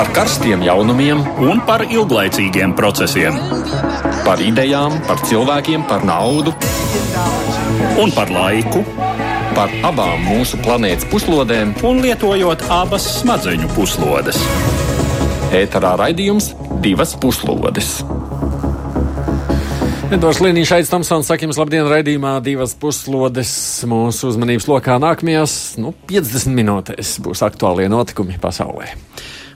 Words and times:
par 0.00 0.08
karstiem 0.16 0.62
jaunumiem 0.64 1.18
un 1.44 1.58
par 1.68 1.82
ilglaicīgiem 1.84 2.70
procesiem. 2.72 3.34
Par 4.24 4.40
idejām, 4.40 4.94
par 5.04 5.18
cilvēkiem, 5.28 5.82
par 5.90 6.06
naudu 6.08 6.54
un 8.00 8.14
par 8.16 8.32
laiku. 8.32 8.80
Par 9.52 9.68
abām 9.84 10.22
mūsu 10.24 10.56
planētas 10.64 11.04
puslodēm, 11.10 11.74
un 11.84 12.00
lietojot 12.00 12.64
abas 12.72 13.10
smadzeņu 13.18 13.68
puslodes. 13.74 14.38
Ēterā 15.58 15.92
raidījums 16.00 16.54
divas 16.80 17.12
puslodes. 17.20 17.98
Edvards 20.08 20.40
Līniņš, 20.40 20.72
Aits 20.78 20.94
Tomsons, 20.94 21.28
saka 21.28 21.44
jums 21.44 21.60
labdien 21.60 21.84
raidījumā 21.92 22.38
divas 22.46 22.72
puslodes 22.72 23.52
mūsu 23.90 24.32
uzmanības 24.32 24.70
lokā 24.70 24.96
nākamajās 25.04 25.58
nu, 25.82 25.92
50 26.08 26.56
minūtēs 26.56 27.18
būs 27.20 27.44
aktuālie 27.44 27.90
notikumi 27.92 28.40
pasaulē. 28.40 28.94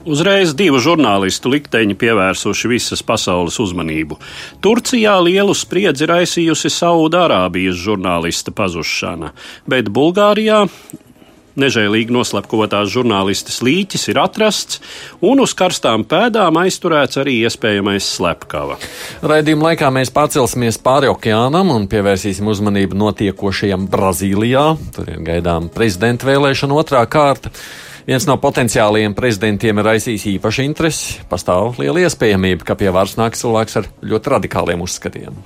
Uzreiz 0.04 0.52
divu 0.52 0.80
žurnālistu 0.84 1.48
likteņi 1.54 1.96
pievērsuši 1.96 2.68
visas 2.68 3.00
pasaules 3.06 3.56
uzmanību. 3.62 4.18
Turcijā 4.64 5.14
lielu 5.24 5.54
spriedzi 5.56 6.08
raisījusi 6.10 6.68
Saudārābijas 6.72 7.78
žurnālista 7.80 8.52
pazušana, 8.52 9.32
bet 9.70 9.88
Bulgārijā 9.88 10.66
Nežēlīgi 11.54 12.10
noslepkavotās 12.10 12.88
žurnālistes 12.90 13.60
līķis 13.62 14.08
ir 14.10 14.18
atrasts, 14.18 14.80
un 15.22 15.38
uz 15.44 15.52
karstām 15.54 16.02
pēdām 16.10 16.58
aizturēts 16.64 17.20
arī 17.22 17.36
iespējamais 17.46 18.08
slepkava. 18.16 18.74
Raidījuma 19.22 19.68
laikā 19.70 19.92
mēs 19.94 20.10
pārcelsimies 20.14 20.80
pāri 20.82 21.12
okeānam 21.12 21.70
un 21.76 21.86
pievērsīsim 21.90 22.50
uzmanību 22.50 22.98
notiekošajam 22.98 23.86
Brazīlijā. 23.92 24.66
Tur 24.98 25.14
ir 25.14 25.22
gaidām 25.30 25.70
prezidenta 25.70 26.26
vēlēšana 26.32 26.82
otrā 26.82 27.06
kārta. 27.06 27.54
Viens 28.04 28.26
no 28.28 28.34
potenciālajiem 28.36 29.14
prezidentiem 29.16 29.78
ir 29.80 29.86
raisījis 29.88 30.26
īpašu 30.34 30.64
interesi. 30.66 31.22
Pastāv 31.30 31.78
liela 31.80 32.02
iespējamība, 32.04 32.66
ka 32.68 32.76
pie 32.76 32.90
varas 32.92 33.16
nāks 33.16 33.40
cilvēks 33.40 33.80
ar 33.80 33.88
ļoti 34.04 34.32
radikāliem 34.34 34.84
uzskatiem. 34.84 35.38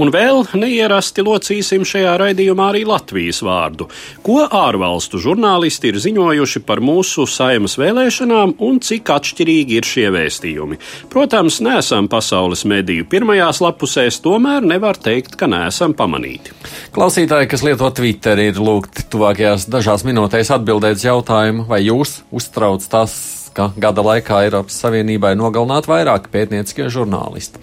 Un 0.00 0.08
vēl 0.08 0.46
neierasti 0.56 1.20
locīsim 1.20 1.82
šajā 1.84 2.14
raidījumā 2.22 2.70
arī 2.72 2.86
Latvijas 2.88 3.42
vārdu. 3.44 3.90
Ko 4.24 4.38
ārvalstu 4.46 5.20
žurnālisti 5.20 5.90
ir 5.90 5.98
ziņojuši 6.00 6.62
par 6.64 6.80
mūsu 6.80 7.26
saimas 7.28 7.76
vēlēšanām 7.80 8.54
un 8.64 8.80
cik 8.80 9.12
atšķirīgi 9.12 9.76
ir 9.76 9.88
šie 9.88 10.06
vēstījumi? 10.14 10.80
Protams, 11.12 11.60
neesam 11.64 12.08
pasaules 12.12 12.64
mediju 12.64 13.04
pirmajās 13.12 13.60
lapusēs, 13.60 14.22
tomēr 14.24 14.64
nevar 14.64 14.96
teikt, 14.96 15.36
ka 15.36 15.50
neesam 15.52 15.92
pamanīti. 15.98 16.56
Klausītāji, 16.96 17.52
kas 17.52 17.66
lieto 17.68 17.92
Twitter, 17.92 18.40
ir 18.40 18.64
lūgti 18.64 19.04
tuvākajās 19.12 19.68
dažās 19.68 20.08
minūtēs 20.08 20.54
atbildēt 20.56 21.04
jautājumu, 21.04 21.68
vai 21.68 21.84
jūs 21.84 22.22
uztrauc 22.32 22.88
tas 22.88 23.20
ka 23.52 23.68
gada 23.76 24.02
laikā 24.04 24.42
Eiropas 24.46 24.78
Savienībai 24.82 25.34
nogalināt 25.38 25.88
vairāk 25.90 26.28
pētnieciskie 26.32 26.88
žurnālisti. 26.92 27.60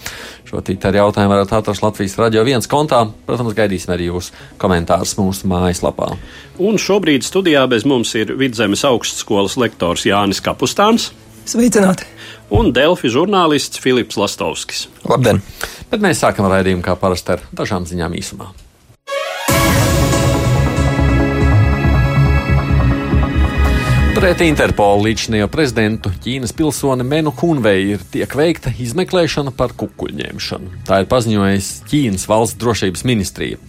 Šo 0.50 0.64
tītāru 0.66 0.98
jautājumu 0.98 1.30
varat 1.36 1.52
atrast 1.54 1.84
Latvijas 1.86 2.16
radio 2.18 2.42
viens 2.48 2.66
kontā. 2.70 3.04
Protams, 3.28 3.54
gaidīsim 3.54 3.92
arī 3.94 4.08
jūsu 4.08 4.34
komentārus 4.58 5.14
mūsu 5.20 5.46
mājaslapā. 5.52 6.08
Un 6.58 6.80
šobrīd 6.82 7.22
studijā 7.28 7.68
bez 7.70 7.86
mums 7.86 8.16
ir 8.18 8.34
Vidzemes 8.40 8.82
augstskolas 8.90 9.60
lektors 9.62 10.08
Jānis 10.10 10.42
Kapustāns. 10.42 11.12
Sveicināti! 11.50 12.08
Un 12.50 12.74
Delfi 12.74 13.12
žurnālists 13.14 13.78
Filips 13.82 14.18
Lastovskis. 14.18 14.88
Labdien! 15.06 15.44
Bet 15.92 16.02
mēs 16.02 16.24
sākam 16.26 16.50
raidījumu 16.50 16.82
kā 16.86 16.98
parasti 16.98 17.38
ar 17.38 17.46
dažām 17.54 17.86
ziņām 17.90 18.18
īsumā. 18.18 18.50
Pret 24.20 24.42
Interpolu 24.44 25.06
līdzinējo 25.06 25.46
prezidentu 25.48 26.10
Ķīnas 26.12 26.52
pilsoni 26.52 27.06
Menu 27.08 27.32
Hunvei 27.40 27.94
ir 27.94 28.02
tiek 28.12 28.34
veikta 28.36 28.74
izmeklēšana 28.84 29.54
par 29.56 29.72
kukuļņemšanu. 29.80 30.82
Tā 30.90 30.98
ir 31.00 31.08
paziņojusi 31.08 31.86
Ķīnas 31.88 32.26
valsts 32.28 32.60
drošības 32.60 33.06
ministrija. 33.08 33.62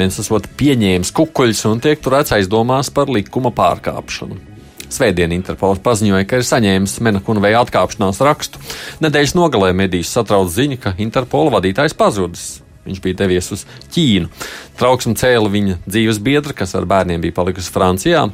Mens 0.00 0.16
esot 0.22 0.48
pieņēmis 0.56 1.12
kukuļus 1.20 1.62
un 1.68 1.84
tiek 1.84 2.00
turēts 2.00 2.32
aizdomās 2.38 2.88
par 2.96 3.12
likuma 3.12 3.52
pārkāpšanu. 3.52 4.40
Svētdien 4.88 5.36
Interpols 5.36 5.84
paziņoja, 5.84 6.24
ka 6.24 6.40
ir 6.40 6.48
saņēmis 6.48 6.96
Mena 7.04 7.20
Hunvei 7.28 7.52
atkāpšanās 7.60 8.24
rakstu. 8.24 8.64
Nedēļas 9.04 9.36
nogalē 9.36 9.74
medijas 9.76 10.16
satrauc 10.16 10.48
ziņa, 10.56 10.80
ka 10.80 10.96
Interpola 10.96 11.58
vadītājs 11.60 11.92
pazudis. 11.92 12.50
Viņš 12.88 13.04
bija 13.04 13.20
devies 13.26 13.52
uz 13.52 13.68
Ķīnu. 13.92 14.32
Trauksmu 14.80 15.18
cēla 15.20 15.52
viņa 15.60 15.82
dzīves 15.84 16.24
biedra, 16.24 16.56
kas 16.56 16.72
ar 16.72 16.88
bērniem 16.88 17.20
bija 17.20 17.36
palikusi 17.36 17.76
Francijā. 17.76 18.30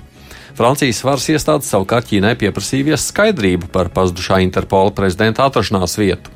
Francijas 0.57 1.03
varas 1.05 1.27
iestādes 1.29 1.69
savukārt 1.69 2.07
Ķīnai 2.09 2.33
pieprasījies 2.41 3.11
skaidrību 3.11 3.69
par 3.75 3.91
pazudušā 3.93 4.39
Interpola 4.41 4.95
prezidenta 4.97 5.45
atrašanās 5.45 5.99
vietu. 6.01 6.33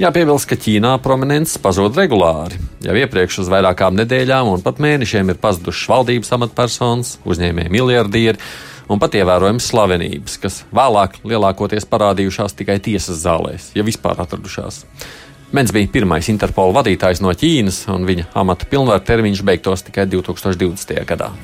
Jāpiebilst, 0.00 0.48
ka 0.48 0.56
Ķīnā 0.56 0.94
prominents 1.04 1.58
pazūd 1.60 1.98
regulāri. 2.00 2.56
Jau 2.84 2.96
iepriekš 2.96 3.42
uz 3.44 3.50
vairākām 3.52 3.98
nedēļām 4.00 4.54
un 4.54 4.64
pat 4.64 4.80
mēnešiem 4.80 5.34
ir 5.34 5.40
pazudušas 5.42 5.92
valdības 5.92 6.32
amatpersonas, 6.36 7.12
uzņēmēji 7.28 7.74
miljardieri 7.76 8.40
un 8.88 9.04
pat 9.04 9.20
ievērojams 9.20 9.68
slavenības, 9.68 10.40
kas 10.40 10.58
vēlāk 10.72 11.20
lielākoties 11.28 11.88
parādījušās 11.92 12.56
tikai 12.56 12.80
tiesas 12.88 13.20
zālēs, 13.20 13.70
ja 13.76 13.84
vispār 13.84 14.24
atradušās. 14.24 14.86
Mens 15.52 15.76
bija 15.76 15.92
pirmais 15.92 16.32
Interpola 16.32 16.80
vadītājs 16.80 17.20
no 17.20 17.36
Ķīnas, 17.36 17.84
un 17.92 18.08
viņa 18.08 18.30
amata 18.32 18.68
pilnvaru 18.72 19.04
termiņš 19.12 19.44
beigtos 19.44 19.84
tikai 19.90 20.08
2020. 20.08 21.04
gadā. 21.04 21.34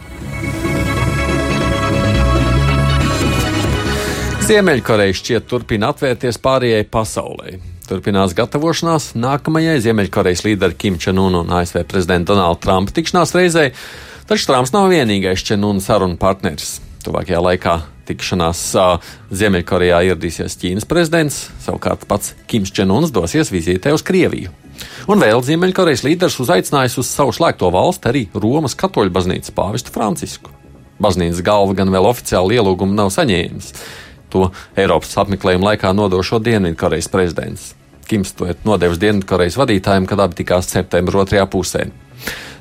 Ziemeļkoreja 4.42 5.14
šķiet 5.14 5.44
turpina 5.46 5.92
atvērties 5.92 6.40
pārējai 6.42 6.82
pasaulē. 6.90 7.52
Turpinās 7.86 8.32
gatavošanās 8.34 9.12
nākamajai 9.14 9.76
Ziemeļkorejas 9.84 10.42
līdera 10.42 10.74
Kim 10.74 10.96
Čenuna 10.98 11.44
un 11.44 11.52
ASV 11.54 11.84
prezidenta 11.86 12.32
Donalda 12.32 12.58
Trumpa 12.64 12.94
tikšanās 12.96 13.34
reizei, 13.38 13.68
taču 14.26 14.48
Trumps 14.50 14.74
nav 14.74 14.88
vienīgais 14.90 15.44
Čenuna 15.46 15.84
sarunu 15.84 16.18
partneris. 16.18 16.80
Tuvākajā 17.06 17.38
laikā 17.38 17.76
tikšanās 18.10 18.64
uh, 18.74 19.14
Ziemeļkorejā 19.30 20.02
ieradīsies 20.10 20.58
Ķīnas 20.58 20.90
prezidents, 20.90 21.44
savukārt 21.62 22.08
pats 22.10 22.34
Kims 22.50 22.74
Čenuns 22.74 23.14
dosies 23.14 23.54
vizītē 23.54 23.94
uz 23.94 24.02
Krieviju. 24.02 24.50
Un 25.06 25.22
vēl 25.22 25.46
Ziemeļkorejas 25.46 26.02
līderis 26.08 26.42
uzaicinājis 26.42 26.98
uz 26.98 27.14
savu 27.14 27.30
slēgto 27.30 27.70
valsti 27.70 28.10
arī 28.10 28.26
Romas 28.34 28.74
katoļu 28.74 29.14
baznīcas 29.14 29.54
pāvestu 29.54 29.94
Francisku. 29.94 30.50
Baznīcas 31.02 31.42
galva 31.46 31.78
gan 31.78 31.94
vēl 31.94 32.10
oficiāli 32.10 32.58
ielūgumu 32.58 32.98
nav 32.98 33.14
saņēmis. 33.14 33.70
To 34.32 34.48
Eiropas 34.78 35.16
apmeklējuma 35.20 35.72
laikā 35.72 35.92
nodošo 35.96 36.40
Dienvidkorejas 36.42 37.10
prezidents. 37.12 37.72
Kims 38.08 38.32
to 38.36 38.48
ir 38.50 38.56
nodevis 38.66 39.00
Dienvidkorejas 39.02 39.58
vadītājiem, 39.60 40.08
kad 40.08 40.20
abi 40.24 40.40
tikās 40.42 40.70
septembra 40.72 41.22
otrajā 41.22 41.44
pusē. 41.52 41.86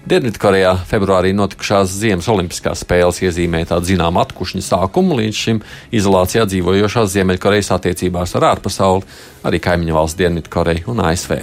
Dienvidkorejā 0.02 0.72
februārī 0.90 1.30
notikušās 1.38 1.92
Ziemas 1.94 2.26
Olimpiskās 2.32 2.82
spēles 2.82 3.22
iezīmēja 3.22 3.76
tādu 3.76 3.92
zināmu 3.92 4.24
atkušņu 4.24 4.64
sākumu 4.66 5.20
līdz 5.20 5.42
šim 5.44 5.62
izolācijā 5.94 6.48
dzīvojošās 6.50 7.14
Ziemeļkorejas 7.14 7.70
attiecībās 7.78 8.34
ar 8.40 8.50
ārpasauli, 8.56 9.06
arī 9.46 9.62
kaimiņu 9.62 10.00
valsts 10.00 10.22
Dienvidkoreju 10.24 10.90
un 10.96 11.06
ASV. 11.06 11.38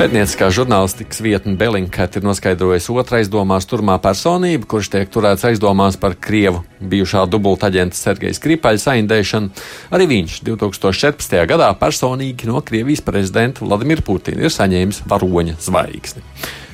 Pētnieciskā 0.00 0.46
žurnālistikas 0.48 1.18
vietne 1.20 1.58
Bellingcat 1.60 2.14
ir 2.16 2.24
noskaidrojusi 2.24 2.94
otrais 2.96 3.28
domās 3.28 3.66
turmā 3.68 3.98
personība, 4.00 4.64
kurš 4.64 4.88
tiek 4.94 5.10
turēts 5.12 5.44
aizdomās 5.44 5.98
par 6.00 6.14
Krievu 6.16 6.62
bijušā 6.80 7.26
dubultaģenta 7.28 7.98
Sergeja 7.98 8.38
Skripaļa 8.38 8.80
saindēšanu. 8.80 9.52
Arī 9.92 10.06
viņš 10.14 10.38
2014. 10.48 11.36
gadā 11.52 11.68
personīgi 11.76 12.48
no 12.48 12.64
Krievijas 12.64 13.04
prezidenta 13.04 13.60
Vladimira 13.60 14.00
Putina 14.06 14.48
ir 14.48 14.56
saņēmis 14.56 15.02
varoņa 15.10 15.60
zvaigzni. 15.68 16.24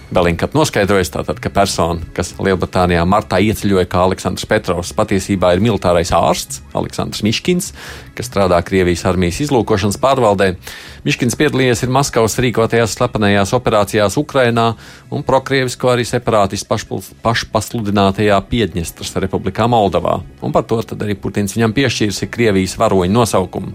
Belinkat 0.06 0.54
noskaidrojas, 0.54 1.10
tātad, 1.10 1.40
ka 1.42 1.50
persona, 1.50 1.98
kas 2.14 2.30
Lielbritānijā 2.38 3.02
martā 3.10 3.40
ieceļoja 3.42 3.88
kā 3.90 4.04
Aleksandrs 4.06 4.46
Petrovs, 4.46 4.92
patiesībā 4.94 5.50
ir 5.56 5.64
militārais 5.66 6.14
ārsts 6.14 6.62
Aleksandrs 6.78 7.24
Miškins, 7.26 7.72
kas 8.16 8.30
strādā 8.30 8.58
Krievijas 8.66 9.04
armijas 9.08 9.42
izlūkošanas 9.44 10.00
pārvaldē. 10.02 10.54
Miškins 11.06 11.36
piedalījies 11.38 11.84
ir 11.84 11.92
Maskavas 11.94 12.38
rīkotajās 12.42 12.96
slepenajās 12.96 13.52
operācijās 13.56 14.16
Ukrainā 14.18 14.72
un 15.14 15.22
prokrievisko 15.26 15.92
arī 15.92 16.06
separātistu 16.08 16.78
pašpasludinātajā 17.22 18.38
Piedņestras 18.50 19.14
republikā 19.22 19.68
Moldovā. 19.70 20.18
Un 20.42 20.54
par 20.54 20.66
to 20.66 20.80
arī 20.96 21.14
Putins 21.20 21.54
viņam 21.56 21.74
piešķīris 21.76 22.24
Krievijas 22.32 22.76
varoņu 22.80 23.14
nosaukumu. 23.14 23.74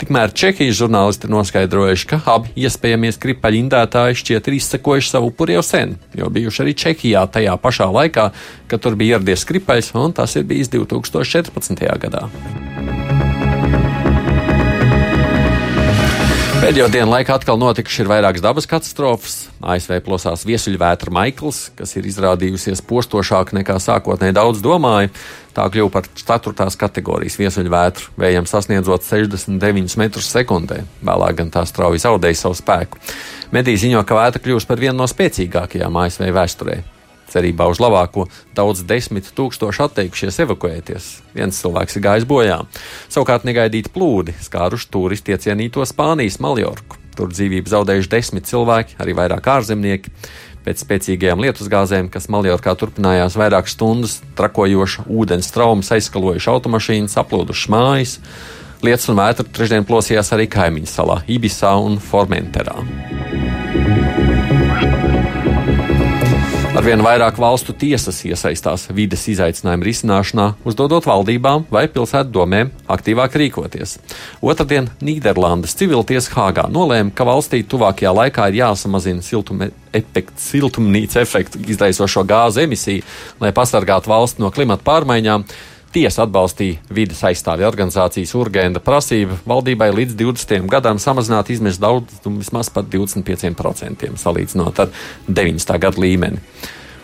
Tikmēr 0.00 0.34
Čehijas 0.34 0.78
žurnālisti 0.80 1.30
noskaidrojuši, 1.32 2.08
ka 2.10 2.20
abi 2.34 2.54
iespējamie 2.64 3.12
skripaļu 3.14 3.62
indētāji 3.62 4.18
šķiet 4.22 4.50
ir 4.50 4.58
izsekojuši 4.58 5.14
savu 5.14 5.30
upuri 5.32 5.58
jau 5.58 5.64
sen, 5.66 5.96
jo 6.18 6.30
bijuši 6.32 6.64
arī 6.64 6.76
Čehijā 6.84 7.26
tajā 7.32 7.58
pašā 7.62 7.90
laikā, 7.92 8.30
kad 8.70 8.82
tur 8.82 8.98
bija 8.98 9.18
ieradies 9.18 9.46
skripaļs, 9.46 9.94
un 10.02 10.16
tas 10.16 10.36
ir 10.38 10.48
bijis 10.48 10.72
2014. 10.72 11.86
gadā. 12.06 12.26
Pēdējo 16.62 16.84
dienu 16.94 17.10
laikā 17.10 17.34
atkal 17.34 17.56
notikuši 17.58 18.04
ir 18.04 18.08
vairākas 18.12 18.42
dabas 18.44 18.68
katastrofas. 18.70 19.32
ASV 19.66 19.96
plosās 20.06 20.44
viesuļvētra 20.46 21.10
Maikls, 21.10 21.72
kas 21.74 21.96
ir 21.98 22.06
izrādījusies 22.06 22.84
postošāk 22.86 23.50
nekā 23.58 23.80
sākotnēji 23.82 24.36
daudz 24.38 24.62
domāja. 24.62 25.10
Tā 25.58 25.66
kļuva 25.74 25.90
par 25.96 26.06
4. 26.14 26.68
kategorijas 26.78 27.40
viesuļvētru, 27.42 28.14
vējam 28.14 28.46
sasniedzot 28.46 29.02
69 29.02 29.98
metrus 29.98 30.30
sekundē. 30.30 30.84
Vēlāk 31.02 31.42
gan 31.42 31.50
tā 31.50 31.66
strauji 31.66 32.06
zaudēja 32.06 32.44
savu 32.44 32.60
spēku. 32.62 33.02
Mediji 33.50 33.88
ziņo, 33.88 34.06
ka 34.06 34.22
vētra 34.22 34.46
kļūs 34.46 34.70
par 34.70 34.78
vienu 34.86 35.00
no 35.02 35.10
spēcīgākajām 35.10 35.98
ASV 36.06 36.30
vēsturē. 36.30 36.78
Cerībā 37.32 37.64
uz 37.72 37.80
labāko 37.80 38.26
daudz 38.56 38.82
desmit 38.84 39.30
tūkstoši 39.36 39.86
atteikušies 39.86 40.42
evakuēties. 40.44 41.06
Viens 41.36 41.60
cilvēks 41.62 41.96
ir 41.96 42.04
gājis 42.04 42.28
bojā. 42.28 42.58
Savukārt 43.08 43.46
negaidīti 43.48 43.92
plūdi 43.94 44.36
skāruši 44.44 44.90
turisti 44.92 45.32
iecienīto 45.32 45.86
Spānijas 45.88 46.40
Maljorku. 46.44 47.00
Tur 47.16 47.32
dzīvību 47.32 47.72
zaudējuši 47.72 48.10
desmit 48.12 48.48
cilvēki, 48.48 48.96
arī 49.00 49.16
vairāk 49.16 49.48
ārzemnieki. 49.54 50.12
Pēc 50.62 50.84
spēcīgajām 50.84 51.40
lietusgāzēm, 51.42 52.08
kas 52.12 52.28
Maljorkā 52.30 52.76
turpinājās 52.78 53.34
vairākas 53.40 53.74
stundas, 53.74 54.20
trakojoša 54.38 55.08
ūdens 55.10 55.50
traumas 55.54 55.90
aizskalojuši 55.96 56.52
automašīnas, 56.52 57.18
aplūduši 57.24 57.72
mājas. 57.74 58.18
Lietus 58.82 59.10
un 59.10 59.18
vētra 59.18 59.46
trešdien 59.46 59.86
plosījās 59.88 60.32
arī 60.34 60.48
kaimiņu 60.50 60.90
salā 60.90 61.20
Ibisā 61.30 61.74
un 61.82 61.98
Formenterā. 62.02 62.78
Arvien 66.72 67.02
vairāk 67.04 67.36
valstu 67.36 67.74
tiesas 67.76 68.22
iesaistās 68.24 68.86
vides 68.96 69.26
izaicinājumu 69.28 69.84
risināšanā, 69.84 70.46
uzdodot 70.64 71.04
valdībām 71.04 71.66
vai 71.68 71.82
pilsētu 71.92 72.32
domēm 72.32 72.70
aktīvāk 72.94 73.36
rīkoties. 73.42 73.98
Otradien 74.40 74.88
Nīderlandes 75.04 75.76
civiltiesa 75.76 76.32
Hāgā 76.32 76.64
nolēma, 76.72 77.12
ka 77.12 77.26
valstī 77.28 77.60
tuvākajā 77.68 78.14
laikā 78.16 78.46
ir 78.48 78.62
jāsamazina 78.62 79.20
siltuma 79.20 79.68
efektu, 79.92 80.38
siltumnīca 80.40 81.20
efektu 81.20 81.60
izraisošo 81.74 82.24
gāzu 82.24 82.64
emisiju, 82.64 83.04
lai 83.44 83.52
pasargātu 83.52 84.08
valsts 84.14 84.40
no 84.40 84.48
klimata 84.48 84.88
pārmaiņām. 84.88 85.44
Tiesa 85.92 86.22
atbalstīja 86.24 86.78
vidas 86.88 87.18
aizstāvja 87.28 87.66
organizācijas 87.68 88.30
Urgenda 88.40 88.80
prasību 88.80 89.36
valdībai 89.44 89.90
līdz 89.92 90.14
20. 90.16 90.64
gadam 90.72 90.96
samazināt 90.96 91.50
izmešu 91.52 91.82
daudzumu 91.84 92.40
vismaz 92.40 92.70
par 92.72 92.86
25% 92.88 94.08
salīdzinot 94.22 94.80
ar 94.86 94.88
90. 95.28 95.76
gadu 95.84 96.00
līmeni. 96.00 96.40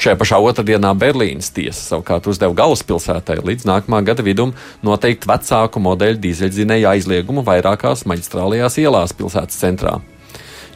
Šajā 0.00 0.16
pašā 0.16 0.38
otrdienā 0.40 0.94
Berlīnas 0.96 1.52
tiesa 1.52 1.82
savukārt 1.82 2.30
uzdeva 2.32 2.56
galvaspilsētai 2.62 3.42
līdz 3.44 3.68
nākamā 3.68 4.00
gada 4.08 4.24
vidum 4.24 4.54
noteikt 4.86 5.28
vecāku 5.28 5.84
modeļu 5.84 6.22
dīzeļdzinēju 6.24 6.88
aizliegumu 6.94 7.44
vairākās 7.44 8.06
maģistrālajās 8.08 8.80
ielās 8.86 9.12
pilsētas 9.18 9.60
centrā. 9.66 9.98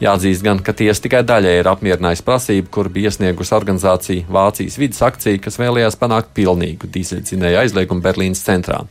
Jāatzīst 0.03 0.43
gan, 0.43 0.59
ka 0.59 0.73
tiesa 0.75 0.99
tikai 1.05 1.21
daļai 1.23 1.53
ir 1.61 1.67
apmierinājusi 1.71 2.25
prasību, 2.27 2.67
kur 2.73 2.89
bija 2.91 3.11
iesniegusi 3.11 3.53
organizācija 3.55 4.27
Vācijas 4.35 4.75
vidas 4.81 4.99
akcija, 5.05 5.39
kas 5.45 5.59
vēlējās 5.61 5.95
panākt 6.01 6.33
pilnīgu 6.35 6.89
dīzeļdzinēju 6.91 7.61
aizliegumu 7.61 8.03
Berlīnas 8.03 8.43
centrā. 8.43 8.81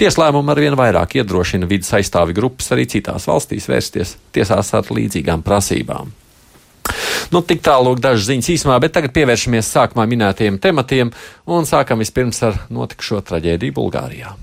Tieslēmumu 0.00 0.52
arvien 0.52 0.76
vairāk 0.76 1.16
iedrošina 1.22 1.68
vidas 1.70 1.94
aizstāvi 1.96 2.36
grupas 2.36 2.68
arī 2.76 2.84
citās 2.84 3.30
valstīs 3.30 3.70
vērsties 3.72 4.16
tiesās 4.36 4.74
ar 4.76 4.92
līdzīgām 4.92 5.46
prasībām. 5.46 6.12
Nu, 7.32 7.40
tik 7.40 7.62
tālāk 7.64 8.02
dažas 8.02 8.28
ziņas 8.28 8.52
īsumā, 8.52 8.76
bet 8.82 8.92
tagad 8.92 9.14
pievēršamies 9.16 9.72
sākumā 9.72 10.04
minētajiem 10.10 10.60
tematiem 10.60 11.16
un 11.48 11.68
sākam 11.68 12.02
vispirms 12.04 12.44
ar 12.44 12.64
notikušo 12.68 13.22
traģēdiju 13.30 13.80
Bulgārijā. 13.80 14.34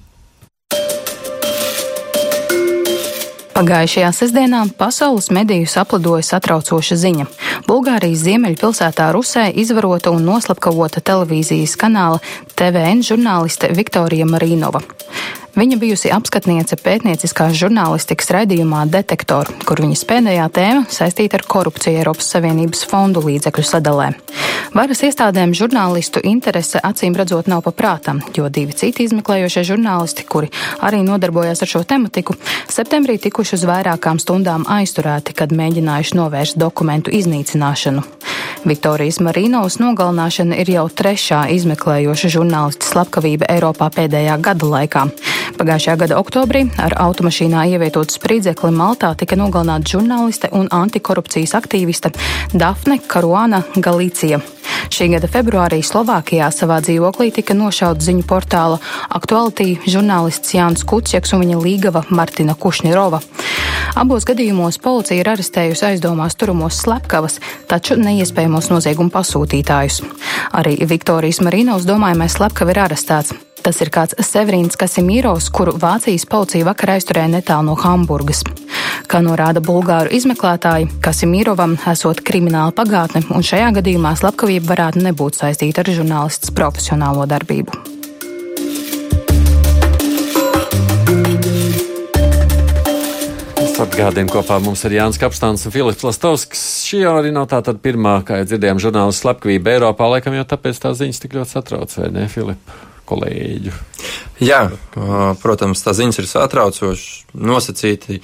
Pagājušajā 3.59 4.09
sestdienā 4.15 4.59
pasaules 4.79 5.25
medijus 5.35 5.73
aplidoja 5.81 6.23
satraucoša 6.23 6.95
ziņa. 6.95 7.25
Bulgārijas 7.67 8.21
ziemeļpilsētā 8.23 9.09
Rusē 9.11 9.49
izvarota 9.51 10.13
un 10.15 10.23
noslapkavota 10.23 11.03
televīzijas 11.03 11.73
kanāla 11.81 12.21
TVN 12.55 13.03
žurnāliste 13.03 13.73
Viktorija 13.75 14.29
Marīnova. 14.31 14.79
Viņa 15.59 15.75
bijusi 15.75 16.07
apskatniece 16.15 16.77
pētnieciskās 16.79 17.57
žurnālistikas 17.59 18.29
raidījumā 18.31 18.85
Detektor, 18.87 19.49
kur 19.67 19.81
viņas 19.83 20.05
pēdējā 20.07 20.45
tēma 20.55 20.85
saistīta 20.87 21.35
ar 21.35 21.43
korupciju 21.51 21.99
Eiropas 21.99 22.29
Savienības 22.31 22.85
fondu 22.87 23.25
līdzekļu 23.25 23.65
sadalē. 23.67 24.13
Varas 24.71 25.03
iestādēm 25.03 25.51
žurnālistu 25.57 26.21
interese 26.23 26.79
acīm 26.79 27.17
redzot 27.19 27.49
nav 27.51 27.65
paprātam, 27.65 28.21
jo 28.37 28.47
divi 28.47 28.77
citi 28.77 29.03
izmeklējošie 29.09 29.65
žurnālisti, 29.73 30.23
kuri 30.31 30.47
arī 30.79 31.01
nodarbojās 31.03 31.65
ar 31.65 31.71
šo 31.73 31.83
tematiku, 31.83 32.37
septembrī 32.71 33.17
tikuši 33.19 33.57
uz 33.59 33.67
vairākām 33.67 34.21
stundām 34.23 34.63
aizturēti, 34.63 35.35
kad 35.35 35.51
mēģinājuši 35.51 36.19
novērst 36.21 36.61
dokumentu 36.61 37.11
iznīcināšanu. 37.19 38.05
Viktorijas 38.67 39.21
Marīnovas 39.23 39.79
nogalināšana 39.79 40.57
ir 40.59 40.71
jau 40.73 40.85
trešā 40.91 41.45
izmeklējoša 41.55 42.31
žurnālista 42.35 42.89
slepkavība 42.91 43.47
Eiropā 43.53 43.87
pēdējā 43.95 44.35
gada 44.43 44.71
laikā. 44.73 45.05
Pagājušajā 45.57 45.95
gada 46.03 46.19
oktobrī 46.19 46.65
ar 46.77 46.93
automašīnā 47.07 47.65
ievietotu 47.73 48.19
spridzekli 48.19 48.69
Maltā 48.75 49.11
tika 49.17 49.37
nogalināta 49.39 49.95
žurnāliste 49.95 50.51
un 50.55 50.69
antikorupcijas 50.71 51.55
aktīviste 51.57 52.13
Dafne 52.53 52.99
Karuana 53.07 53.63
Galīcija. 53.75 54.41
Šī 54.89 55.09
gada 55.13 55.29
februārī 55.31 55.81
Slovākijā 55.85 56.49
savā 56.53 56.79
dzīvoklī 56.85 57.29
tika 57.33 57.55
nošauts 57.57 58.05
ziņu 58.07 58.25
portāla 58.29 58.79
aktuālitī 59.15 59.75
žurnālists 59.85 60.53
Jānis 60.55 60.85
Kucieks 60.87 61.33
un 61.35 61.43
viņa 61.43 61.59
līgava 61.61 62.05
Martina 62.09 62.55
Kušnirova. 62.57 63.21
Abos 63.99 64.25
gadījumos 64.29 64.79
policija 64.81 65.19
ir 65.19 65.31
arestējusi 65.33 65.87
aizdomās 65.91 66.37
turamos 66.39 66.79
slepkavas, 66.83 67.39
taču 67.67 67.97
neiespējamos 67.99 68.71
noziegumu 68.73 69.13
pasūtītājus. 69.13 70.01
Arī 70.61 70.77
Viktorijas 70.89 71.41
Marīnovs 71.45 71.89
domājamais 71.89 72.37
slepkava 72.39 72.75
ir 72.75 72.83
arestēts. 72.87 73.48
Tas 73.63 73.81
ir 73.83 73.91
kāds 73.91 74.15
Severīns 74.23 74.79
Kasimīros, 74.79 75.49
kuru 75.51 75.75
Vācijas 75.79 76.25
policija 76.29 76.67
vakar 76.69 76.95
aizturēja 76.95 77.29
netālu 77.35 77.67
no 77.69 77.75
Hamburgas. 77.79 78.41
Kā 79.09 79.19
norāda 79.25 79.61
bulgāru 79.63 80.13
izmeklētāji, 80.15 80.87
Kasimīrovam 81.03 81.75
esot 81.91 82.23
krimināla 82.25 82.71
pagātne, 82.75 83.25
un 83.35 83.45
šajā 83.45 83.73
gadījumā 83.79 84.15
slepkavība 84.19 84.73
varētu 84.73 85.03
nebūt 85.03 85.41
saistīta 85.41 85.83
ar 85.83 85.91
žurnālists 85.91 86.53
profesionālo 86.55 87.27
darbību. 87.29 87.97
Atgādījumi 93.79 94.31
kopā 94.33 94.57
mums 94.59 94.81
ir 94.87 94.97
Jānis 94.97 95.19
Kapstāns 95.19 95.61
un 95.67 95.71
Filips 95.71 96.03
Lastovskis. 96.03 96.63
Šī 96.89 97.05
jau 97.05 97.13
arī 97.15 97.31
nav 97.35 97.47
tā 97.51 97.61
tad 97.63 97.79
pirmā, 97.83 98.17
kā 98.27 98.41
dzirdējām, 98.43 98.79
žurnālistu 98.83 99.23
slepkavība 99.23 99.77
Eiropā, 99.77 100.09
laikam 100.15 100.35
jau 100.35 100.43
tāpēc 100.51 100.83
tās 100.83 100.99
ziņas 100.99 101.23
tik 101.23 101.39
ļoti 101.39 101.55
satrauc, 101.55 101.95
vai 102.01 102.11
ne, 102.17 102.27
Filip? 102.31 102.75
Kolēģu. 103.09 103.73
Jā, 104.45 104.61
protams, 105.41 105.83
tā 105.83 105.95
ziņas 105.97 106.21
ir 106.21 106.29
satraucošas, 106.29 107.09
nosacīti. 107.35 108.21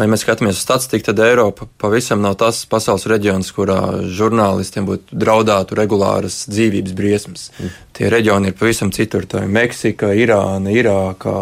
Ja 0.00 0.06
mēs 0.08 0.22
skatāmies 0.24 0.56
uz 0.56 0.62
statistiku, 0.62 1.10
tad 1.10 1.18
Eiropa 1.20 1.66
pavisam 1.82 2.22
nav 2.24 2.38
tas 2.40 2.62
pasaules 2.70 3.04
reģions, 3.10 3.50
kurā 3.52 3.80
žurnālistiem 4.08 4.86
būtu 4.88 5.18
draudātu 5.20 5.76
regulāras 5.76 6.44
dzīvības 6.48 6.94
briesmas. 6.96 7.48
Mm. 7.58 7.74
Tie 7.98 8.12
reģioni 8.14 8.52
ir 8.52 8.56
pavisam 8.56 8.94
citur. 8.96 9.26
Tā 9.28 9.42
ir 9.44 9.52
Meksika, 9.52 10.14
Irāna, 10.16 10.72
Irāka, 10.72 11.34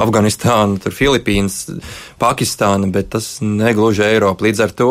Afganistāna, 0.00 0.92
Filipīnas, 0.92 1.66
Pakistāna, 2.22 2.88
bet 2.92 3.10
tas 3.14 3.36
negluži 3.42 4.04
Eiropa. 4.06 4.46
Līdz 4.46 4.64
ar 4.64 4.74
to, 4.78 4.90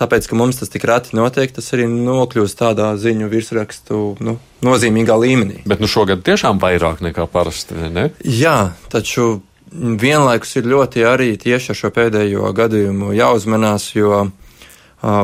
tāpēc, 0.00 0.28
ka 0.30 0.38
mums 0.38 0.60
tas 0.60 0.72
tik 0.72 0.86
reti 0.88 1.16
notiek, 1.18 1.52
tas 1.54 1.72
arī 1.76 1.88
nokļūst 1.90 2.60
tādā 2.60 2.92
ziņu 3.00 3.30
virsrakstu 3.32 4.02
nu, 4.24 4.36
nozīmīgā 4.66 5.18
līmenī. 5.20 5.62
Bet 5.68 5.82
nu 5.82 5.90
šogad 5.90 6.24
tiešām 6.26 6.62
vairāk 6.62 7.02
nekā 7.04 7.28
parasti, 7.32 7.76
ne? 7.94 8.08
Jā, 8.24 8.74
taču 8.92 9.38
vienlaikus 9.74 10.56
ir 10.60 10.68
ļoti 10.70 11.06
arī 11.08 11.34
tieši 11.40 11.72
ar 11.72 11.78
šo 11.78 11.90
pēdējo 11.94 12.50
gadījumu 12.54 13.14
jāuzmanās, 13.16 13.90
jo 13.96 14.26
uh, 14.26 15.22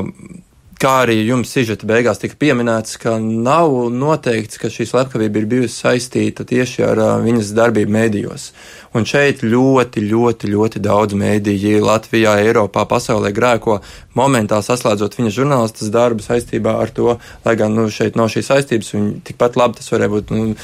kā 0.80 0.92
arī 1.04 1.18
jums 1.28 1.50
sižeta 1.52 1.84
beigās 1.88 2.20
tika 2.22 2.38
pieminēts, 2.40 2.96
ka 3.02 3.18
nav 3.20 3.74
noteikts, 3.92 4.56
ka 4.60 4.70
šī 4.72 4.86
slepkavība 4.88 5.42
ir 5.42 5.48
bijusi 5.50 5.76
saistīta 5.76 6.46
tieši 6.48 6.84
ar 6.86 7.00
uh, 7.00 7.10
viņas 7.20 7.52
darbību 7.56 7.92
mēdījos. 7.96 8.46
Un 8.96 9.04
šeit 9.06 9.44
ļoti, 9.46 10.02
ļoti, 10.02 10.48
ļoti 10.50 10.80
daudz 10.82 11.14
mēdīji 11.20 11.82
Latvijā, 11.84 12.32
Eiropā, 12.42 12.86
pasaulē 12.90 13.30
grēko 13.36 13.76
momentā 14.18 14.58
saslēdzot 14.66 15.14
viņa 15.18 15.30
žurnālistas 15.36 15.92
darbu 15.94 16.24
saistībā 16.24 16.72
ar 16.82 16.90
to, 16.96 17.12
lai 17.44 17.54
gan 17.60 17.76
nu, 17.76 17.86
šeit 17.92 18.16
nav 18.18 18.32
šīs 18.32 18.50
saistības, 18.50 18.90
un 18.98 19.10
tikpat 19.26 19.60
labi 19.60 19.78
tas 19.78 19.92
varēja 19.92 20.14
būt 20.16 20.32
nu, 20.34 20.56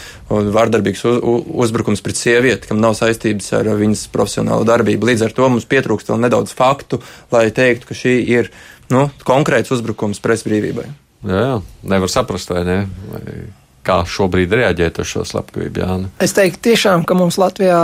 vardarbīgs 0.56 1.04
uz, 1.06 1.20
uzbrukums 1.66 2.02
pret 2.02 2.18
sievieti, 2.18 2.66
kam 2.72 2.80
nav 2.82 2.96
saistības 2.98 3.52
ar 3.60 3.70
viņas 3.78 4.08
profesionālo 4.16 4.66
darbību. 4.66 5.12
Līdz 5.12 5.28
ar 5.28 5.36
to 5.36 5.52
mums 5.52 5.68
pietrūkst 5.70 6.10
vēl 6.10 6.24
nedaudz 6.24 6.56
faktu, 6.56 6.98
lai 7.36 7.50
teiktu, 7.54 7.92
ka 7.92 8.00
šī 8.00 8.16
ir 8.40 8.50
nu, 8.92 9.06
konkrēts 9.26 9.72
uzbrukums 9.74 10.22
presbrīvībai. 10.24 10.86
Jā, 11.26 11.42
jā, 11.42 11.54
nevar 11.90 12.12
saprast, 12.12 12.52
vai 12.52 12.62
ne? 12.66 12.78
Vai 13.10 13.22
kā 13.86 14.00
šobrīd 14.06 14.54
reaģēt 14.58 15.00
uz 15.02 15.10
šo 15.10 15.24
slepkavību, 15.26 15.82
Jāni? 15.82 16.10
Es 16.22 16.34
teiktu 16.36 16.70
tiešām, 16.70 17.06
ka 17.06 17.16
mums 17.18 17.38
Latvijā 17.40 17.80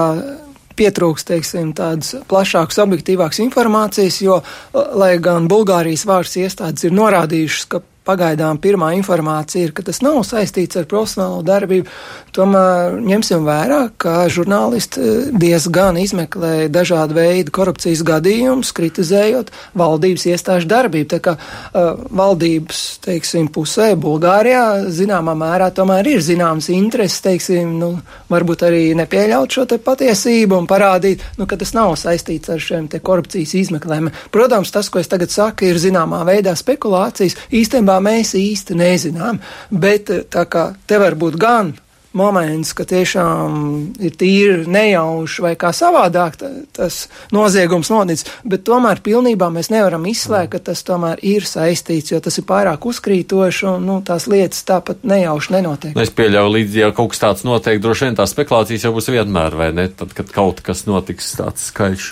pietrūkst, 0.78 1.28
teiksim, 1.28 1.72
tādas 1.76 2.14
plašākas, 2.30 2.80
objektīvākas 2.82 3.42
informācijas, 3.44 4.18
jo, 4.24 4.40
lai 4.72 5.14
gan 5.22 5.48
Bulgārijas 5.50 6.06
vārds 6.08 6.36
iestādes 6.40 6.86
ir 6.88 6.96
norādījušas, 6.96 7.66
ka 7.70 7.82
pagaidām 8.06 8.58
pirmā 8.62 8.92
informācija 8.98 9.68
ir, 9.68 9.72
ka 9.76 9.84
tas 9.86 10.02
nav 10.04 10.20
saistīts 10.26 10.78
ar 10.80 10.88
profesionālo 10.90 11.42
darbību. 11.46 11.90
Tomēr 12.34 12.98
ņemsim 13.04 13.44
vērā, 13.46 13.80
ka 14.00 14.26
žurnālisti 14.32 15.02
eh, 15.02 15.30
diezgan 15.32 15.98
izmeklē 16.00 16.68
dažādu 16.72 17.18
veidu 17.18 17.54
korupcijas 17.54 18.02
gadījumus, 18.06 18.72
kritizējot 18.76 19.52
valdības 19.78 20.26
iestāžu 20.32 20.70
darbību. 20.70 21.08
Tā 21.12 21.18
kā 21.22 21.34
uh, 21.36 22.00
valdības, 22.10 22.80
teiksim, 23.04 23.48
pusē 23.52 23.92
Bulgārijā 24.00 24.88
zināmā 24.94 25.34
mērā 25.38 25.68
tomēr 25.74 26.08
ir 26.14 26.24
zināms 26.24 26.70
intereses, 26.72 27.20
teiksim, 27.24 27.76
nu, 27.80 27.90
varbūt 28.32 28.64
arī 28.68 28.82
nepieļaut 28.98 29.52
šo 29.52 29.66
te 29.68 29.78
patiesību 29.82 30.58
un 30.62 30.68
parādīt, 30.70 31.24
nu, 31.38 31.46
ka 31.50 31.58
tas 31.60 31.74
nav 31.76 31.94
saistīts 32.00 32.52
ar 32.52 32.62
šiem 32.62 32.88
te 32.92 33.02
korupcijas 33.04 33.54
izmeklējumiem. 33.60 34.14
Protams, 34.34 34.72
tas, 34.74 34.88
ko 34.92 35.02
es 35.02 35.10
tagad 35.10 35.32
saku, 35.32 35.68
ir 35.68 35.80
zināmā 35.82 36.22
veidā 36.28 36.54
spekulācijas. 36.58 37.36
Īstenībā 37.52 37.91
mēs 38.00 38.34
īsti 38.38 38.76
nezinām, 38.78 39.40
bet 39.70 40.10
tā 40.32 40.46
kā 40.48 40.70
te 40.86 41.00
var 41.02 41.18
būt 41.18 41.40
gan 41.40 41.74
moments, 42.18 42.72
ka 42.76 42.86
tiešām 42.88 43.56
ir 44.02 44.16
tīri 44.18 44.66
nejauši 44.70 45.44
vai 45.44 45.52
kā 45.60 45.72
savādāk 45.76 46.38
tas 46.76 47.06
noziegums 47.34 47.90
noticis, 47.92 48.28
bet 48.44 48.64
tomēr 48.68 49.02
pilnībā 49.04 49.48
mēs 49.52 49.70
nevaram 49.72 50.04
izslēgt, 50.10 50.52
ka 50.54 50.62
tas 50.70 50.84
tomēr 50.86 51.22
ir 51.26 51.46
saistīts, 51.48 52.12
jo 52.12 52.20
tas 52.22 52.38
ir 52.40 52.46
pārāk 52.48 52.86
uzkrītoši 52.88 53.68
un 53.72 53.86
nu, 53.88 53.98
tās 54.06 54.28
lietas 54.30 54.64
tāpat 54.68 55.06
nejauši 55.08 55.56
nenotiek. 55.56 55.96
Es 56.02 56.12
pieļauju, 56.14 56.54
līdz 56.56 56.78
ja 56.82 56.90
kaut 56.96 57.14
kas 57.14 57.22
tāds 57.24 57.46
notiek, 57.48 57.80
droši 57.82 58.08
vien 58.08 58.18
tās 58.18 58.34
spekulācijas 58.34 58.86
jau 58.86 58.94
būs 58.96 59.10
vienmēr, 59.12 59.56
vai 59.58 59.70
ne? 59.76 59.88
Tad, 59.92 60.14
kad 60.16 60.32
kaut 60.34 60.62
kas 60.64 60.84
notiks 60.88 61.32
tāds 61.38 61.68
skaļš. 61.72 62.08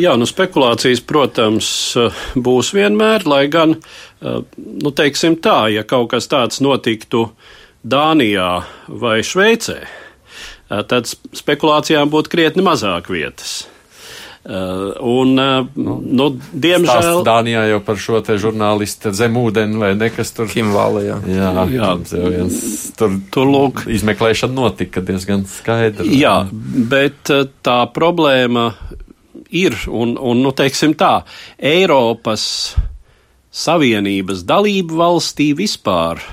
Jā, 0.00 0.16
nu 0.18 0.28
spekulācijas, 0.28 1.02
protams, 1.06 1.70
būs 2.34 2.74
vienmēr, 2.76 3.26
lai 3.30 3.44
gan, 3.52 3.76
nu 4.20 4.92
teiksim 4.96 5.38
tā, 5.42 5.64
ja 5.74 5.86
kaut 5.88 6.12
kas 6.14 6.28
tāds 6.30 6.62
notiktu, 6.64 7.28
Dānijā 7.80 8.52
vai 8.88 9.20
Šveicē, 9.24 9.80
tad 10.68 11.08
spekulācijām 11.08 12.10
būtu 12.12 12.32
krietni 12.32 12.64
mazāk 12.66 13.08
vietas. 13.12 13.62
Uh, 14.40 14.96
un, 15.04 15.34
uh, 15.36 15.66
nu, 15.76 15.98
nu, 16.00 16.26
diemžēl. 16.56 17.18
Dānijā 17.26 17.66
jau 17.74 17.80
par 17.84 17.98
šo 18.00 18.22
te 18.24 18.38
žurnālistu 18.40 19.12
zem 19.12 19.34
ūdeni 19.36 19.76
vai 19.76 19.90
nekas 20.00 20.32
tur. 20.32 20.48
Kimvāli, 20.48 21.02
jā. 21.10 21.18
Jā, 21.28 21.50
jā. 21.68 21.90
Viens, 22.08 22.56
tur, 22.96 23.18
tur 23.28 23.50
lūk. 23.52 23.84
Izmeklēšana 23.92 24.56
notika 24.56 25.04
diezgan 25.04 25.44
skaidri. 25.44 26.08
Jā, 26.16 26.38
bet 26.50 27.28
tā 27.60 27.76
problēma 27.92 28.70
ir, 29.52 29.76
un, 29.92 30.16
un 30.16 30.40
nu, 30.40 30.54
teiksim 30.56 30.96
tā, 30.96 31.18
Eiropas 31.60 32.46
Savienības 33.52 34.46
dalību 34.48 35.02
valstī 35.02 35.50
vispār 35.58 36.24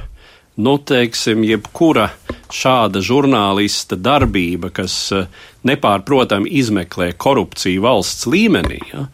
nu, 0.58 0.78
teiksim, 0.78 1.44
jebkura 1.46 2.10
šāda 2.54 3.02
žurnālista 3.04 3.98
darbība, 4.00 4.72
kas 4.74 4.96
eh, 5.16 5.28
nepārprotami 5.68 6.52
izmeklē 6.60 7.12
korupciju 7.20 7.84
valsts 7.84 8.28
līmenī, 8.30 8.80
ja, 8.94 9.06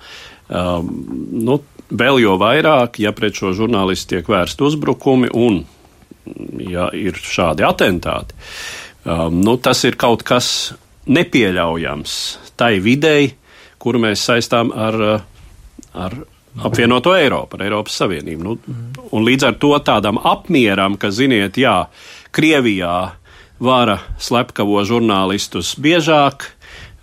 um, 0.47 0.91
nu, 1.33 1.59
vēl 1.93 2.21
jo 2.23 2.37
vairāk, 2.41 3.01
ja 3.03 3.13
pret 3.15 3.37
šo 3.37 3.53
žurnālistu 3.57 4.15
tiek 4.15 4.29
vērst 4.29 4.61
uzbrukumi 4.63 5.31
un 5.33 5.63
ja 6.63 6.87
ir 6.95 7.17
šādi 7.19 7.65
atentāti, 7.67 8.37
um, 9.03 9.41
nu, 9.43 9.57
tas 9.57 9.83
ir 9.87 9.99
kaut 9.99 10.23
kas 10.27 10.47
nepieļaujams 11.09 12.17
tai 12.55 12.77
videi, 12.83 13.33
kuru 13.81 13.99
mēs 14.05 14.23
saistām 14.29 14.71
ar, 14.71 14.99
ar 15.91 16.15
apvienoto 16.61 17.15
Eiropu, 17.17 17.57
ar 17.57 17.65
Eiropas 17.65 17.97
Savienību. 18.01 18.43
Nu, 18.43 18.57
un 19.11 19.25
līdz 19.25 19.49
ar 19.49 19.57
to 19.61 19.73
tādam 19.85 20.19
apmieram, 20.21 20.97
ka, 21.01 21.09
ziniet, 21.13 21.57
jā, 21.57 21.87
Krievijā 22.33 22.97
vara 23.63 23.99
slepkavo 24.21 24.83
žurnālistus 24.85 25.73
biežāk, 25.79 26.49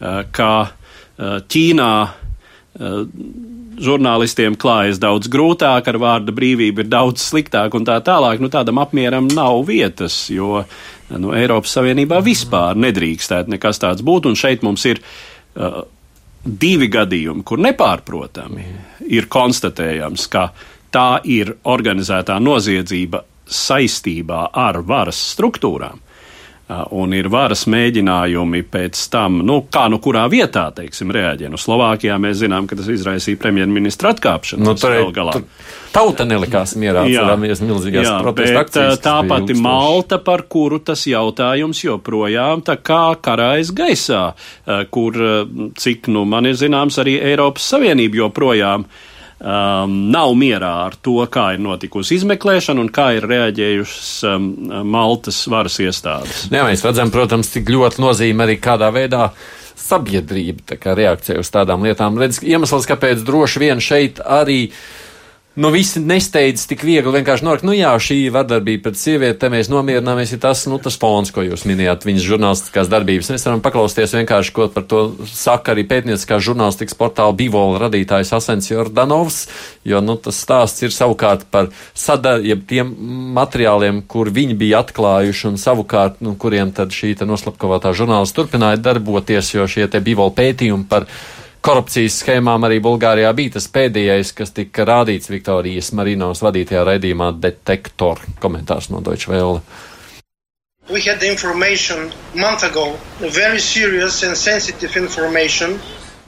eh, 0.00 0.22
kā 0.30 0.54
eh, 0.68 1.38
Ķīnā 1.40 1.92
eh, 2.06 3.04
žurnālistiem 3.80 4.56
klājas 4.60 5.00
daudz 5.00 5.30
grūtāk, 5.32 5.88
ar 5.88 5.98
vārda 6.00 6.34
brīvību 6.36 6.84
ir 6.84 6.90
daudz 6.90 7.24
sliktāk 7.24 7.74
un 7.74 7.86
tā 7.88 7.96
tālāk. 8.04 8.42
Nu, 8.42 8.50
tādam 8.52 8.80
apmieram 8.82 9.30
nav 9.32 9.64
vietas, 9.68 10.26
jo 10.30 10.64
nu, 11.08 11.32
Eiropas 11.36 11.72
Savienībā 11.78 12.20
vispār 12.24 12.76
nedrīkstētu 12.76 13.56
nekas 13.56 13.80
tāds 13.80 14.04
būt, 14.04 14.28
un 14.28 14.36
šeit 14.36 14.66
mums 14.66 14.84
ir 14.90 15.00
uh, 15.00 15.80
divi 16.44 16.88
gadījumi, 16.88 17.44
kur 17.44 17.60
nepārprotami 17.60 18.66
ir 19.12 19.28
konstatējams, 19.28 20.26
ka 20.32 20.46
tā 20.92 21.20
ir 21.28 21.52
organizētā 21.70 22.38
noziedzība 22.42 23.24
saistībā 23.50 24.46
ar 24.54 24.80
varas 24.86 25.20
struktūrām 25.34 26.00
un 26.94 27.14
ir 27.16 27.28
varas 27.32 27.64
mēģinājumi 27.70 28.62
pēc 28.70 29.00
tam, 29.12 29.40
nu, 29.46 29.60
kā 29.72 29.86
nu 29.90 29.98
kurā 30.02 30.26
vietā, 30.30 30.68
teiksim, 30.74 31.10
reaģē. 31.14 31.50
Nu, 31.50 31.58
Slovākijā 31.60 32.16
mēs 32.22 32.40
zinām, 32.44 32.68
ka 32.70 32.78
tas 32.78 32.90
izraisīja 32.92 33.40
premjerministra 33.40 34.14
atkāpšanu. 34.14 34.66
Nu, 34.68 34.76
tur 34.78 35.10
galā. 35.14 35.34
Tauta 35.90 36.22
nelikās 36.28 36.76
mierā, 36.78 37.02
atceramies 37.08 37.62
milzīgās 37.64 38.10
protesta 38.22 38.62
akcijas. 38.62 39.02
Tā 39.02 39.16
pati 39.26 39.56
Malta, 39.58 40.20
par 40.22 40.44
kuru 40.50 40.78
tas 40.86 41.02
jautājums 41.10 41.82
joprojām 41.82 42.62
tā 42.66 42.78
kā 42.78 43.02
karājas 43.22 43.74
gaisā, 43.74 44.24
kur, 44.94 45.22
cik, 45.80 46.10
nu, 46.14 46.22
man 46.30 46.46
ir 46.46 46.58
zināms, 46.60 47.00
arī 47.02 47.18
Eiropas 47.32 47.66
Savienība 47.74 48.22
joprojām 48.22 48.86
uh, 48.86 49.06
um, 49.40 49.96
nav 50.12 50.34
mierā 50.38 50.72
ar 50.86 50.96
to, 51.02 51.16
kā 51.32 51.50
ir 51.56 51.64
notikusi 51.64 52.18
izmeklēšana 52.20 52.84
un 52.84 52.92
kā 52.94 53.10
ir 53.18 53.26
reaģējušas 53.30 54.12
um, 54.30 54.50
Maltas 54.92 55.40
varas 55.50 55.80
iestādes. 55.82 56.46
Jā, 56.52 56.64
mēs 56.68 56.84
redzam, 56.86 57.12
protams, 57.14 57.52
cik 57.56 57.72
ļoti 57.72 58.04
nozīme 58.04 58.46
arī 58.46 58.60
kādā 58.62 58.92
veidā 58.94 59.30
sabiedrība 59.80 60.76
tā 60.76 60.94
reakcija 60.94 61.40
uz 61.40 61.50
tādām 61.50 61.86
lietām. 61.86 62.18
Redz, 62.20 62.42
iemesls, 62.44 62.88
kāpēc 62.90 63.24
droši 63.26 63.62
vien 63.64 63.80
šeit 63.82 64.20
arī 64.20 64.66
uh, 64.68 64.82
nu, 65.54 65.70
visi 65.74 65.98
nesteidz 65.98 66.62
tik 66.70 66.84
viegli 66.86 67.10
vienkārši 67.10 67.44
norikt. 67.44 67.64
Nu, 67.66 67.72
jā, 67.74 67.90
šī 67.98 68.18
vardarbība 68.30 68.84
pret 68.86 68.98
sievieti, 69.00 69.38
te 69.42 69.50
mēs 69.50 69.70
nomierināmies, 69.72 70.34
ir 70.36 70.40
tas, 70.42 70.62
nu, 70.70 70.78
tas 70.82 70.94
fons, 71.00 71.32
ko 71.34 71.42
jūs 71.42 71.64
minējāt, 71.66 72.06
viņas 72.06 72.26
žurnālistiskās 72.28 72.90
darbības. 72.92 73.32
Mēs 73.34 73.46
varam 73.48 73.62
paklausties 73.64 74.14
vienkārši, 74.14 74.54
ko 74.54 74.68
par 74.70 74.86
to 74.90 75.00
saka 75.26 75.74
arī 75.74 75.84
pētnieciskā 75.90 76.38
žurnālistikas 76.46 76.94
portāla 76.98 77.34
Bivola 77.36 77.82
radītājs 77.86 78.30
Asens 78.38 78.70
Jordanovs, 78.70 79.40
jo, 79.88 79.98
nu, 80.04 80.14
tas 80.22 80.38
stāsts 80.38 80.86
ir 80.86 80.94
savukārt 80.94 81.48
par 81.50 81.72
sadarbību 81.98 82.68
tiem 82.70 82.94
materiāliem, 83.34 84.04
kur 84.06 84.30
viņi 84.30 84.54
bija 84.60 84.84
atklājuši 84.84 85.50
un 85.50 85.58
savukārt, 85.60 86.22
nu, 86.22 86.36
kuriem 86.38 86.70
tad 86.76 86.94
šī 86.94 87.16
noslapkavātā 87.26 87.90
žurnālista 87.96 88.38
turpināja 88.38 88.78
darboties, 88.80 89.52
jo 89.56 89.66
šie 89.68 89.90
te 89.90 90.00
Bivola 90.04 90.32
pētījumi 90.36 90.86
par 90.88 91.10
korupcijas 91.64 92.20
schēmām 92.22 92.64
arī 92.66 92.80
Bulgārijā 92.84 93.30
bija 93.36 93.56
tas 93.58 93.68
pēdējais, 93.72 94.32
kas 94.36 94.54
tika 94.56 94.86
rādīts 94.88 95.30
Viktorijas 95.30 95.92
Marinovas 95.96 96.42
vadītajā 96.44 96.84
raidījumā 96.88 97.32
Detektor 97.40 98.22
komentārs 98.42 98.90
no 98.90 99.02
Deutsche 99.04 99.32
Welle. 99.32 99.60
We 100.90 101.00
had 101.06 101.20
the 101.20 101.30
information 101.30 102.10
a 102.34 102.38
month 102.38 102.64
ago, 102.64 102.96
very 103.20 103.60
serious 103.60 104.24
and 104.24 104.36
sensitive 104.36 104.96
information 104.96 105.78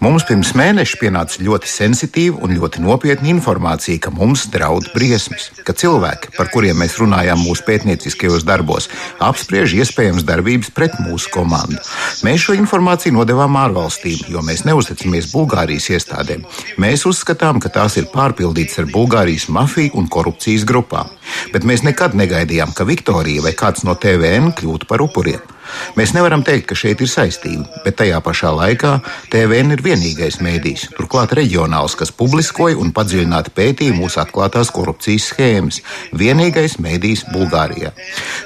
Mums 0.02 0.25
pirms 0.26 0.49
mēneša 0.59 0.97
pienāca 0.99 1.44
ļoti 1.47 1.68
sensitīva 1.71 2.40
un 2.42 2.56
ļoti 2.56 2.80
nopietna 2.82 3.28
informācija, 3.30 4.00
ka 4.02 4.11
mums 4.11 4.49
draud 4.50 4.88
briesmas, 4.97 5.44
ka 5.62 5.76
cilvēki, 5.78 6.32
par 6.35 6.50
kuriem 6.50 6.80
mēs 6.82 6.97
runājām 6.99 7.38
mūsu 7.38 7.62
pētnieciskajos 7.68 8.42
darbos, 8.49 8.88
apspriež 9.23 9.76
iespējams 9.78 10.26
darbības 10.26 10.73
pret 10.75 10.99
mūsu 11.04 11.30
komandu. 11.30 11.78
Mēs 12.26 12.49
šo 12.49 12.59
informāciju 12.59 13.14
nodevām 13.21 13.61
ārvalstīm, 13.62 14.26
jo 14.35 14.42
mēs 14.42 14.66
neusticamies 14.66 15.30
Bulgārijas 15.30 15.87
iestādēm. 15.94 16.42
Mēs 16.82 17.06
uzskatām, 17.06 17.62
ka 17.62 17.71
tās 17.71 18.00
ir 18.02 18.11
pārpildītas 18.11 18.82
ar 18.82 18.90
Bulgārijas 18.90 19.47
mafiju 19.54 19.94
un 20.02 20.11
korupcijas 20.11 20.66
grupām. 20.66 21.14
Bet 21.54 21.62
mēs 21.62 21.87
nekad 21.87 22.18
negaidījām, 22.18 22.75
ka 22.75 22.90
Viktorija 22.90 23.47
vai 23.47 23.54
kāds 23.54 23.87
no 23.87 23.94
TVN 23.94 24.50
kļūtu 24.59 24.90
par 24.90 25.06
upuriem. 25.06 25.51
Mēs 25.99 26.12
nevaram 26.16 26.42
teikt, 26.47 26.69
ka 26.71 26.76
šeit 26.78 27.02
ir 27.04 27.11
saistība, 27.11 27.64
bet 27.85 27.99
tajā 28.00 28.19
pašā 28.25 28.50
laikā 28.57 28.92
TVN 29.33 29.75
ir 29.76 29.83
vienīgais 29.85 30.40
mēdījis, 30.45 30.88
turklāt 30.97 31.35
reģionāls, 31.37 31.97
kas 31.99 32.12
publiskoja 32.16 32.78
un 32.81 32.92
padziļināti 32.97 33.52
pētīja 33.57 33.97
mūsu 33.97 34.23
atklātās 34.23 34.73
korupcijas 34.75 35.28
schēmas. 35.33 35.81
Vienīgais 36.19 36.78
mēdījis 36.83 37.26
Bulgārijā. 37.33 37.92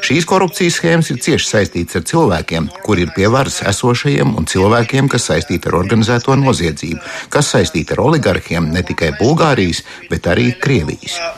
Šīs 0.06 0.28
korupcijas 0.28 0.80
schēmas 0.80 1.10
ir 1.14 1.22
cieši 1.24 1.50
saistītas 1.50 2.00
ar 2.00 2.06
cilvēkiem, 2.10 2.68
kuri 2.86 3.06
ir 3.06 3.14
pie 3.16 3.30
varas 3.32 3.62
esošajiem, 3.66 4.34
un 4.38 4.48
cilvēkiem, 4.50 5.10
kas 5.12 5.28
saistīti 5.30 5.70
ar 5.70 5.78
organizēto 5.80 6.36
noziedzību, 6.40 7.00
kas 7.32 7.52
saistīti 7.54 7.96
ar 7.96 8.04
oligarhiem 8.08 8.70
ne 8.74 8.82
tikai 8.86 9.12
Bulgārijas, 9.20 9.82
bet 10.10 10.28
arī 10.30 10.52
Krievijas. 10.60 11.18
Uh, 11.18 11.34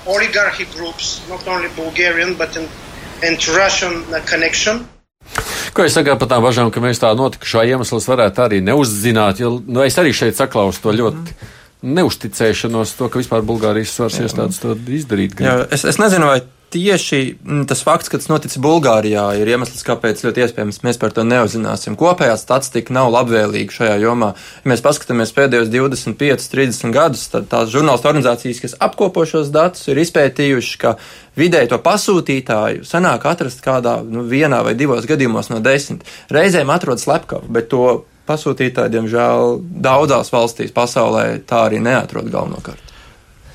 Ko 5.75 5.85
es 5.85 5.95
saku 5.95 6.17
par 6.19 6.31
tām 6.31 6.43
bažām, 6.45 6.73
ka 6.75 6.83
mēs 6.83 7.01
tā 7.03 7.13
notikušā 7.17 7.67
iemesls 7.69 8.09
varētu 8.11 8.45
arī 8.45 8.59
neuzzināt, 8.65 9.43
jo 9.43 9.59
nu, 9.61 9.85
es 9.85 9.99
arī 10.01 10.15
šeit 10.17 10.39
saklausu 10.39 10.83
to 10.83 10.95
ļoti. 10.97 11.35
Mm. 11.35 11.55
Neusticēšanos 11.83 12.97
to, 12.99 13.07
ka 13.07 13.21
vispār 13.21 13.45
Bulgārijas 13.47 13.95
svars 13.95 14.19
iestādes 14.19 14.59
to 14.63 14.75
izdarīt. 14.75 15.39
Jā, 15.39 15.61
es, 15.71 15.85
es 15.87 16.01
nezinu, 16.03 16.27
vai 16.27 16.41
tieši 16.71 17.39
mm, 17.45 17.67
tas 17.69 17.83
fakts, 17.85 18.11
ka 18.11 18.19
tas 18.21 18.29
noticis 18.29 18.61
Bulgārijā, 18.63 19.25
ir 19.41 19.49
iemesls, 19.49 19.85
kāpēc 19.87 20.21
ļoti 20.25 20.45
iespējams 20.45 20.83
mēs 20.85 21.01
par 21.01 21.15
to 21.17 21.25
neuzzināsim. 21.25 21.97
Kopējā 21.99 22.35
statistika 22.41 22.95
nav 22.97 23.13
labvēlīga 23.15 23.77
šajā 23.79 23.95
jomā. 24.03 24.33
Ja 24.65 24.73
mēs 24.73 24.85
paskatāmies 24.85 25.33
pēdējos 25.37 25.71
25, 25.73 26.51
30 26.53 26.95
gadus, 26.95 27.25
tad 27.33 27.49
tās 27.53 27.73
žurnālistu 27.73 28.11
organizācijas, 28.11 28.63
kas 28.65 28.77
apkopo 28.89 29.25
šos 29.29 29.53
datus, 29.55 29.89
ir 29.89 30.03
izpētījuši, 30.05 30.77
ka 30.83 30.97
vidēji 31.41 31.73
to 31.73 31.81
pasūtītāju 31.85 32.85
sanāk 32.89 33.27
atrast 33.31 33.65
kādā 33.65 34.01
nu, 34.05 34.27
vienā 34.29 34.61
vai 34.67 34.77
divos 34.79 35.09
gadījumos 35.09 35.53
no 35.55 35.63
desmit. 35.65 36.05
Reizēm 36.35 36.75
atrodas 36.75 37.09
slepkava, 37.09 37.49
bet 37.49 37.73
to 37.73 38.03
pasūtītāji, 38.29 38.93
diemžēl, 38.95 39.59
daudzās 39.85 40.33
valstīs 40.35 40.75
pasaulē 40.77 41.41
tā 41.49 41.65
arī 41.69 41.81
neatrod 41.85 42.31
galvenokārt. 42.33 42.85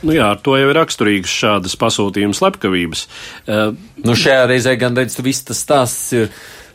Nu 0.04 0.12
jā, 0.12 0.34
ar 0.34 0.42
to 0.44 0.58
jau 0.60 0.68
ir 0.68 0.76
raksturīgas 0.76 1.32
šādas 1.32 1.78
pasūtījuma 1.80 2.36
slepkavības. 2.36 3.06
Uh, 3.48 3.72
nu 4.04 4.18
šajā 4.20 4.48
reizē 4.52 4.76
gan 4.80 4.98
redz, 5.00 5.16
viss 5.24 5.46
tas 5.48 5.62
stāsts 5.64 6.12
ir 6.18 6.32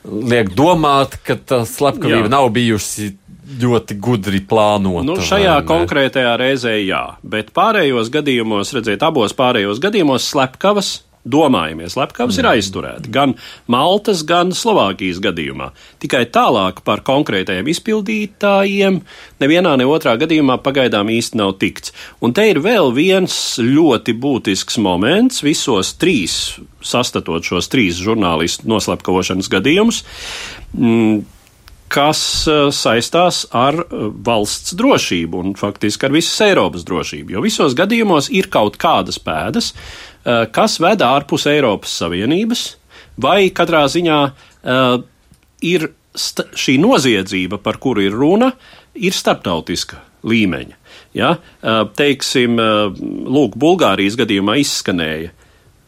liek 0.08 0.54
domāt, 0.56 1.18
ka 1.26 1.36
tā 1.36 1.64
slepkavība 1.68 2.28
jā. 2.28 2.32
nav 2.32 2.48
bijusi 2.54 3.10
ļoti 3.58 3.96
gudri 4.00 4.40
plānota. 4.44 5.04
Nu, 5.08 5.18
šajā 5.24 5.56
konkrētajā 5.68 6.34
reizē 6.40 6.74
jā, 6.80 7.02
bet 7.24 7.52
pārējos 7.56 8.10
gadījumos, 8.12 8.72
redziet, 8.76 9.04
abos 9.04 9.36
pārējos 9.36 9.80
gadījumos 9.82 10.28
slepkavas 10.32 10.98
domājamies, 11.30 11.94
slepkavas 11.94 12.38
ir 12.40 12.48
aizturēti 12.50 13.12
gan 13.14 13.34
Maltas, 13.70 14.24
gan 14.28 14.52
Slovākijas 14.56 15.20
gadījumā. 15.24 15.70
Tikai 16.02 16.24
tālāk 16.34 16.82
par 16.86 17.02
konkrētajiem 17.06 17.70
izpildītājiem 17.72 19.00
nevienā 19.42 19.76
ne 19.78 19.88
otrā 19.88 20.16
gadījumā 20.20 20.58
pagaidām 20.64 21.12
īsti 21.14 21.40
nav 21.40 21.56
tikts. 21.62 21.94
Un 22.24 22.34
te 22.36 22.48
ir 22.50 22.62
vēl 22.64 22.92
viens 22.96 23.34
ļoti 23.62 24.16
būtisks 24.18 24.80
moments 24.82 25.42
visos 25.46 25.94
trīs, 26.00 26.58
sastatot 26.84 27.44
šos 27.44 27.70
trīs 27.72 28.00
žurnālistu 28.02 28.68
noslepkavošanas 28.70 29.50
gadījumus. 29.52 30.04
Mm, 30.76 31.26
kas 31.92 32.20
eh, 32.48 32.68
saistās 32.74 33.44
ar 33.56 33.80
eh, 33.82 34.08
valsts 34.26 34.76
drošību 34.78 35.40
un 35.42 35.56
faktiski 35.58 36.08
ar 36.08 36.14
visas 36.14 36.40
Eiropas 36.46 36.84
drošību. 36.88 37.36
Jo 37.36 37.44
visos 37.44 37.76
gadījumos 37.78 38.30
ir 38.34 38.50
kaut 38.52 38.76
kādas 38.80 39.20
pēdas, 39.22 39.72
Eh, 40.28 40.44
kas 40.52 40.76
ved 40.82 41.02
ārpus 41.04 41.46
Eiropas 41.48 41.94
Savienības, 42.02 42.64
vai 43.22 43.50
katrā 43.54 43.86
ziņā 43.90 44.18
ir 45.64 45.84
šī 46.18 46.74
noziedzība, 46.82 47.60
par 47.62 47.78
kuru 47.80 48.02
ir 48.04 48.14
runa, 48.18 48.50
ir 48.98 49.14
starptautiska 49.14 50.00
līmeņa. 50.28 50.76
Ja? 51.16 51.30
Teiksim, 51.96 52.58
lūk, 52.58 53.54
Bulgārijas 53.58 54.18
gadījumā 54.18 54.58
izskanēja 54.60 55.30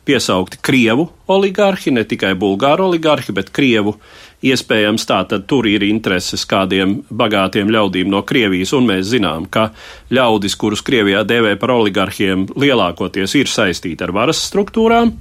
piesaukti 0.07 0.63
Krievu 0.65 1.09
oligarhi, 1.31 1.93
ne 1.95 2.07
tikai 2.09 2.33
Bulgāru 2.39 2.89
oligarhi, 2.89 3.35
bet 3.37 3.53
Krievu 3.55 3.99
iespējams 4.47 5.07
tā 5.09 5.21
tad 5.29 5.47
tur 5.51 5.69
ir 5.69 5.85
intereses 5.85 6.47
kādiem 6.49 7.01
bagātiem 7.11 7.71
ļaudīm 7.73 8.11
no 8.11 8.23
Krievijas, 8.27 8.73
un 8.77 8.89
mēs 8.89 9.11
zinām, 9.13 9.47
ka 9.53 9.71
ļaudis, 10.13 10.57
kurus 10.61 10.85
Krievijā 10.87 11.23
dēvē 11.29 11.57
par 11.61 11.75
oligarhiem, 11.77 12.47
lielākoties 12.57 13.37
ir 13.41 13.51
saistīti 13.51 14.07
ar 14.07 14.15
varas 14.17 14.43
struktūrām. 14.51 15.15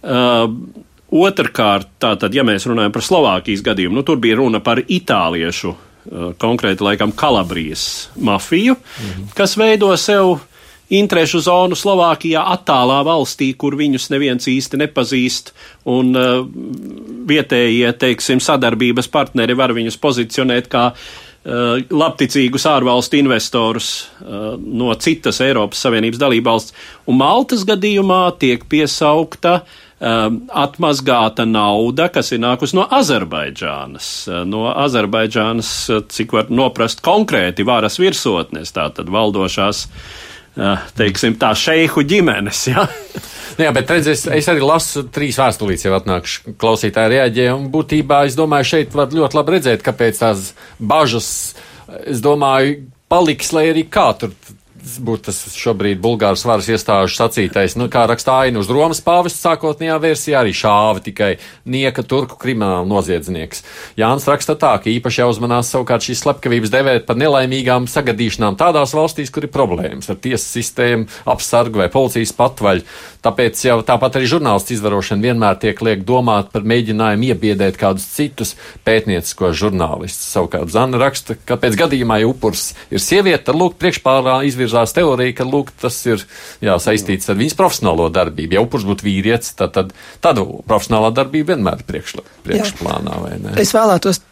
Uh, 0.00 0.86
Otrakārt, 1.10 1.88
tātad, 1.98 2.30
ja 2.30 2.44
mēs 2.46 2.68
runājam 2.70 2.92
par 2.94 3.02
Slovākijas 3.02 3.64
gadījumu, 3.66 3.96
nu, 3.98 4.04
tur 4.06 4.20
bija 4.22 4.36
runa 4.38 4.60
par 4.62 4.78
itāliešu, 4.78 5.72
uh, 5.74 6.28
konkrēti 6.38 6.86
laikam 6.86 7.10
Kalabrijas 7.10 8.12
mafiju, 8.14 8.76
-hmm. 8.76 9.32
kas 9.34 9.56
veido 9.58 9.90
sev 9.96 10.38
interešu 10.90 11.40
zonu 11.44 11.78
Slovākijā, 11.78 12.42
attālā 12.54 13.00
valstī, 13.06 13.52
kur 13.58 13.76
viņus 13.78 14.10
neviens 14.10 14.48
īsti 14.50 14.80
nepazīst, 14.82 15.52
un 15.90 16.14
uh, 16.18 16.44
vietējie, 17.30 17.92
teiksim, 18.00 18.42
sadarbības 18.42 19.10
partneri 19.12 19.56
var 19.58 19.74
viņus 19.76 19.98
pozicionēt 20.02 20.70
kā 20.72 20.90
uh, 20.90 21.20
labticīgus 21.90 22.66
ārvalstu 22.70 23.20
investorus 23.20 23.92
uh, 24.22 24.56
no 24.58 24.94
citas 25.00 25.40
Eiropas 25.44 25.82
Savienības 25.86 26.20
dalībvalsts. 26.20 26.74
Un 27.06 27.20
Maltas 27.20 27.62
gadījumā 27.68 28.24
tiek 28.42 28.66
piesaukta 28.70 29.60
um, 30.00 30.40
atmazgāta 30.50 31.46
nauda, 31.48 32.08
kas 32.12 32.32
ir 32.34 32.42
nākus 32.42 32.74
no 32.76 32.86
Azerbaidžānas. 32.98 34.10
Uh, 34.28 34.42
no 34.48 34.66
Azerbaidžānas, 34.72 35.70
uh, 35.90 36.02
cik 36.10 36.34
var 36.36 36.50
noprast 36.50 37.04
konkrēti 37.06 37.66
varas 37.68 38.00
virsotnes, 38.02 38.74
tātad 38.76 39.12
valdošās 39.12 39.86
teiksim, 40.98 41.36
tā 41.40 41.52
šeihu 41.56 42.04
ģimenes. 42.06 42.64
Ja? 42.72 42.86
Nu 43.58 43.66
jā, 43.66 43.72
bet 43.76 43.90
redziet, 43.92 44.14
es, 44.14 44.22
es 44.30 44.46
arī 44.48 44.62
lasu 44.64 45.02
trīs 45.12 45.36
vēstulītes, 45.36 45.82
jau 45.84 45.96
atnākuši 45.98 46.54
klausītāji 46.60 47.10
reaģē, 47.12 47.48
un 47.52 47.66
būtībā 47.68 48.22
es 48.28 48.36
domāju, 48.38 48.68
šeit 48.70 48.94
var 48.96 49.10
ļoti 49.12 49.36
labi 49.36 49.52
redzēt, 49.56 49.82
kāpēc 49.84 50.20
tās 50.22 50.44
bažas, 50.78 51.28
es 52.08 52.22
domāju, 52.24 52.78
paliks, 53.10 53.50
lai 53.52 53.66
arī 53.72 53.82
kā 53.90 54.06
tur 54.16 54.32
būtu 54.80 55.28
tas 55.28 55.38
šobrīd 55.56 56.00
Bulgāras 56.02 56.44
varas 56.48 56.68
iestāžu 56.72 57.12
sacītais, 57.16 57.76
nu, 57.78 57.88
kā 57.92 58.06
raksta 58.08 58.38
aina 58.44 58.60
uz 58.62 58.70
Romas 58.72 59.02
pāvests 59.04 59.42
sākotnējā 59.44 59.96
versijā, 60.02 60.40
arī 60.40 60.54
šāva 60.56 61.02
tikai 61.04 61.30
nieka 61.68 62.04
turku 62.06 62.38
krimināla 62.40 62.86
noziedznieks. 62.88 63.64
Jānis 64.00 64.28
raksta 64.30 64.56
tā, 64.60 64.72
ka 64.80 64.90
īpaši 64.92 65.22
jāuzmanās 65.22 65.72
savukārt 65.74 66.06
šīs 66.06 66.24
slepkavības 66.24 66.72
devēt 66.72 67.06
par 67.08 67.20
nelaimīgām 67.20 67.88
sagadīšanām 67.90 68.58
tādās 68.60 68.94
valstīs, 68.96 69.32
kur 69.34 69.46
ir 69.46 69.54
problēmas 69.54 70.10
ar 70.12 70.20
tiesu 70.20 70.46
sistēmu, 70.58 71.08
apsargu 71.30 71.82
vai 71.82 71.90
policijas 71.92 72.34
patvaļu. 72.36 72.86
Tāpēc 73.20 73.60
jau 73.66 73.80
tāpat 73.84 74.16
arī 74.16 74.28
žurnālistu 74.32 74.72
izvarošana 74.78 75.26
vienmēr 75.26 75.58
tiek 75.60 75.80
liek 75.84 76.06
domāt 76.08 76.48
par 76.54 76.64
mēģinājumu 76.64 77.28
iebiedēt 77.34 77.76
kādus 77.80 78.06
citus 78.14 78.54
pētnieciskos 78.86 79.58
žurnālistus. 79.60 80.30
Savukārt 80.32 80.72
Zana 80.72 81.00
raksta, 81.02 81.36
ka 81.36 81.58
pēc 81.60 81.76
gadījumā, 81.82 82.22
ja 82.22 82.30
upurs 82.30 82.70
ir 82.88 83.02
sieviete, 83.04 83.42
tad 83.50 83.60
lūk 83.60 83.76
priekšpārā 83.80 84.38
izvirzās 84.70 84.94
teorija, 84.94 85.34
ka 85.36 85.46
lūk 85.48 85.72
tas 85.80 85.98
ir 86.06 86.22
jā, 86.62 86.76
saistīts 86.80 87.30
ar 87.30 87.38
viņas 87.40 87.58
profesionālo 87.58 88.08
darbību. 88.14 88.56
Ja 88.56 88.64
upurs 88.64 88.86
būtu 88.88 89.06
vīrietis, 89.06 89.54
tad, 89.58 89.74
tad 89.74 89.94
tādu 90.22 90.62
profesionālā 90.68 91.12
darbība 91.16 91.54
vienmēr 91.54 91.82
ir 91.82 91.88
priekšla, 91.88 92.26
priekšplānā? 92.46 93.20
Es 93.60 93.74
vēlētos 93.76 94.22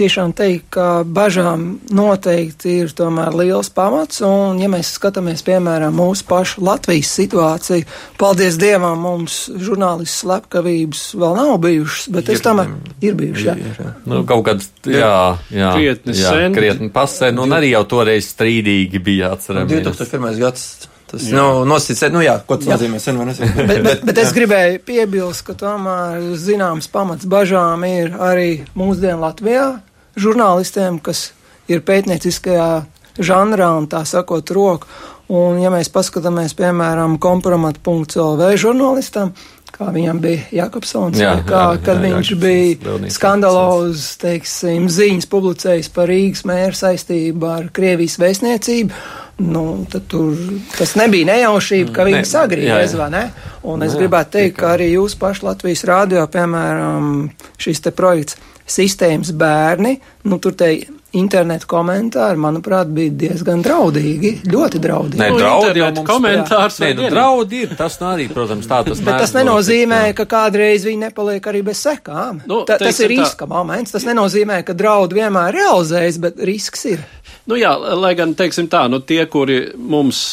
tiešām 0.00 0.32
teikt, 0.36 0.66
ka 0.74 1.02
bažām 1.04 1.66
noteikti 1.94 2.80
ir 2.82 2.92
tomēr 2.96 3.34
liels 3.36 3.70
pamats, 3.74 4.22
un 4.26 4.60
ja 4.62 4.70
mēs 4.72 4.94
skatāmies, 4.96 5.44
piemēram, 5.46 5.94
mūsu 5.96 6.26
pašu 6.28 6.64
Latvijas 6.66 7.12
situāciju, 7.18 7.86
paldies 8.20 8.58
Dievam, 8.60 9.00
mums 9.04 9.42
žurnālistu 9.60 10.24
slepkavības 10.24 11.04
vēl 11.20 11.36
nav 11.38 11.56
bijušas, 11.64 12.10
bet 12.14 12.30
ir, 12.30 12.38
es 12.38 12.44
tomēr 12.46 12.72
ir 13.04 13.18
bijušas, 13.18 13.48
jā. 13.50 13.56
Ir, 13.60 13.82
jā. 13.84 13.96
Nu, 14.10 14.22
kaut 14.28 14.46
kad, 14.48 14.64
jā, 14.88 15.16
jā. 15.54 15.74
Krietni 15.76 16.16
sen. 16.16 16.56
Krietni 16.56 16.92
pasē, 16.94 17.32
nu, 17.34 17.44
un 17.48 17.56
arī 17.56 17.74
jau 17.74 17.84
toreiz 17.96 18.30
strīdīgi 18.32 19.02
bija 19.04 19.34
atceramies. 19.36 19.84
2001. 19.90 20.40
gads. 20.40 20.70
Tas 21.10 21.24
jā. 21.26 21.34
nav 21.34 21.64
nosacīts, 21.66 22.04
nu 22.14 22.22
jā, 22.22 22.36
ko 22.46 22.54
tas 22.60 22.68
jā. 22.68 22.76
nozīmē 22.76 23.00
sen 23.02 23.16
vai 23.18 23.26
nesen. 23.32 23.50
bet, 23.58 23.80
bet, 23.82 24.02
bet 24.06 24.18
es 24.22 24.30
gribēju 24.36 24.82
piebilst, 24.86 25.42
ka 25.48 25.56
tomēr 25.58 26.22
zināms 26.38 26.86
pamats 26.92 27.26
bažām 27.30 27.82
ir 27.88 28.14
arī 28.14 28.50
mūsdienu 28.78 29.18
Latvijā, 29.24 29.64
žurnālistiem, 30.20 30.98
kas 31.02 31.30
ir 31.70 31.84
pētnieciskajā 31.86 32.70
žanrā 33.20 33.70
un 33.78 33.88
tā 33.90 34.04
sakot 34.08 34.52
roku. 34.54 34.90
Un, 35.30 35.60
ja 35.62 35.70
mēs 35.70 35.86
paskatāmies, 35.94 36.56
piemēram, 36.58 37.14
kompromatu.lv 37.22 38.48
žurnālistam, 38.58 39.30
kā 39.70 39.92
viņam 39.94 40.18
bija 40.22 40.48
Jakobsons, 40.58 41.20
jā, 41.22 41.36
kā, 41.46 41.60
jā, 41.76 41.82
kad 41.86 42.00
jā, 42.00 42.02
viņš 42.02 42.32
jā, 42.32 42.38
bija 42.42 43.10
skandalozs, 43.14 44.16
teiksim, 44.18 44.88
ziņas 44.90 45.30
publicējis 45.30 45.92
par 45.94 46.10
Rīgas 46.10 46.42
mēra 46.50 46.74
saistību 46.74 47.46
ar 47.46 47.70
Krievijas 47.76 48.18
vēstniecību, 48.18 48.98
nu, 49.54 49.64
tad 49.92 50.10
tur 50.10 50.34
tas 50.74 50.96
nebija 50.98 51.30
nejaušība, 51.30 51.94
ka 51.94 52.10
viņi 52.10 52.26
sagriež, 52.26 52.98
vai 52.98 53.10
ne? 53.14 53.24
Un 53.70 53.86
es 53.86 53.94
jā, 53.94 54.02
gribētu 54.02 54.34
teikt, 54.40 54.58
ka 54.58 54.74
arī 54.74 54.90
jūs 54.96 55.14
paši 55.20 55.46
Latvijas 55.46 55.86
rādio, 55.86 56.26
piemēram, 56.32 57.28
šis 57.60 57.86
te 57.86 57.94
projekts 57.94 58.40
sistēmas 58.70 59.34
bērni, 59.36 59.96
nu 60.30 60.38
tur 60.42 60.54
te 60.58 60.70
internetu 61.16 61.66
komentāri, 61.70 62.38
manuprāt, 62.38 62.90
bija 62.94 63.10
diezgan 63.24 63.64
draudīgi, 63.64 64.32
ļoti 64.50 64.80
draudīgi. 64.82 65.18
Nē, 65.18 65.30
nu, 65.34 65.40
draudi 65.40 65.82
jau 65.82 65.88
mums 65.96 66.06
komentārs. 66.06 66.78
Nē, 66.84 66.90
nu, 66.98 67.08
draudi 67.10 67.64
ir, 67.64 67.74
tas 67.78 67.98
nu 68.02 68.08
arī, 68.12 68.28
protams, 68.30 68.68
tā 68.70 68.82
tas 68.86 69.02
Bet 69.02 69.18
tas 69.24 69.34
nenozīmē, 69.34 70.00
notikt, 70.06 70.20
ka 70.20 70.28
kādreiz 70.36 70.86
viņi 70.86 71.02
nepaliek 71.08 71.50
arī 71.50 71.64
bez 71.66 71.82
sekām. 71.82 72.42
Nu, 72.46 72.62
Ta, 72.68 72.78
tas 72.78 73.02
ir 73.02 73.10
riska 73.10 73.46
tā. 73.46 73.50
moments, 73.50 73.94
tas 73.96 74.06
nenozīmē, 74.06 74.60
ka 74.66 74.76
draudi 74.78 75.18
vienmēr 75.18 75.56
realizējas, 75.58 76.20
bet 76.22 76.42
risks 76.46 76.86
ir. 76.92 77.02
Nu 77.50 77.58
jā, 77.58 77.74
lai 77.98 78.14
gan, 78.18 78.36
teiksim 78.38 78.70
tā, 78.70 78.86
nu 78.92 79.02
tie, 79.02 79.24
kuri 79.30 79.64
mums 79.74 80.28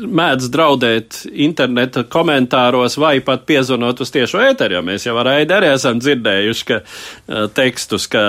mēdz 0.00 0.48
draudēt 0.52 1.18
interneta 1.30 2.04
komentāros 2.08 2.96
vai 3.00 3.18
pat 3.24 3.44
piezvanot 3.48 4.00
uz 4.00 4.12
tiešo 4.14 4.40
ēteru, 4.44 4.78
jo 4.78 4.82
mēs 4.86 5.06
jau 5.06 5.16
ar 5.20 5.32
Aidu 5.34 5.56
arī 5.56 5.70
esam 5.74 6.00
dzirdējuši 6.00 6.66
ka, 6.70 6.80
uh, 6.80 7.46
tekstus, 7.56 8.08
ka 8.10 8.24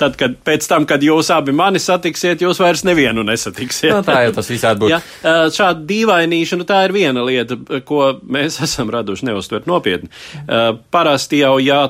tad, 0.00 0.18
kad 0.20 0.38
pēc 0.46 0.68
tam, 0.68 0.86
kad 0.88 1.04
jūs 1.04 1.30
abi 1.34 1.54
mani 1.56 1.80
satiksiet, 1.82 2.44
jūs 2.44 2.60
vairs 2.62 2.84
nevienu 2.88 3.24
nesatiksiet. 3.26 3.92
No, 3.94 4.02
tā 4.06 4.22
jau 4.26 4.36
tas 4.36 4.50
visādi 4.52 4.84
būtu. 4.84 4.94
ja, 4.94 5.00
uh, 5.00 5.46
šāda 5.52 5.86
dīvainīšana 5.88 6.68
tā 6.68 6.82
ir 6.88 6.96
viena 6.96 7.24
lieta, 7.26 7.58
ko 7.88 8.10
mēs 8.22 8.60
esam 8.66 8.92
raduši 8.92 9.30
neuztvert 9.30 9.70
nopietni. 9.70 10.12
Uh, 10.44 10.74
parasti 10.92 11.40
jau, 11.44 11.56
ja 11.62 11.86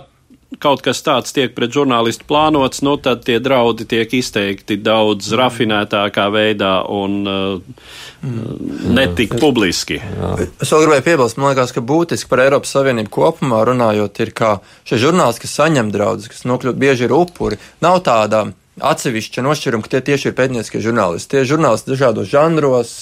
kaut 0.62 0.82
kas 0.84 1.02
tāds 1.04 1.34
tiek 1.34 1.54
pret 1.56 1.72
žurnālistu 1.74 2.26
plānots, 2.28 2.82
nu 2.86 2.94
tad 3.02 3.24
tie 3.26 3.38
draudi 3.42 3.86
tiek 3.88 4.12
izteikti 4.14 4.78
daudz 4.78 5.28
mm. 5.28 5.38
rafinētākā 5.40 6.26
veidā 6.32 6.74
un 6.92 7.16
uh, 7.26 7.80
mm. 8.22 8.92
netik 8.96 9.36
publiski. 9.42 9.98
Jā. 10.00 10.34
Es 10.62 10.72
vēl 10.72 10.86
gribēju 10.86 11.06
piebilst, 11.08 11.40
man 11.40 11.52
liekas, 11.52 11.74
ka 11.76 11.84
būtiski 11.84 12.30
par 12.30 12.44
Eiropas 12.46 12.76
Savienību 12.76 13.12
kopumā 13.18 13.64
runājot, 13.68 14.22
ir, 14.22 14.32
ka 14.36 14.52
šie 14.88 15.00
žurnālisti, 15.08 15.44
kas 15.44 15.58
saņem 15.60 15.90
draudus, 15.94 16.30
kas 16.32 16.46
nokļūt 16.48 16.78
bieži 16.80 17.08
ir 17.08 17.16
upuri, 17.16 17.60
nav 17.84 18.00
tādā 18.06 18.46
atsevišķa 18.76 19.44
nošķiruma, 19.44 19.84
ka 19.84 19.94
tie 19.94 20.02
tieši 20.12 20.30
ir 20.30 20.36
pētnieciskie 20.36 20.82
žurnālisti. 20.84 21.30
Tie 21.32 21.42
ir 21.42 21.48
žurnālisti 21.48 21.94
dažādos 21.94 22.28
žanros, 22.28 22.92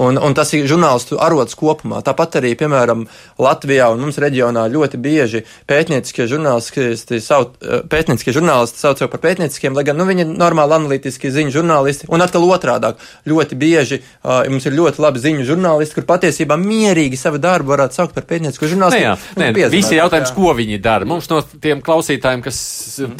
un, 0.00 0.16
un 0.16 0.36
tas 0.36 0.50
ir 0.56 0.68
žurnālistu 0.70 1.18
arots 1.20 1.56
kopumā. 1.58 2.00
Tāpat 2.06 2.40
arī, 2.40 2.54
piemēram, 2.58 3.04
Latvijā 3.40 3.90
un 3.92 4.00
mums 4.04 4.20
reģionā 4.22 4.64
ļoti 4.72 5.00
bieži 5.02 5.42
pētnieciskie 5.70 6.26
žurnālisti, 6.30 7.20
sauc, 7.22 7.58
pētnieciskie 7.92 8.34
žurnālisti 8.36 8.80
sauc 8.80 9.02
jau 9.02 9.10
par 9.12 9.22
pētnieciskiem, 9.26 9.76
lai 9.76 9.84
gan 9.88 10.00
nu, 10.00 10.06
viņi 10.08 10.24
ir 10.24 10.32
normāli 10.32 10.76
analītiski 10.78 11.32
ziņu 11.34 11.54
žurnālisti. 11.58 12.08
Un 12.10 12.24
atkal 12.24 12.46
otrādāk, 12.48 13.00
ļoti 13.28 13.60
bieži 13.60 14.00
uh, 14.00 14.46
mums 14.48 14.66
ir 14.66 14.78
ļoti 14.78 15.04
labi 15.04 15.22
ziņu 15.22 15.46
žurnālisti, 15.52 15.98
kur 15.98 16.08
patiesībā 16.08 16.56
mierīgi 16.60 17.20
savu 17.20 17.42
darbu 17.42 17.74
varētu 17.74 18.00
saukt 18.00 18.16
par 18.16 18.26
pētniecisku 18.30 18.70
žurnālistu. 18.72 19.00
Nē, 19.00 19.04
jā, 19.04 19.14
nē, 19.36 19.52
nu, 19.52 19.70
visi 19.76 20.00
jautājums, 20.00 20.32
jā. 20.32 20.38
ko 20.38 20.56
viņi 20.56 20.80
dara. 20.82 21.08
Mums 21.08 21.28
no 21.32 21.42
tiem 21.60 21.84
klausītājiem, 21.84 22.44
kas 22.46 22.60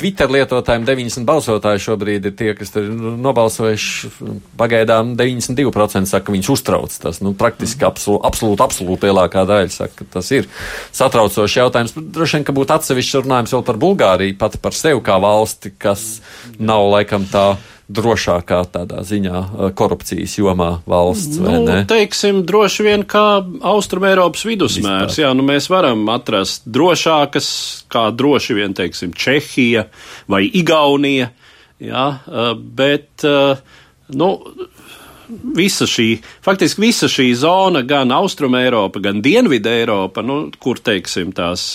Twitter 0.00 0.32
lietotājiem 0.32 0.88
90 0.88 1.28
balso 1.28 1.50
balsotāji 1.50 1.82
šobrīd 1.84 2.28
ir 2.28 2.34
tie, 2.36 2.52
kas 2.54 2.72
ir 2.78 2.88
nobalsojuši. 2.94 4.10
Pagaidām 4.60 5.14
92% 5.18 6.10
saka, 6.10 6.26
ka 6.26 6.34
viņus 6.34 6.50
uztrauc. 6.52 6.69
Tas 7.02 7.20
nu, 7.24 7.32
praktiski 7.38 7.86
absolūti, 7.88 8.24
absolūti, 8.28 8.64
absolūti 8.66 9.10
lielākā 9.10 9.46
daļa 9.48 9.72
saka, 9.74 10.02
ka 10.02 10.08
tas 10.18 10.30
ir 10.36 10.48
satraucošs 10.96 11.58
jautājums. 11.60 11.96
Droši 11.96 12.38
vien, 12.38 12.46
ka 12.46 12.56
būtu 12.56 12.76
atsevišķs 12.76 13.24
runājums 13.24 13.56
vēl 13.56 13.66
par 13.66 13.80
Bulgāriju, 13.82 14.38
pat 14.40 14.56
par 14.62 14.76
sevi 14.76 15.02
kā 15.04 15.18
valsti, 15.22 15.74
kas 15.80 16.20
nav 16.58 16.88
laikam 16.92 17.26
tā 17.30 17.52
drošākā 17.90 18.60
tādā 18.70 19.00
ziņā 19.02 19.72
korupcijas 19.74 20.36
jomā 20.38 20.68
valsts. 20.86 21.40
Nu, 21.42 21.64
teiksim, 21.90 22.44
droši 22.46 22.86
vien 22.86 23.02
kā 23.02 23.42
Austrum 23.66 24.06
Eiropas 24.06 24.44
vidusmērs. 24.46 25.16
Vispār. 25.16 25.24
Jā, 25.24 25.32
nu 25.34 25.42
mēs 25.48 25.66
varam 25.72 26.04
atrast 26.14 26.68
drošākas, 26.70 27.48
kā 27.90 28.06
droši 28.14 28.58
vien, 28.60 28.76
teiksim, 28.78 29.10
Čehija 29.10 29.88
vai 30.30 30.44
Igaunija. 30.46 31.32
Jā, 31.80 32.06
bet, 32.78 33.26
nu, 34.12 34.30
visa 35.56 35.86
šī, 35.88 36.08
faktiski 36.44 36.84
visa 36.84 37.08
šī 37.10 37.28
zona, 37.38 37.82
gan 37.86 38.12
Austrum 38.14 38.54
Eiropa, 38.58 39.02
gan 39.02 39.22
Dienvidu 39.24 39.70
Eiropa, 39.72 40.24
nu, 40.26 40.42
kur, 40.58 40.80
teiksim, 40.82 41.32
tās 41.36 41.72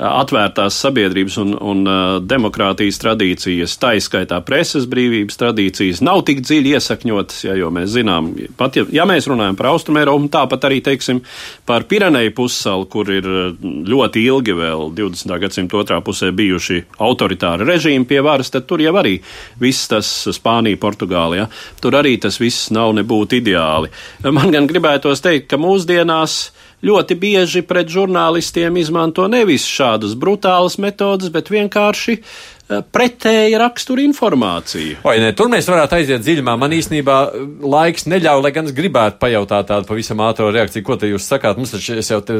atvērtās 0.00 0.76
sabiedrības 0.80 1.36
un, 1.42 1.52
un 1.60 1.88
demokrātijas 2.24 3.00
tradīcijas, 3.02 3.76
tā 3.80 3.94
izskaitā 3.98 4.38
preses 4.46 4.86
brīvības 4.90 5.38
tradīcijas, 5.40 6.00
nav 6.06 6.22
tik 6.28 6.40
dziļi 6.44 6.74
iesakņotas, 6.76 7.42
ja, 7.44 7.56
jo 7.58 7.70
mēs 7.74 7.92
zinām, 7.94 8.30
pat 8.58 8.78
ja, 8.80 8.86
ja 8.94 9.06
mēs 9.08 9.28
runājam 9.30 9.58
par 9.58 9.70
Austrum 9.72 10.00
Eiropu, 10.00 10.30
tāpat 10.32 10.66
arī, 10.68 10.80
teiksim, 10.84 11.20
par 11.68 11.84
Pireneju 11.90 12.32
pussalu, 12.36 12.88
kur 12.90 13.10
ir 13.12 13.28
ļoti 13.60 14.24
ilgi 14.24 14.56
vēl 14.56 14.86
20. 14.96 15.36
gadsimta 15.44 15.80
otrā 15.80 16.00
pusē 16.04 16.30
bijuši 16.36 16.84
autoritāri 17.02 17.68
režīmi 17.68 18.08
pie 18.08 18.22
varas, 18.24 18.52
tad 18.54 18.68
tur 18.70 18.82
jau 18.82 18.94
arī 19.00 19.18
viss 19.60 19.90
tas 19.90 20.08
Spānija, 20.32 20.80
Portugāla, 20.80 21.42
ja, 21.42 21.50
tur 21.82 21.98
arī 22.00 22.16
tas 22.22 22.40
viss 22.40 22.70
nav 22.74 22.94
nebūtu 22.96 23.40
ideāli. 23.40 23.92
Man 24.40 24.54
gan 24.54 24.68
gribētos 24.70 25.22
teikt, 25.24 25.50
ka 25.50 25.60
mūsdienās 25.60 26.40
ļoti 26.86 27.16
bieži 27.20 27.62
pret 27.66 27.90
žurnālistiem 27.92 28.78
izmanto 28.80 29.26
nevis 29.30 29.66
šādas 29.68 30.16
brutālas 30.18 30.78
metodas, 30.80 31.30
bet 31.32 31.50
vienkārši 31.52 32.16
eh, 32.16 32.80
pretēja 32.92 33.60
rakstura 33.60 34.04
informāciju. 34.06 35.00
Vai 35.04 35.18
ne? 35.22 35.32
Tur 35.36 35.50
mēs 35.52 35.68
varētu 35.70 35.98
aiziet 35.98 36.24
dziļumā. 36.24 36.56
Man 36.60 36.76
īstenībā 36.76 37.18
eh, 37.26 37.48
laiks 37.76 38.08
neļauj, 38.10 38.44
lai 38.46 38.54
gan 38.56 38.70
es 38.70 38.76
gribētu 38.76 39.20
pajautāt 39.22 39.68
tādu 39.72 39.90
pavisam 39.90 40.24
ātru 40.24 40.50
reakciju, 40.54 40.86
ko 40.86 40.96
te 41.00 41.10
jūs 41.10 41.28
sakāt. 41.28 41.60
Mums 41.60 41.74
taču, 41.76 41.98
es 42.00 42.12
jau 42.12 42.22
te 42.24 42.38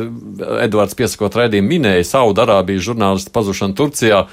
Edvards 0.65 0.97
piesakot 0.99 1.37
raidījumu 1.43 1.77
minēju, 1.77 2.09
Saudarābijas 2.09 2.89
žurnālistu 2.89 3.35
pazušanu 3.37 3.77
Turcijā 3.77 4.25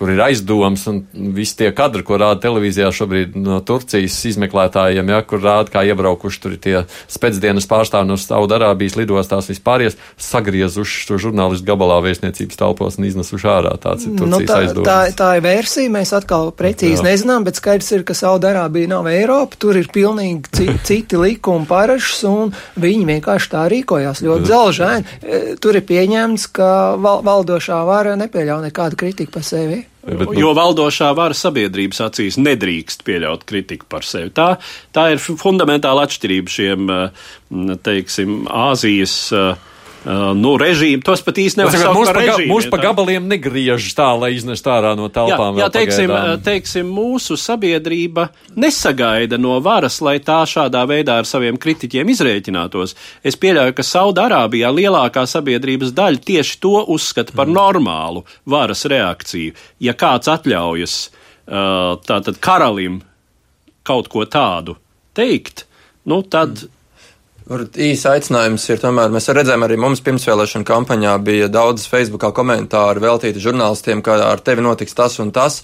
kur 0.00 0.08
ir 0.14 0.20
aizdoms, 0.24 0.86
un 0.88 1.02
visi 1.36 1.58
tie 1.58 1.68
kadri, 1.76 2.00
ko 2.08 2.16
rāda 2.16 2.40
televīzijā 2.40 2.88
šobrīd 2.96 3.34
no 3.36 3.58
Turcijas 3.60 4.14
izmeklētājiem, 4.30 5.10
ja, 5.12 5.18
kur 5.28 5.42
rāda, 5.44 5.68
kā 5.74 5.82
iebraukuši 5.90 6.40
tur 6.40 6.54
tie 6.56 6.78
spēcdienas 7.12 7.68
pārstāvi 7.68 8.08
no 8.08 8.16
Saudarābijas 8.16 8.96
lidostās 8.96 9.50
vispārējais, 9.52 9.98
sagriezuši 10.16 11.04
to 11.04 11.18
žurnālistu 11.20 11.68
gabalā 11.68 11.98
vēstniecības 12.06 12.60
telpos 12.62 12.96
un 12.96 13.10
iznesuši 13.10 13.50
ārā. 13.52 13.74
Tāds 13.82 14.08
ir 14.08 14.16
Turcijas 14.16 14.40
nu, 14.40 14.48
tā, 14.48 14.62
aizdoms. 14.62 14.88
Tā, 14.88 14.96
tā 15.20 15.28
ir 15.36 15.44
versija, 15.44 15.92
mēs 15.92 16.14
atkal 16.16 16.48
precīzi 16.56 17.02
Jā. 17.02 17.10
nezinām, 17.10 17.44
bet 17.44 17.60
skaidrs 17.60 17.92
ir, 17.98 18.06
ka 18.08 18.16
Saudarābija 18.16 18.94
nav 18.94 19.12
Eiropa, 19.12 19.60
tur 19.60 19.76
ir 19.82 19.92
pilnīgi 19.92 20.48
citi, 20.48 20.78
citi 20.94 21.20
likumi 21.20 21.68
parašas, 21.68 22.24
un 22.30 22.56
viņi 22.80 23.04
vienkārši 23.12 23.52
tā 23.52 23.68
rīkojās 23.76 24.24
ļoti 24.24 24.48
zelžaini. 24.48 25.20
E, 25.20 25.44
tur 25.60 25.76
ir 25.76 25.84
pieņemts, 25.92 26.48
ka 26.56 26.72
val, 26.96 27.20
valdošā 27.28 27.84
vara 27.84 28.16
nepieļauj 28.16 28.70
nekādu 28.70 29.04
kritiku 29.04 29.36
par 29.36 29.44
sevi. 29.44 29.84
Bet, 30.00 30.30
nu, 30.30 30.36
jo 30.40 30.52
valdošā 30.56 31.10
vara 31.16 31.36
sabiedrības 31.36 32.00
acīs 32.06 32.38
nedrīkst 32.40 33.04
pieļaut 33.04 33.44
kritiku 33.48 33.88
par 33.90 34.06
sevi. 34.08 34.32
Tā, 34.32 34.54
tā 34.96 35.10
ir 35.12 35.20
fundamentāla 35.20 36.06
atšķirība 36.08 36.54
šiem, 36.54 36.94
teiksim, 37.84 38.38
Āzijas 38.48 39.16
uh, 39.36 39.69
Uh, 40.00 40.30
nu, 40.32 40.54
režīmu, 40.56 41.02
tos 41.04 41.20
pat 41.20 41.36
īsti 41.42 41.60
nevar 41.60 41.74
saukt 41.76 42.08
par 42.08 42.16
režīmu. 42.16 42.48
Mūs 42.48 42.68
pa 42.72 42.78
gabaliem 42.80 43.26
negriež 43.28 43.84
tā, 43.92 44.06
lai 44.16 44.30
iznest 44.32 44.64
ārā 44.64 44.94
no 44.96 45.10
telpām. 45.12 45.58
Jā, 45.60 45.66
jā 45.66 45.74
teiksim, 45.74 46.08
pagaidām. 46.08 46.40
teiksim, 46.46 46.92
mūsu 46.96 47.36
sabiedrība 47.36 48.30
nesagaida 48.56 49.36
no 49.36 49.58
varas, 49.60 49.98
lai 50.00 50.16
tā 50.24 50.38
šādā 50.48 50.86
veidā 50.88 51.18
ar 51.20 51.28
saviem 51.28 51.60
kritiķiem 51.60 52.14
izrēķinātos. 52.14 52.96
Es 53.20 53.36
pieļauju, 53.36 53.76
ka 53.76 53.84
Saudārābijā 53.90 54.72
lielākā 54.72 55.26
sabiedrības 55.28 55.92
daļa 55.92 56.24
tieši 56.32 56.58
to 56.64 56.80
uzskata 56.96 57.36
par 57.36 57.52
mm. 57.52 57.60
normālu 57.60 58.24
varas 58.48 58.88
reakciju. 58.88 59.52
Ja 59.84 59.92
kāds 60.00 60.32
atļaujas 60.32 60.98
uh, 61.10 62.00
tātad 62.08 62.40
karalim 62.40 63.02
kaut 63.84 64.08
ko 64.08 64.24
tādu 64.24 64.80
teikt, 65.12 65.66
nu 66.08 66.24
tad. 66.24 66.56
Mm 66.56 66.76
Īsa 67.48 68.12
aicinājums 68.14 68.62
ir, 68.70 68.78
tomēr 68.78 69.10
mēs 69.10 69.26
redzējām, 69.32 69.64
arī 69.66 69.78
mums 69.80 70.02
pirmsvēlēšana 70.06 70.66
kampaņā 70.68 71.14
bija 71.24 71.48
daudz 71.50 71.86
Facebookā 71.90 72.30
komentāru 72.36 73.02
veltīti 73.02 73.42
žurnālistiem, 73.42 74.04
ka 74.06 74.20
ar 74.28 74.42
tevi 74.44 74.62
notiks 74.62 74.94
tas 74.94 75.18
un 75.18 75.32
tas. 75.34 75.62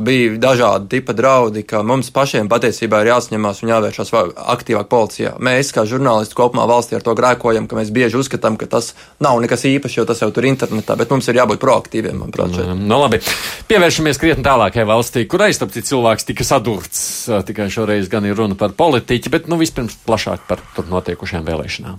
Bija 0.00 0.34
dažādi 0.40 0.90
tipa 0.96 1.14
draudi, 1.16 1.62
ka 1.68 1.84
mums 1.86 2.10
pašiem 2.14 2.50
patiesībā 2.50 3.02
ir 3.02 3.12
jāsņemās 3.12 3.62
un 3.62 3.72
jāvēršas 3.74 4.12
aktīvāk 4.56 4.90
policijā. 4.90 5.36
Mēs, 5.38 5.72
kā 5.76 5.86
žurnālisti 5.88 6.38
kopumā 6.38 6.66
valstī 6.70 6.98
ar 6.98 7.06
to 7.06 7.14
grēkojam, 7.18 7.68
ka 7.70 7.78
mēs 7.78 7.92
bieži 7.94 8.18
uzskatām, 8.20 8.58
ka 8.60 8.68
tas 8.70 8.92
nav 9.22 9.38
nekas 9.44 9.66
īpašs, 9.70 10.00
jo 10.00 10.06
tas 10.08 10.24
jau 10.24 10.30
tur 10.34 10.48
internetā, 10.50 10.98
bet 10.98 11.14
mums 11.14 11.30
ir 11.30 11.38
jābūt 11.38 11.62
proaktīviem, 11.62 12.18
manuprāt. 12.24 12.58
No, 12.58 12.74
no 12.74 13.00
labi. 13.04 13.22
Pievēršamies 13.70 14.20
krietni 14.20 14.46
tālākai 14.46 14.86
valstī, 14.88 15.26
kur 15.30 15.46
aizstapti 15.46 15.84
cilvēks 15.86 16.26
tika 16.32 16.46
sadurts. 16.46 17.04
Tikai 17.46 17.70
šoreiz 17.72 18.10
gan 18.10 18.26
ir 18.26 18.38
runa 18.38 18.58
par 18.58 18.74
politiķi, 18.78 19.32
bet 19.32 19.50
nu 19.52 19.60
vispirms 19.60 20.00
plašāk 20.06 20.48
par 20.50 20.62
tur 20.74 20.90
notiek 20.90 21.10
notiekušajām 21.10 21.46
vēlēšanām. 21.46 21.98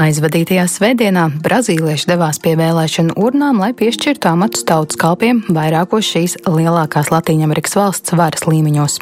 Aizvadītajā 0.00 0.62
svētdienā 0.64 1.26
brazīlieši 1.44 2.08
devās 2.08 2.38
pie 2.40 2.54
vēlēšanu 2.56 3.18
urnām, 3.20 3.58
lai 3.60 3.74
piešķirtu 3.76 4.30
amatus 4.30 4.64
tautas 4.64 4.96
kalpiem 5.00 5.42
vairākos 5.52 6.08
šīs 6.14 6.38
lielākās 6.48 7.12
Latvijas 7.12 7.76
valsts 7.76 8.16
varas 8.16 8.48
līmeņos. 8.48 8.96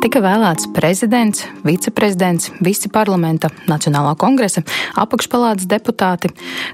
Tika 0.00 0.22
vēlēts 0.24 0.70
prezidents, 0.72 1.42
viceprezidents, 1.60 2.46
visi 2.64 2.88
parlamenta, 2.88 3.50
Nacionālā 3.68 4.14
kongresa, 4.16 4.62
apakšpalātas 4.96 5.66
deputāti, 5.68 6.30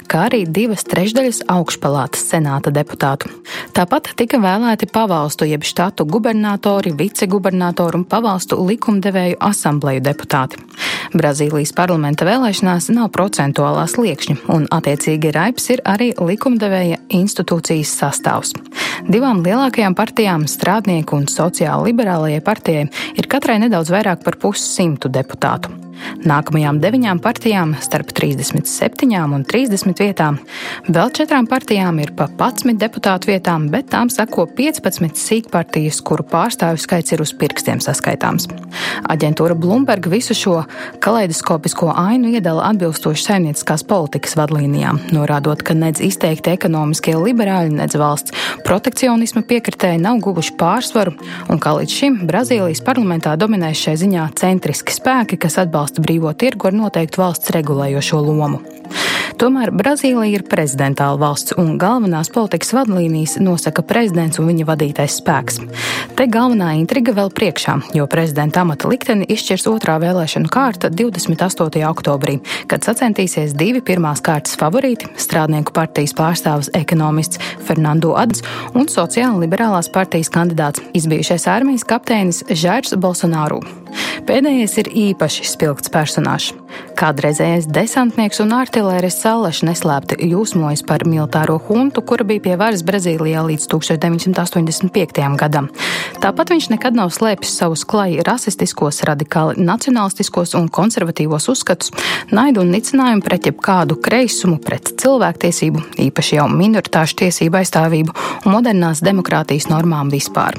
kā 0.07 0.29
arī 0.29 0.45
divas 0.47 0.87
trešdaļas 0.87 1.41
augšpalātas 1.51 2.23
senāta 2.31 2.71
deputātu. 2.71 3.33
Tāpat 3.75 4.13
tika 4.21 4.39
vēlēti 4.39 4.87
pavalstu 4.95 5.49
jeb 5.51 5.67
štatu 5.67 6.07
gubernatori, 6.07 6.95
vicegubernatori 6.95 7.99
un 7.99 8.05
pavalstu 8.07 8.61
likumdevēju 8.63 9.41
asambleju 9.43 10.05
deputāti. 10.07 10.63
Brazīlijas 11.17 11.75
parlamenta 11.75 12.27
vēlēšanās 12.29 12.93
nav 12.95 13.11
procentuālās 13.15 13.97
liekšņa, 13.99 14.39
un 14.55 14.69
attiecīgi 14.71 15.35
raips 15.35 15.71
ir 15.75 15.83
arī 15.83 16.13
likumdevēja 16.15 17.03
institūcijas 17.19 17.99
sastāvs. 18.05 18.55
Divām 19.07 19.43
lielākajām 19.45 19.95
partijām, 19.99 20.47
strādnieku 20.51 21.19
un 21.19 21.27
sociāli 21.31 21.91
liberālajai 21.91 22.43
partijai, 22.45 22.87
ir 23.17 23.29
katrai 23.33 23.59
nedaudz 23.63 23.91
vairāk 23.95 24.25
par 24.25 24.39
pussimtu 24.43 25.11
deputātu. 25.13 25.86
Nākamajām 26.27 26.81
deviņām 26.83 27.21
partijām, 27.23 27.75
starp 27.83 28.13
37 28.17 29.35
un 29.37 29.45
30 29.47 30.03
vietām, 30.03 30.39
vēl 30.89 31.13
četrām 31.17 31.49
partijām 31.51 32.01
ir 32.03 32.13
pa 32.17 32.29
11 32.31 32.79
deputātu 32.81 33.31
vietām, 33.31 33.69
bet 33.73 33.91
tām 33.93 34.11
seko 34.13 34.47
15 34.57 35.19
sīkpartijas, 35.21 36.01
kuru 36.07 36.25
pārstāvju 36.31 36.83
skaits 36.83 37.15
ir 37.15 37.23
uz 37.25 37.33
pirkstiem 37.37 37.81
saskaitāms. 37.85 38.49
Aģentūra 39.11 39.57
Bloomberg 39.59 40.09
visu 40.11 40.35
šo 40.37 40.57
kaleidoskopisko 41.05 41.93
ainu 41.97 42.33
iedala 42.35 42.69
atbilstoši 42.71 43.27
saimnieciskās 43.29 43.85
politikas 43.87 44.37
vadlīnijām, 44.39 45.01
norādot, 45.15 45.63
ka 45.67 45.77
nedz 45.77 46.03
izteikti 46.05 46.55
ekonomiskie 46.55 47.17
liberāļi, 47.19 47.77
nedz 47.81 47.99
valsts 48.01 48.35
protekcionisma 48.67 49.45
piekritēji 49.47 50.03
nav 50.03 50.21
guvuši 50.25 50.57
pārsvaru, 50.61 51.15
un 51.53 51.63
kā 51.63 51.77
līdz 51.79 51.97
šim 52.01 52.19
Brazīlijas 52.29 52.83
parlamentā 52.87 53.37
dominē 53.39 53.73
šai 53.77 53.97
ziņā 54.01 54.29
centriski 54.39 54.95
spēki, 54.95 55.39
kas 55.41 55.59
atbalsta 55.63 55.86
atbalsta 55.87 56.03
brīvo 56.03 56.33
tirgu 56.35 56.67
ar 56.67 56.75
noteiktu 56.75 57.23
valsts 57.23 57.53
regulējošo 57.55 58.19
lomu. 58.19 58.59
Tomēr 59.37 59.69
Brazīlija 59.71 60.39
ir 60.39 60.43
prezidentāla 60.49 61.19
valsts, 61.21 61.53
un 61.61 61.77
galvenās 61.79 62.31
politikas 62.33 62.73
vadlīnijas 62.73 63.37
nosaka 63.45 63.85
prezidents 63.85 64.41
un 64.41 64.49
viņa 64.49 64.65
vadītais 64.65 65.19
spēks. 65.21 65.61
Te 66.17 66.25
galvenā 66.33 66.71
intriga 66.79 67.13
vēl 67.13 67.29
priekšā, 67.37 67.75
jo 67.95 68.07
prezidenta 68.09 68.63
amata 68.65 68.89
likteni 68.89 69.29
izšķirs 69.29 69.69
otrā 69.69 69.99
vēlēšanu 70.01 70.49
kārta 70.49 70.89
28. 70.89 71.85
oktobrī, 71.85 72.39
kad 72.67 72.87
sacensties 72.89 73.53
divi 73.53 73.85
pirmās 73.85 74.25
kārtas 74.25 74.57
favorīti- 74.57 75.13
strādnieku 75.27 75.75
partijas 75.77 76.17
pārstāvis 76.17 76.73
ekonomists 76.73 77.39
Fernando 77.61 78.17
Adams 78.17 78.43
un 78.75 78.87
sociāla 78.87 79.37
liberālās 79.45 79.93
partijas 79.93 80.33
kandidāts 80.33 80.81
izbijušais 80.95 81.47
armijas 81.47 81.85
kapteinis 81.85 82.43
Žērs 82.49 82.97
Bolsonaro. 82.97 83.61
Pēdējais 84.27 84.79
ir 84.79 84.89
īpaši 84.89 85.45
spilgts 85.45 85.76
personāžs. 85.93 86.55
Kādreizējais 86.97 87.67
desantnieks 87.69 88.41
un 88.41 88.55
artilērists 88.57 89.21
Sallašs 89.27 89.63
neslēpti 89.69 90.17
jūsmojas 90.31 90.83
par 90.89 91.05
militāro 91.09 91.59
huntu, 91.69 92.01
kura 92.01 92.25
bija 92.25 92.45
pie 92.47 92.55
varas 92.57 92.85
Brazīlijā 92.87 93.43
līdz 93.45 93.67
1985. 93.73 95.27
gadam. 95.37 95.69
Tāpat 96.23 96.55
viņš 96.55 96.71
nekad 96.73 96.97
nav 96.97 97.13
slēpis 97.13 97.53
savus 97.59 97.85
klaji 97.89 98.25
rasistiskos, 98.27 99.03
radikāli 99.09 99.61
nacionālistiskos 99.61 100.57
un 100.57 100.71
konservatīvos 100.73 101.51
uzskatus, 101.53 101.93
naidu 102.33 102.65
un 102.65 102.73
nicinājumu 102.73 103.25
pret 103.27 103.51
jebkādu 103.51 103.99
kreisumu, 104.01 104.57
pret 104.65 104.95
cilvēktiesību, 105.03 105.85
īpaši 106.07 106.41
jau 106.41 106.49
minoritāšu 106.53 107.21
tiesību 107.23 107.61
aizstāvību 107.61 108.17
un 108.47 108.57
modernās 108.57 109.05
demokrātijas 109.05 109.69
normām 109.73 110.09
vispār. 110.13 110.57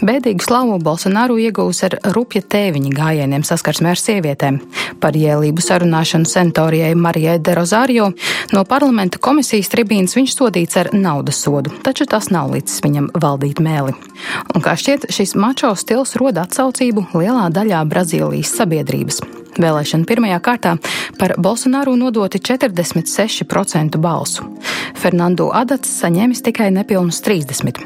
Bēdīgu 0.00 0.44
slavu 0.44 0.78
Bolsonaru 0.82 1.36
iegūs 1.42 1.82
ar 1.88 1.98
rupja 2.14 2.42
tēviņa 2.42 2.94
gājieniem 2.94 3.44
saskarsmē 3.46 3.92
ar 3.94 4.00
sievietēm. 4.00 4.60
Par 5.00 5.16
jēlību 5.50 5.62
sarunāšanu 5.64 6.28
senatorijai 6.28 6.94
Marijai 6.94 7.38
de 7.38 7.54
Rosario 7.54 8.12
no 8.52 8.64
parlamenta 8.64 9.18
komisijas 9.18 9.70
tribīnas 9.72 10.14
viņš 10.16 10.36
sodīts 10.36 10.76
ar 10.76 10.92
naudas 10.92 11.42
sodu, 11.42 11.70
taču 11.82 12.06
tas 12.06 12.30
nav 12.30 12.52
līdz 12.54 12.80
viņam 12.84 13.10
valdīt 13.14 13.60
mēli. 13.60 13.94
Un 14.54 14.62
kā 14.62 14.76
šķiet, 14.76 15.10
šis 15.10 15.34
mačo 15.34 15.74
stils 15.74 16.16
roda 16.16 16.46
atsaucību 16.46 17.10
lielā 17.14 17.50
daļā 17.50 17.84
Brazīlijas 17.90 18.54
sabiedrības. 18.60 19.39
Vēlēšana 19.60 20.08
pirmajā 20.08 20.38
kārtā 20.40 20.76
par 21.20 21.34
Bolsonaru 21.38 21.92
nodoti 22.00 22.40
46% 22.40 23.98
balsu. 24.00 24.46
Fernando 24.96 25.50
Adats 25.56 25.90
saņēmis 26.00 26.42
tikai 26.46 26.70
nepilnus 26.72 27.20
30. 27.24 27.82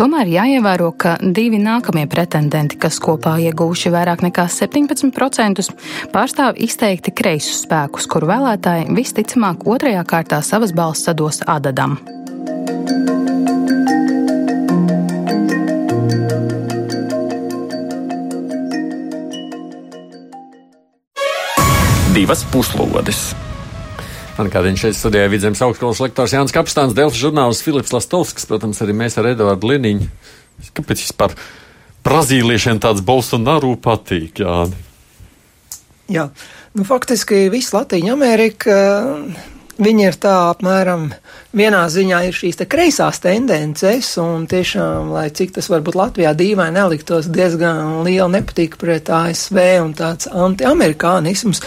Tomēr 0.00 0.30
jāievēro, 0.32 0.92
ka 0.96 1.16
divi 1.20 1.60
nākamie 1.60 2.06
pretendenti, 2.08 2.78
kas 2.80 3.00
kopā 3.02 3.36
iegūši 3.48 3.92
vairāk 3.92 4.24
nekā 4.24 4.46
17%, 4.48 5.66
pārstāv 6.14 6.56
izteikti 6.56 7.12
kreisus 7.12 7.66
spēkus, 7.66 8.08
kuru 8.08 8.30
vēlētāji 8.32 8.88
visticamāk 8.96 9.68
otrajā 9.68 10.06
kārtā 10.08 10.40
savas 10.46 10.72
balss 10.76 11.04
sados 11.08 11.44
Adadam. 11.46 11.98
Divas 22.20 22.42
puslodes. 22.52 23.30
Man 24.36 24.50
kādreiz 24.52 24.80
šeit 24.80 24.96
studijā 24.96 25.28
vidzemes 25.32 25.60
augstskolas 25.64 26.02
lektors 26.02 26.34
Jānis 26.34 26.52
Kapstāns, 26.52 26.92
Delfs 26.96 27.16
žurnālists 27.16 27.64
Filips 27.64 27.94
Lastovskis, 27.94 28.44
protams, 28.48 28.80
arī 28.84 28.92
mēs 28.96 29.16
ar 29.20 29.30
Eduardu 29.30 29.70
Liniņu. 29.70 30.08
Kāpēc 30.76 31.00
vispār 31.06 31.32
brazīliešiem 32.04 32.80
tāds 32.84 33.00
Bolsonaru 33.04 33.72
patīk, 33.80 34.42
Jāni? 34.44 34.76
Jā, 36.12 36.26
nu 36.76 36.84
faktiski 36.84 37.46
viss 37.52 37.72
Latīņa 37.72 38.12
Amerika, 38.12 38.76
viņi 39.80 40.08
ir 40.10 40.20
tā 40.20 40.34
apmēram 40.50 41.08
vienā 41.56 41.82
ziņā 41.90 42.20
ir 42.28 42.36
šīs 42.36 42.60
te 42.60 42.66
kreisās 42.70 43.20
tendences, 43.22 44.12
un 44.22 44.46
tiešām, 44.50 45.10
lai 45.14 45.28
cik 45.34 45.56
tas 45.56 45.70
varbūt 45.72 45.98
Latvijā 45.98 46.32
dīvaini 46.38 46.78
neliktos, 46.78 47.30
diezgan 47.32 48.00
liela 48.06 48.28
nepatīka 48.36 48.78
pret 48.80 49.10
ASV 49.10 49.58
un 49.82 49.94
tāds 49.98 50.30
antiamerikānisms. 50.30 51.62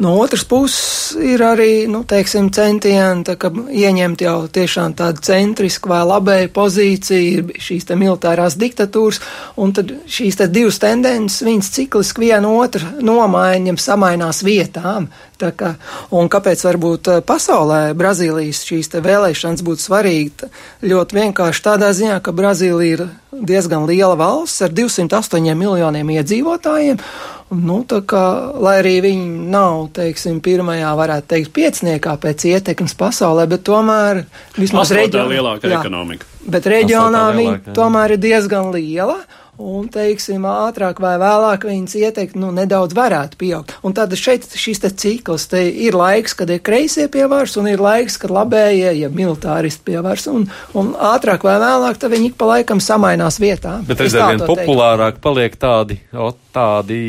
No 0.00 0.14
otras 0.20 0.44
puses 0.44 1.14
ir 1.20 1.40
arī, 1.44 1.86
nu, 1.88 2.02
teiksim, 2.08 2.50
centieni, 2.52 3.24
tā 3.24 3.36
ieņemt 3.36 4.24
jau 4.26 4.36
tiešām 4.52 4.96
tādu 4.96 5.24
centrisku 5.24 5.92
vai 5.92 6.02
labēju 6.04 6.52
pozīciju, 6.56 7.46
šīs 7.60 7.88
te 7.88 7.96
militārās 7.96 8.58
diktatūras, 8.60 9.22
un 9.56 9.72
tad 9.76 9.94
šīs 10.04 10.40
te 10.40 10.50
divas 10.52 10.80
tendences, 10.82 11.44
viņas 11.46 11.72
cikliski 11.78 12.26
viena 12.26 12.52
otru 12.52 13.00
nomaiņam, 13.04 13.80
samainās 13.80 14.44
vietām. 14.44 15.08
Tā 15.36 15.50
kā, 15.52 15.74
un 16.16 16.30
kāpēc 16.32 16.62
varbūt 16.64 17.08
eh, 17.12 17.18
pasaulē 17.28 17.80
Brazīlijas 17.96 18.62
šīs 18.64 18.88
te 18.94 19.02
vēlēšanas 19.04 19.25
vēlēšanas 19.26 19.62
būtu 19.66 19.82
svarīgi 19.82 20.50
ļoti 20.86 21.16
vienkārši 21.16 21.62
tādā 21.64 21.90
ziņā, 21.94 22.20
ka 22.22 22.32
Brazīlija 22.32 22.96
ir 22.96 23.02
diezgan 23.32 23.86
liela 23.86 24.16
valsts 24.16 24.62
ar 24.62 24.74
208 24.74 25.54
miljoniem 25.54 26.12
iedzīvotājiem. 26.16 27.00
Nu, 27.46 27.84
tā 27.86 28.00
kā, 28.02 28.22
lai 28.58 28.80
arī 28.80 28.96
viņi 29.04 29.50
nav, 29.52 29.88
teiksim, 29.94 30.40
pirmajā, 30.42 30.90
varētu 30.98 31.30
teikt, 31.30 31.52
piecniekā 31.54 32.16
pēc 32.18 32.46
ietekmes 32.50 32.96
pasaulē, 32.98 33.46
bet 33.46 33.62
tomēr 33.66 34.24
vismaz 34.58 34.90
reģionā. 34.90 35.28
lielākā 35.30 35.70
jā, 35.70 35.78
ekonomika. 35.78 36.26
Bet 36.42 36.66
reģionā 36.66 37.28
viņi 37.36 37.76
tomēr 37.76 38.16
ir 38.16 38.22
diezgan 38.22 38.72
liela. 38.74 39.20
Un, 39.56 39.86
teiksim, 39.88 40.44
ātrāk 40.44 40.98
vai 41.00 41.14
vēlāk 41.20 41.62
viņas 41.64 41.94
ieteikti 41.96 42.40
nu, 42.40 42.50
nedaudz 42.52 42.92
varētu 42.96 43.38
pieaugt. 43.40 43.72
Un 43.86 43.94
tad 43.96 44.12
šeit 44.18 44.44
šis 44.52 44.82
te 44.82 44.90
cikls, 44.92 45.46
te 45.48 45.62
ir 45.64 45.96
laiks, 45.96 46.34
kad 46.36 46.50
ir 46.52 46.60
kreisie 46.64 47.06
pievārs, 47.12 47.56
un 47.56 47.70
ir 47.70 47.80
laiks, 47.80 48.18
kad 48.20 48.34
labējie, 48.36 48.90
ja 49.00 49.08
militāristi 49.12 49.86
pievārs, 49.88 50.26
un, 50.28 50.44
un 50.76 50.92
ātrāk 50.92 51.46
vai 51.46 51.56
vēlāk 51.62 52.04
viņi 52.04 52.30
ik 52.32 52.36
pa 52.36 52.50
laikam 52.50 52.82
samainās 52.84 53.40
vietā. 53.40 53.78
Bet 53.88 54.04
reizēm 54.04 54.34
vien 54.34 54.44
populārāk 54.44 55.22
paliek 55.24 55.56
tādi, 55.56 55.98
o, 56.12 56.28
tādi, 56.52 57.00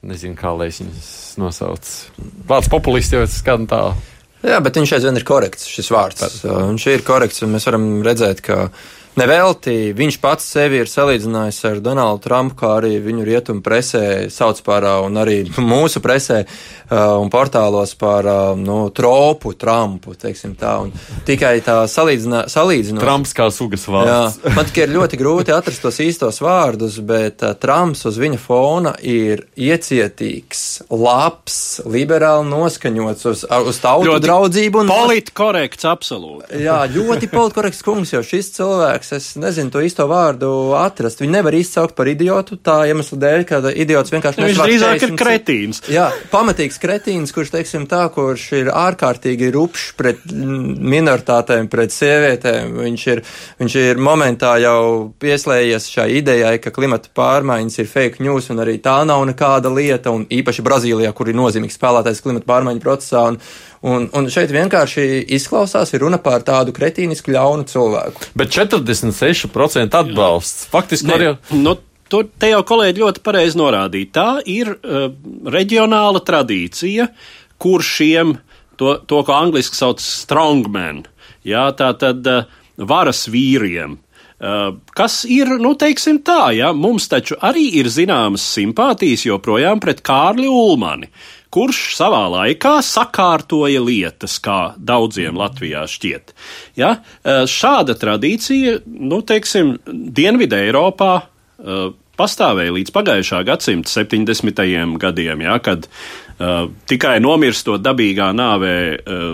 nezinu, 0.00 0.38
kā 0.38 0.54
lai 0.56 0.70
viņus 0.72 1.12
nosauc. 1.42 1.92
Vārds 2.48 2.72
populisti 2.72 3.20
jau 3.20 3.28
skan 3.28 3.68
tā. 3.68 3.84
Jā, 4.42 4.58
bet 4.64 4.80
viņš 4.80 4.96
aizvien 4.96 5.20
ir 5.20 5.28
korekts, 5.28 5.68
šis 5.70 5.92
vārds. 5.94 6.40
Viņš 6.42 6.88
ir 6.90 7.04
korekts, 7.06 7.44
un 7.44 7.52
mēs 7.54 7.68
varam 7.68 7.86
redzēt, 8.02 8.40
ka 8.42 8.64
Nevelti 9.12 9.92
viņš 9.92 10.16
pats 10.22 10.46
sevi 10.54 10.78
ir 10.80 10.88
salīdzinājis 10.88 11.58
ar 11.68 11.80
Donaldu 11.84 12.24
Trumpu, 12.24 12.56
kā 12.62 12.70
arī 12.78 12.94
viņu 13.04 13.26
rietumu 13.28 13.60
presē 13.64 14.30
sauc 14.32 14.62
par, 14.64 14.86
un 15.04 15.20
arī 15.20 15.42
mūsu 15.72 16.00
presē 16.04 16.42
un 16.92 17.28
portālos 17.32 17.92
par 18.00 18.26
nu, 18.56 18.86
tropu 18.94 19.52
Trumpu, 19.58 20.14
tā. 20.16 20.72
Un 20.80 20.92
tikai 21.28 21.58
tā 21.64 21.82
salīdzinot. 21.88 23.02
Trumps 23.02 23.34
kā 23.36 23.50
sugas 23.52 23.84
vārds. 23.88 24.40
Jā, 24.40 24.54
man 24.56 24.68
tikai 24.68 24.86
ir 24.86 24.94
ļoti 24.96 25.20
grūti 25.20 25.54
atrast 25.54 25.84
tos 25.84 26.00
īstos 26.04 26.40
vārdus, 26.44 26.96
bet 27.04 27.44
Trumps 27.60 28.06
uz 28.08 28.16
viņa 28.20 28.40
fona 28.40 28.94
ir 29.04 29.44
iecietīgs, 29.56 30.64
labs, 30.88 31.60
liberāli 31.84 32.48
noskaņots 32.48 33.28
uz, 33.28 33.44
uz 33.44 33.82
tautu 33.82 34.08
ļoti 34.08 34.26
draudzību. 34.26 34.84
Un... 34.86 34.92
Politkorekts, 34.92 35.88
absolūti. 35.88 36.62
Jā, 36.64 36.80
ļoti 36.92 37.28
politkorekts 37.32 37.84
kungs, 37.84 38.12
jo 38.16 38.24
šis 38.26 38.52
cilvēks 38.56 39.01
cilvēks, 39.02 39.12
es 39.16 39.36
nezinu 39.36 39.70
to 39.70 39.82
īsto 39.82 40.06
vārdu 40.08 40.74
atrast. 40.78 41.20
Viņu 41.20 41.32
nevar 41.32 41.54
izsaukt 41.54 41.94
par 41.96 42.08
idiotu 42.08 42.56
tā 42.56 42.86
iemesla 42.88 43.18
dēļ, 43.18 43.44
ka 43.46 43.60
idiots 43.72 44.12
vienkārši 44.12 44.42
Viņš 44.42 44.60
drīzāk 44.62 45.02
ir 45.06 45.14
kretīns. 45.16 45.82
Jā, 45.90 46.10
pamatīgs 46.30 46.78
kretīns, 46.78 47.32
kurš, 47.32 47.52
teiksim 47.52 47.86
tā, 47.90 48.08
kurš 48.12 48.52
ir 48.60 48.70
ārkārtīgi 48.72 49.50
rupšs 49.54 49.92
pret 49.96 50.22
minoritātēm, 50.32 51.68
pret 51.72 51.92
sievietēm. 51.92 52.78
Viņš 52.82 53.06
ir, 53.14 53.22
viņš 53.60 53.78
ir 53.82 54.02
momentā 54.02 54.56
jau 54.62 55.12
pieslējies 55.22 55.90
šai 55.92 56.08
idejai, 56.20 56.56
ka 56.62 56.74
klimata 56.74 57.12
pārmaiņas 57.14 57.82
ir 57.82 57.90
fake 57.90 58.22
news 58.24 58.50
un 58.52 58.62
arī 58.62 58.78
tā 58.82 59.00
nav 59.08 59.24
nekāda 59.28 59.72
lieta, 59.72 60.14
un 60.14 60.26
īpaši 60.30 60.64
Brazīlijā, 60.66 61.12
kur 61.16 61.30
ir 61.30 61.38
nozīmīgs 61.38 61.78
spēlētājs 61.78 62.24
klimata 62.24 62.48
pārmaiņu 62.48 62.82
procesā. 62.82 63.26
Un, 63.32 63.40
Un, 63.82 64.04
un 64.14 64.28
šeit 64.30 64.52
vienkārši 64.54 65.04
izklausās, 65.34 65.90
ir 65.90 66.04
runa 66.04 66.20
par 66.22 66.44
tādu 66.46 66.70
kretīnisku, 66.74 67.32
ļaunu 67.34 67.66
cilvēku. 67.66 68.28
Bet 68.38 68.52
46% 68.54 69.98
atbalsts. 69.98 70.68
Faktiski, 70.70 71.10
Ne, 71.10 71.16
arī 71.16 71.58
nu, 71.58 71.74
tur 72.12 72.28
te 72.38 72.52
jau 72.52 72.60
kolēģi 72.68 73.02
ļoti 73.02 73.24
pareizi 73.26 73.58
norādīja. 73.58 74.10
Tā 74.14 74.28
ir 74.46 74.70
uh, 74.76 75.08
reģionāla 75.50 76.22
tradīcija, 76.22 77.08
kur 77.62 77.82
šiem, 77.82 78.36
to, 78.78 79.00
to 79.08 79.24
ko 79.26 79.34
angliski 79.34 79.78
sauc 79.78 80.02
strongmen, 80.04 81.02
jā, 81.42 81.66
tā 81.78 81.90
tad 81.98 82.30
uh, 82.30 82.46
varas 82.78 83.26
vīriem. 83.32 83.98
Uh, 84.42 84.76
kas 84.98 85.20
ir, 85.30 85.50
nu, 85.62 85.74
teiksim 85.78 86.22
tā, 86.26 86.50
ja 86.54 86.72
mums 86.74 87.10
taču 87.10 87.34
arī 87.46 87.68
ir 87.78 87.90
zināmas 87.90 88.46
simpātijas 88.56 89.26
joprojām 89.28 89.82
pret 89.82 90.02
Kārli 90.06 90.50
Ulmani, 90.50 91.10
kurš 91.52 91.80
savā 91.98 92.24
laikā 92.32 92.78
sakārtoja 92.86 93.82
lietas, 93.84 94.38
kā 94.42 94.74
daudziem 94.78 95.38
Latvijā 95.38 95.84
šķiet. 95.90 96.32
Ja? 96.80 96.96
Uh, 97.22 97.44
šāda 97.50 97.96
tradīcija, 97.98 98.80
nu, 98.86 99.20
teiksim, 99.26 99.76
Dienvidē 99.86 100.64
Eiropā 100.68 101.12
uh, 101.22 101.92
pastāvēja 102.18 102.74
līdz 102.76 102.92
pagājušā 102.94 103.40
gadsimta 103.48 103.90
70. 103.90 104.60
gadiem, 105.00 105.44
ja, 105.46 105.56
kad 105.64 105.86
uh, 105.88 106.68
tikai 106.90 107.16
nomirstot 107.24 107.82
dabīgā 107.84 108.28
nāvē 108.36 108.74
uh, 108.92 109.24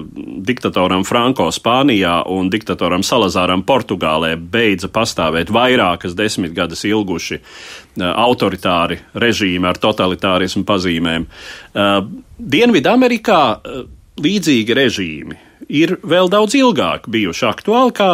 diktatoram 0.46 1.04
Franko 1.08 1.48
Spānijā 1.54 2.20
un 2.30 2.50
diktatoram 2.52 3.04
Salazāram 3.06 3.64
Portugālē 3.66 4.36
beidza 4.38 4.90
pastāvēt 4.92 5.52
vairākas 5.54 6.16
desmitgades 6.18 6.86
ilguši 6.88 7.40
uh, 7.40 8.08
autoritāri 8.14 9.00
režīmi 9.14 9.68
ar 9.68 9.82
totalitārismu 9.82 10.64
pazīmēm. 10.68 11.28
Uh, 11.74 12.02
Dienvidamerikā 12.38 13.42
uh, 13.58 13.86
līdzīgi 14.22 14.76
režīmi 14.76 15.38
ir 15.68 15.98
vēl 16.06 16.30
daudz 16.32 16.56
ilgāk 16.58 17.06
bijuši 17.12 17.46
aktuāli, 17.48 17.94
kā 17.96 18.08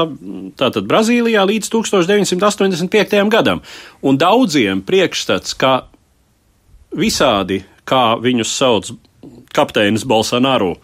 tātad 0.59 0.89
Brazīlijā 0.91 1.45
līdz 1.49 1.71
1985. 1.71 3.17
gadam. 3.31 3.63
Un 4.03 4.19
daudziem 4.19 4.83
priekšstats, 4.87 5.55
ka 5.59 5.87
visādi, 6.99 7.63
kā 7.87 8.15
viņus 8.21 8.55
sauc 8.59 8.91
kapteinis 9.55 10.07
Bolsonaro, 10.09 10.75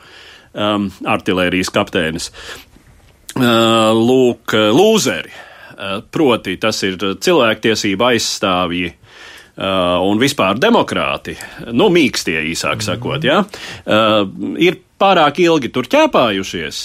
um, 0.55 0.89
artilērijas 1.05 1.73
kapteinis, 1.75 2.31
uh, 2.31 3.91
lūk, 3.97 4.55
lūzeri. 4.55 5.33
Uh, 5.81 6.03
proti, 6.13 6.59
tas 6.61 6.77
ir 6.85 6.99
cilvēktiesība 7.01 8.11
aizstāvji 8.13 8.91
uh, 8.91 9.97
un 10.05 10.21
vispār 10.21 10.61
demokrāti, 10.61 11.39
nu, 11.73 11.89
mīkstie 11.89 12.37
īsāk 12.51 12.85
sakot, 12.85 13.25
ja, 13.25 13.41
uh, 13.41 14.27
ir 14.61 14.77
pārāk 15.01 15.41
ilgi 15.43 15.73
tur 15.73 15.89
ķēpājušies. 15.91 16.85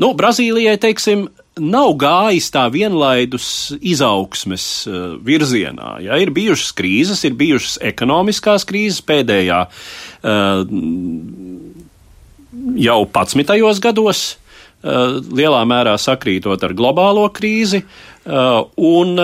Nu, 0.00 0.12
Brazīlijai, 0.16 0.78
teiksim, 0.80 1.26
nav 1.60 1.92
gājis 2.00 2.48
tā 2.52 2.64
vienlaidus 2.72 3.46
izaugsmes 3.78 4.64
uh, 4.88 5.00
virzienā. 5.24 5.98
Ja? 6.04 6.16
Ir 6.20 6.32
bijušas 6.34 6.72
krīzes, 6.76 7.24
ir 7.28 7.36
bijušas 7.36 7.78
ekonomiskās 7.92 8.64
krīzes 8.68 9.02
pēdējā 9.04 9.60
uh, 9.68 10.64
jau 12.80 12.98
11. 13.04 13.80
gados, 13.84 14.24
uh, 14.32 15.20
lielā 15.20 15.62
mērā 15.68 15.98
sakrītot 16.00 16.64
ar 16.64 16.76
globālo 16.78 17.28
krīzi. 17.34 17.84
Un, 18.22 19.16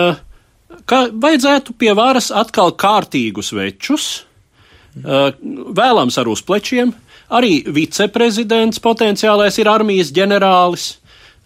ka 0.91 0.97
vajadzētu 1.07 1.71
pie 1.79 1.93
varas 1.95 2.25
atkal 2.35 2.73
kārtīgus 2.75 3.53
večus, 3.55 4.07
vēlams 4.99 6.17
ar 6.19 6.27
uzplečiem. 6.27 6.91
Arī 7.29 7.59
viceprezidents 7.69 8.81
potenciālais 8.81 9.59
ir 9.61 9.69
armijas 9.69 10.09
ģenerālis, 10.15 10.85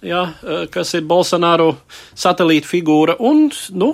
ja, 0.04 0.26
kas 0.72 0.94
ir 0.96 1.04
Bolsonaro 1.08 1.74
satelīta 2.16 2.70
figūra, 2.70 3.18
un 3.20 3.50
nu, 3.76 3.94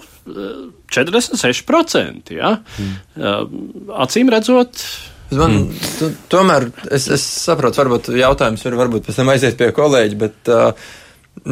46%. 0.93 2.36
Ja. 2.38 2.58
Mm. 2.78 3.88
Acīm 4.06 4.30
redzot, 4.34 4.84
Man, 5.30 5.60
mm. 5.69 6.13
Tomēr 6.25 6.63
es, 6.89 7.04
es 7.13 7.21
saprotu, 7.21 7.78
varbūt 7.84 8.08
jautājums 8.17 8.63
var 8.65 8.80
varbūt 8.80 9.06
pēc 9.06 9.19
tam 9.19 9.30
aiziet 9.30 9.60
pie 9.60 9.67
kolēģa, 9.78 10.15
bet 10.17 10.49
uh, 10.49 10.71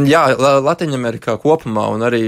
Jā, 0.07 0.23
Latvijā 0.37 1.37
kopumā, 1.41 1.87
un 1.93 2.03
arī 2.05 2.21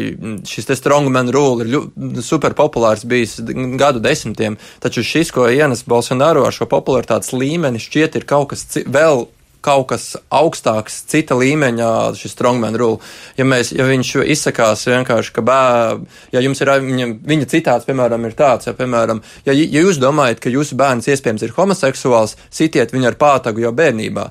šis 0.48 0.70
strongman 0.80 1.32
rule 1.34 1.66
ir 1.66 2.22
super 2.26 2.56
populārs 2.58 3.06
bijis 3.10 3.40
gadu 3.80 4.00
desmitiem, 4.04 4.58
taču 4.84 5.04
šis, 5.04 5.34
ko 5.36 5.48
ienes 5.50 5.84
Bolsonaro 5.88 6.46
ar 6.48 6.56
šo 6.56 6.70
popularitātes 6.70 7.34
līmeni, 7.34 7.82
šķiet 7.82 8.20
ir 8.20 8.30
kaut 8.30 8.54
kas 8.54 8.66
vēl 8.86 9.28
kaut 9.66 9.90
kas 9.92 10.06
augstāks, 10.32 11.02
cita 11.10 11.36
līmeņa, 11.40 11.90
šis 12.20 12.34
strongman 12.36 12.78
rule. 12.80 13.00
Ja, 13.38 13.46
mēs, 13.48 13.74
ja 13.76 13.86
viņš 13.88 14.14
izsakās 14.32 14.86
vienkārši, 14.88 15.34
ka 15.36 15.44
bērns, 15.46 16.22
ja 16.34 16.44
jums 16.44 16.62
ir 16.64 16.72
viņa, 16.86 17.08
viņa 17.28 17.50
citāts, 17.52 17.88
piemēram, 17.88 18.26
ir 18.28 18.38
tāds, 18.40 18.70
ja, 18.70 18.76
piemēram, 18.78 19.22
ja, 19.48 19.56
ja 19.56 19.84
jūs 19.84 20.00
domājat, 20.02 20.42
ka 20.44 20.54
jūsu 20.54 20.78
bērns 20.80 21.10
iespējams 21.12 21.46
ir 21.46 21.56
homoseksuāls, 21.58 22.38
sitiet 22.54 22.94
viņu 22.96 23.12
ar 23.12 23.20
pātagu 23.20 23.64
jau 23.66 23.74
bērnībā, 23.76 24.26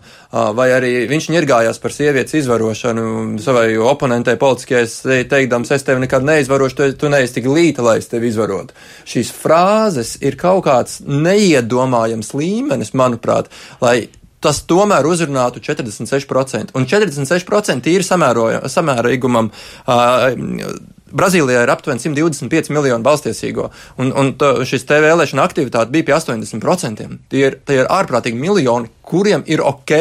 vai 0.56 0.68
arī 0.76 0.92
viņš 1.10 1.30
ņirgājās 1.34 1.80
par 1.82 1.94
sievietes 1.94 2.36
izvarošanu 2.40 3.38
savai 3.42 3.70
oponentei 3.80 4.38
politiskajai 4.40 5.24
teikdams, 5.28 5.72
es 5.76 5.86
tevi 5.86 6.04
nekad 6.04 6.26
neizvarošu, 6.26 6.78
tu, 6.78 6.90
tu 7.04 7.12
neesi 7.12 7.38
tik 7.38 7.48
līta, 7.52 7.84
lai 7.84 7.98
es 8.02 8.08
tevi 8.10 8.32
izvarotu. 8.32 8.76
Šīs 9.08 9.32
frāzes 9.34 10.16
ir 10.24 10.38
kaut 10.40 10.64
kāds 10.68 11.00
neiedomājams 11.04 12.34
līmenis, 12.36 12.94
manuprāt, 12.96 13.52
lai 13.84 14.08
tas 14.44 14.60
tomēr 14.70 15.06
uzrunātu 15.08 15.62
46%. 15.64 16.74
Un 16.78 16.86
46% 16.88 17.90
ir 17.92 18.06
samērīgumam. 18.06 19.50
Uh, 19.86 20.78
Brazīlijā 21.08 21.62
ir 21.64 21.70
aptuveni 21.72 22.02
125 22.02 22.68
miljoni 22.74 23.04
balstiesīgo, 23.04 23.70
un, 24.02 24.10
un 24.12 24.34
to, 24.36 24.50
šis 24.68 24.84
te 24.88 24.98
vēlēšana 25.00 25.46
aktivitāte 25.48 25.92
bija 25.94 26.04
pie 26.10 26.16
80%. 26.18 27.06
Tie 27.32 27.44
ir, 27.46 27.56
tie 27.64 27.78
ir 27.80 27.88
ārprātīgi 27.88 28.36
miljoni, 28.36 28.90
kuriem 29.08 29.44
ir 29.48 29.64
ok, 29.64 29.94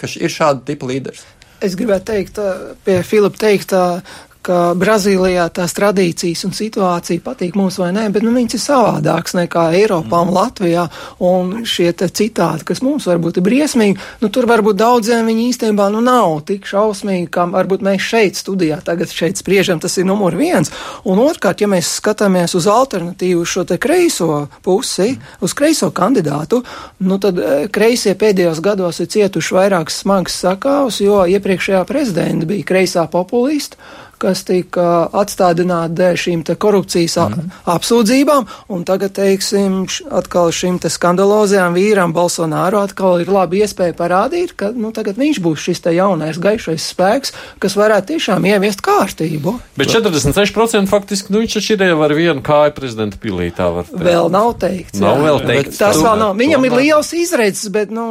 ka 0.00 0.08
ir 0.16 0.32
šāda 0.32 0.64
tipa 0.70 0.88
līderis. 0.88 1.26
Es 1.64 1.76
gribētu 1.76 2.10
teikt, 2.10 2.40
pie 2.84 2.98
Filipa 3.04 3.40
teikt, 3.40 3.72
ka 4.46 4.58
Brazīlijā 4.78 5.48
tās 5.54 5.74
tradīcijas 5.76 6.44
un 6.46 6.54
situācija 6.56 7.22
patīk 7.24 7.56
mums 7.58 7.78
vai 7.80 7.90
nē, 7.96 8.06
bet 8.14 8.24
nu, 8.24 8.32
viņas 8.34 8.56
ir 8.58 8.62
savādākas 8.62 9.36
nekā 9.38 9.64
Eiropā 9.80 10.22
un 10.26 10.32
Latvijā. 10.36 10.86
Un 11.26 11.64
šie 11.66 11.90
citādi, 11.96 12.66
kas 12.68 12.82
mums 12.84 13.08
varbūt 13.08 13.40
ir 13.40 13.46
briesmīgi, 13.46 13.98
nu, 14.22 14.30
tur 14.32 14.48
varbūt 14.50 14.78
daudziem 14.78 15.26
viņi 15.26 15.48
īstenībā 15.50 15.88
nu, 15.94 16.02
nav 16.04 16.40
tik 16.48 16.68
šausmīgi, 16.68 17.28
kā 17.32 17.46
varbūt 17.50 17.84
mēs 17.86 18.06
šeit 18.06 18.38
studijā 18.38 18.78
tagad 18.86 19.10
šeit 19.12 19.40
spriežam, 19.40 19.80
tas 19.82 19.96
ir 19.98 20.06
numur 20.08 20.36
viens. 20.38 20.70
Un 21.08 21.20
otrkārt, 21.24 21.64
ja 21.64 21.70
mēs 21.70 21.96
skatāmies 22.00 22.54
uz 22.58 22.68
alternatīvu 22.70 23.44
šo 23.48 23.66
te 23.68 23.80
kreiso 23.82 24.46
pusi, 24.66 25.16
uz 25.42 25.56
kreiso 25.56 25.90
kandidātu, 25.94 26.62
nu 27.06 27.18
tad 27.22 27.40
kreisie 27.74 28.14
pēdējos 28.18 28.62
gados 28.64 29.02
ir 29.02 29.10
cietuši 29.12 29.58
vairākas 29.58 30.02
smagas 30.04 30.40
sakāvus, 30.44 31.00
jo 31.02 31.24
iepriekšējā 31.36 31.84
prezidenta 31.88 32.48
bija 32.48 32.66
kreisā 32.66 33.06
populista 33.10 33.80
kas 34.22 34.44
tika 34.48 35.06
atstādināti 35.16 35.96
dēļ 35.98 36.18
šīm 36.22 36.44
korupcijas 36.60 37.16
mm. 37.20 37.50
apsūdzībām, 37.72 38.46
un 38.72 38.84
tagad, 38.88 39.14
teiksim, 39.16 39.84
atkal 40.14 40.52
šim 40.54 40.78
te 40.82 40.90
skandalozajam 40.92 41.76
vīram 41.76 42.14
Bolsonaro 42.16 42.82
atkal 42.84 43.22
ir 43.22 43.30
labi 43.32 43.62
iespēja 43.64 43.96
parādīt, 43.98 44.54
ka, 44.58 44.70
nu, 44.76 44.92
tagad 44.96 45.18
viņš 45.20 45.40
būs 45.44 45.66
šis 45.68 45.82
te 45.84 45.94
jaunais 45.96 46.38
gaišais 46.42 46.88
spēks, 46.92 47.34
kas 47.62 47.76
varētu 47.78 48.14
tiešām 48.14 48.46
ieviest 48.52 48.82
kārtību. 48.86 49.56
Bet 49.78 49.92
46% 49.92 50.90
faktiski, 50.90 51.34
nu, 51.34 51.42
viņš 51.44 51.58
taču 51.58 51.76
ir 51.76 51.86
jau 51.90 51.98
ar 52.06 52.16
vienu 52.16 52.44
kāju 52.46 52.76
prezidenta 52.76 53.20
pilī, 53.22 53.50
tā 53.56 53.68
var 53.74 53.88
teikt. 53.88 54.04
Vēl 54.06 54.30
nav 54.32 54.54
teikts. 54.62 55.02
Nav 55.02 55.20
jā. 55.20 55.26
vēl 55.26 55.42
teikts. 55.50 55.82
Tas 55.82 56.00
vēl 56.00 56.22
nav. 56.22 56.36
Viņam 56.38 56.68
ir 56.68 56.78
liels 56.80 57.12
izredzes, 57.16 57.68
bet, 57.74 57.92
nu, 57.94 58.06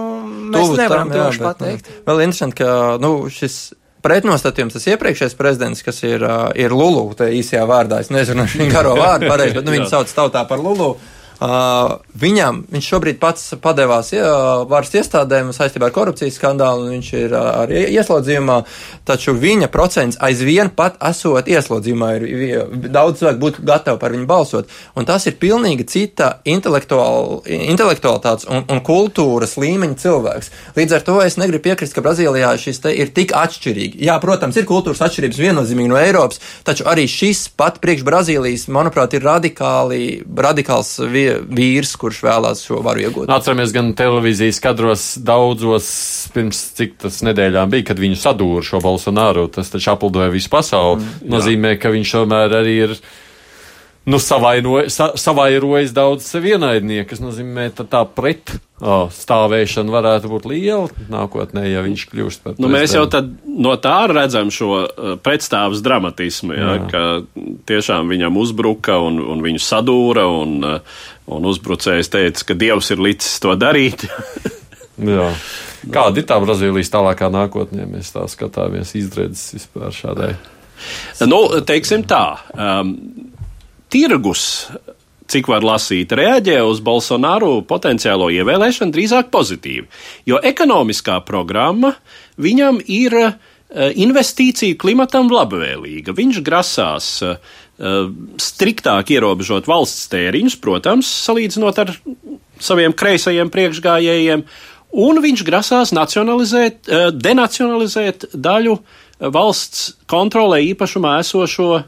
mēs 0.51 0.69
Tuvu 0.69 0.79
nevaram 0.81 1.13
droši 1.13 1.43
pateikt. 1.43 1.91
Vēl 2.07 2.25
interesanti, 2.27 2.61
ka, 2.61 2.69
nu, 3.01 3.17
šis 3.33 3.59
pretnostatījums 4.05 4.77
tas 4.77 4.85
iepriekšējais 4.93 5.35
prezidents, 5.39 5.83
kas 5.85 6.03
ir, 6.05 6.23
ir 6.61 6.77
Lulu, 6.77 7.09
tā 7.17 7.31
īsajā 7.33 7.65
vārdā. 7.69 8.03
Es 8.05 8.13
nezinu, 8.13 8.45
viņa 8.61 8.71
garo 8.77 8.95
vārdu 8.99 9.33
pareizi, 9.33 9.57
bet 9.57 9.67
nu, 9.67 9.75
viņi 9.79 9.91
sauc 9.91 10.13
tautā 10.13 10.45
par 10.49 10.61
Lulu. 10.61 10.93
Uh, 10.93 11.11
viņam, 11.45 12.65
viņš 12.71 12.87
šobrīd 12.91 13.19
pats 13.19 13.53
padevās 13.61 14.13
uh, 14.15 14.65
varas 14.69 14.93
iestādēm 14.95 15.51
saistībā 15.55 15.85
ar 15.89 15.93
korupcijas 15.95 16.37
skandālu, 16.39 16.85
un 16.85 16.91
viņš 16.95 17.09
ir 17.19 17.29
uh, 17.35 17.39
arī 17.63 17.79
ieslodzījumā, 17.97 18.57
taču 19.07 19.31
viņa 19.37 19.67
procents 19.73 20.17
aizvien 20.23 20.69
pat 20.75 20.93
esot 21.09 21.47
ieslodzījumā, 21.51 22.09
ir, 22.17 22.23
ir 22.47 22.55
daudz 22.93 23.13
cilvēku 23.19 23.39
būtu 23.41 23.57
gatavi 23.67 23.97
par 24.01 24.11
viņu 24.15 24.27
balsot, 24.29 24.65
un 24.95 25.03
tas 25.07 25.23
ir 25.27 25.33
pilnīgi 25.41 25.83
cita 25.91 26.27
intelektualitātes 26.47 28.45
un, 28.47 28.59
un 28.71 28.79
kultūras 28.85 29.57
līmeņa 29.61 29.97
cilvēks. 30.05 30.47
Līdz 30.79 30.91
ar 30.97 31.01
to 31.09 31.15
es 31.25 31.39
negribu 31.41 31.63
piekrist, 31.69 31.93
ka 31.95 32.05
Brazīlijā 32.05 32.51
šis 32.61 32.77
te 32.85 32.91
ir 32.95 33.07
tik 33.15 33.29
atšķirīgi. 33.35 33.95
Jā, 34.07 34.15
protams, 34.23 34.55
ir 34.59 34.69
kultūras 34.69 35.03
atšķirības 35.09 35.43
viennozīmīgi 35.43 35.91
no 35.91 35.97
Eiropas, 35.99 36.39
taču 36.67 36.83
arī 36.89 37.05
šis 37.11 37.39
pat 37.59 37.75
priekš 37.83 38.03
Brazīlijas, 38.07 38.63
manuprāt, 38.71 39.09
ir 39.17 39.23
radikāli, 39.25 40.01
radikāls 40.23 40.89
vietas 41.11 41.34
vīrs, 41.43 41.95
kurš 41.99 42.21
vēlās 42.25 42.63
šo 42.67 42.81
varu 42.85 43.05
iegūt. 43.05 43.31
Atceramies 43.31 43.73
gan 43.75 43.91
televīzijas 43.97 44.61
kadros 44.63 45.05
daudzos 45.21 45.89
pirms 46.35 46.61
cik 46.77 46.97
tas 47.05 47.21
nedēļām 47.25 47.73
bija, 47.73 47.89
kad 47.91 48.01
viņu 48.01 48.19
sadūra 48.21 48.63
šo 48.65 48.81
Bolsonaru. 48.83 49.47
Tas 49.53 49.71
taču 49.73 49.91
apldoja 49.93 50.33
visu 50.33 50.51
pasauli. 50.53 51.03
Mm, 51.03 51.29
Nozīmē, 51.35 51.75
ka 51.81 51.93
viņš 51.93 52.15
tomēr 52.17 52.59
arī 52.61 52.75
ir 52.87 52.97
nu, 54.05 54.19
savairojas, 54.19 54.93
sa, 54.93 55.09
savairojas 55.17 55.93
daudz 55.95 56.27
sev 56.29 56.45
ienaidnieku, 56.45 57.09
kas 57.09 57.21
nozīmē, 57.23 57.67
ka 57.75 57.85
tā 57.89 58.03
pret 58.05 58.53
oh, 58.81 59.07
stāvēšana 59.13 59.93
varētu 59.93 60.29
būt 60.29 60.47
liela 60.51 61.07
nākotnē, 61.11 61.65
ja 61.71 61.81
viņš 61.85 62.05
kļūst 62.11 62.43
par. 62.45 62.57
Nu, 62.61 62.69
mēs 62.71 62.93
jau 62.93 63.05
no 63.49 63.75
tā 63.81 63.97
redzam 64.11 64.51
šo 64.53 64.71
uh, 64.83 65.15
pretstāvus 65.25 65.83
dramatismu, 65.85 66.53
ja, 66.53 66.71
Jā. 66.75 66.87
ka 66.91 67.43
tiešām 67.69 68.11
viņam 68.13 68.37
uzbruka 68.41 68.99
un, 69.01 69.19
un 69.21 69.43
viņu 69.45 69.63
sadūra, 69.65 70.27
un, 70.41 70.57
uh, 70.61 71.05
un 71.35 71.51
uzbrucējs 71.51 72.13
teica, 72.13 72.49
ka 72.51 72.59
Dievs 72.65 72.93
ir 72.93 73.01
licis 73.01 73.39
to 73.43 73.57
darīt. 73.59 74.05
Jā. 75.15 75.31
Kāda 75.91 76.21
ir 76.21 76.25
tā 76.29 76.37
Brazīlijas 76.41 76.93
tālākā 76.93 77.27
nākotnē, 77.33 77.85
mēs 77.89 78.13
tā 78.13 78.23
skatāmies 78.31 78.95
izredzes 78.97 79.53
vispār 79.57 79.93
šādai? 79.93 80.35
Nu, 81.25 81.39
teiksim 81.65 82.03
tā. 82.09 82.23
Um, 82.53 82.95
tirgus, 83.95 84.67
cik 85.31 85.47
var 85.49 85.63
lasīt, 85.65 86.13
reaģē 86.15 86.59
uz 86.67 86.81
Bolsonaru 86.83 87.61
potenciālo 87.67 88.27
ievēlēšanu 88.35 88.93
drīzāk 88.93 89.31
pozitīvi, 89.33 89.87
jo 90.27 90.39
ekonomiskā 90.43 91.21
programma 91.25 91.95
viņam 92.41 92.81
ir 92.91 93.15
eh, 93.21 93.37
investīciju 94.03 94.77
klimatam 94.81 95.31
labvēlīga. 95.31 96.13
Viņš 96.15 96.41
grasās 96.45 97.07
uh, 97.25 97.39
striktāk 98.39 99.09
ierobežot 99.15 99.67
valsts 99.67 100.09
tēriņus, 100.11 100.59
protams, 100.63 101.09
salīdzinot 101.25 101.81
ar 101.83 101.95
saviem 102.63 102.93
kreisajiem 102.95 103.51
priekšgājējiem, 103.51 104.45
un 105.05 105.23
viņš 105.23 105.43
grasās 105.47 105.91
uh, 105.95 107.09
denacionalizēt 107.15 108.29
daļu 108.35 108.77
valsts 109.31 109.89
kontrolē 110.11 110.61
īpašumā 110.69 111.17
esošo 111.23 111.85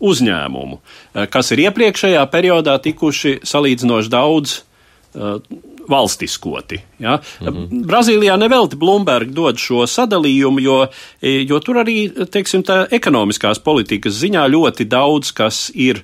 uzņēmumu, 0.00 0.78
eh, 1.14 1.26
kas 1.30 1.52
ir 1.52 1.66
iepriekšējā 1.66 2.24
periodā 2.32 2.76
tikuši 2.82 3.40
salīdzinoši 3.46 4.12
daudz 4.12 4.60
uh, 5.16 5.40
valstiskoti. 5.88 6.80
Ja? 6.98 7.20
Mm 7.40 7.46
-hmm. 7.46 7.84
Brazīlijā 7.86 8.36
nevelti 8.36 8.76
Bloomberg 8.76 9.30
dod 9.30 9.56
šo 9.56 9.86
sadalījumu, 9.86 10.60
jo, 10.60 10.86
eh, 11.22 11.46
jo 11.48 11.60
tur 11.60 11.76
arī, 11.76 12.10
teiksim, 12.30 12.62
tā 12.62 12.86
ekonomiskās 12.90 13.58
politikas 13.58 14.12
ziņā 14.12 14.48
ļoti 14.50 14.84
daudz 14.84 15.32
kas 15.32 15.70
ir 15.74 16.02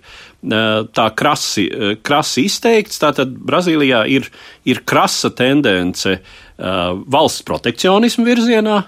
tā 0.92 1.14
krasi, 1.14 1.70
krasi 2.02 2.44
izteikts. 2.44 2.98
Tātad 2.98 3.28
Brazīlijā 3.28 4.06
ir, 4.08 4.30
ir 4.64 4.80
krasa 4.84 5.30
tendence 5.30 6.18
uh, 6.58 6.98
valsts 7.06 7.42
protekcionismu 7.42 8.24
virzienā 8.24 8.82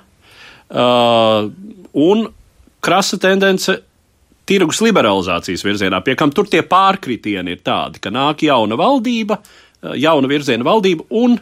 uh, 0.70 1.50
un 1.92 2.28
krasa 2.80 3.18
tendence 3.18 3.78
tirgus 4.49 4.82
liberalizācijas 4.84 5.64
virzienā, 5.66 6.03
pie 6.05 6.16
kam 6.18 6.32
tur 6.34 6.49
tie 6.51 6.62
pārkritieni 6.66 7.57
ir 7.57 7.64
tādi, 7.64 8.03
ka 8.03 8.12
nāk 8.14 8.45
jauna 8.47 8.78
valdība, 8.80 9.40
eh, 9.40 9.97
jauna 10.05 10.30
virziena 10.30 10.66
valdība 10.66 11.07
un, 11.11 11.38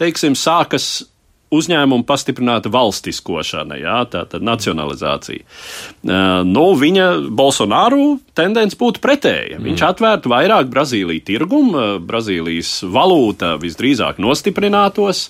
teiksim, 0.00 0.36
sākas 0.38 1.04
uzņēmumu 1.52 2.06
pastiprināta 2.08 2.70
valstiskošana, 2.72 3.76
jā, 3.80 3.98
tā 4.12 4.24
tad 4.30 4.44
nacionalizācija. 4.46 5.44
Uh, 5.44 6.40
nu, 6.48 6.70
viņa 6.78 7.08
Bolsonaru 7.36 8.16
tendence 8.36 8.78
būtu 8.80 9.02
pretēja. 9.04 9.58
Mm. 9.58 9.66
Viņš 9.68 9.84
atvērtu 9.90 10.32
vairāk 10.32 10.70
Brazīliju 10.72 11.26
tirgumu, 11.28 11.74
uh, 11.76 11.98
Brazīlijas 12.00 12.78
valūta 12.88 13.58
visdrīzāk 13.62 14.22
nostiprinātos. 14.22 15.28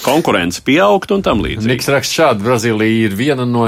Konkurence 0.00 0.62
pieaugtu 0.64 1.18
un 1.18 1.20
tam 1.20 1.42
līdzīgi. 1.44 1.68
Niks 1.68 1.90
raksta 1.92 2.16
šādi, 2.16 2.46
Brazīlija 2.46 3.10
ir 3.10 3.16
viena 3.18 3.44
no 3.44 3.66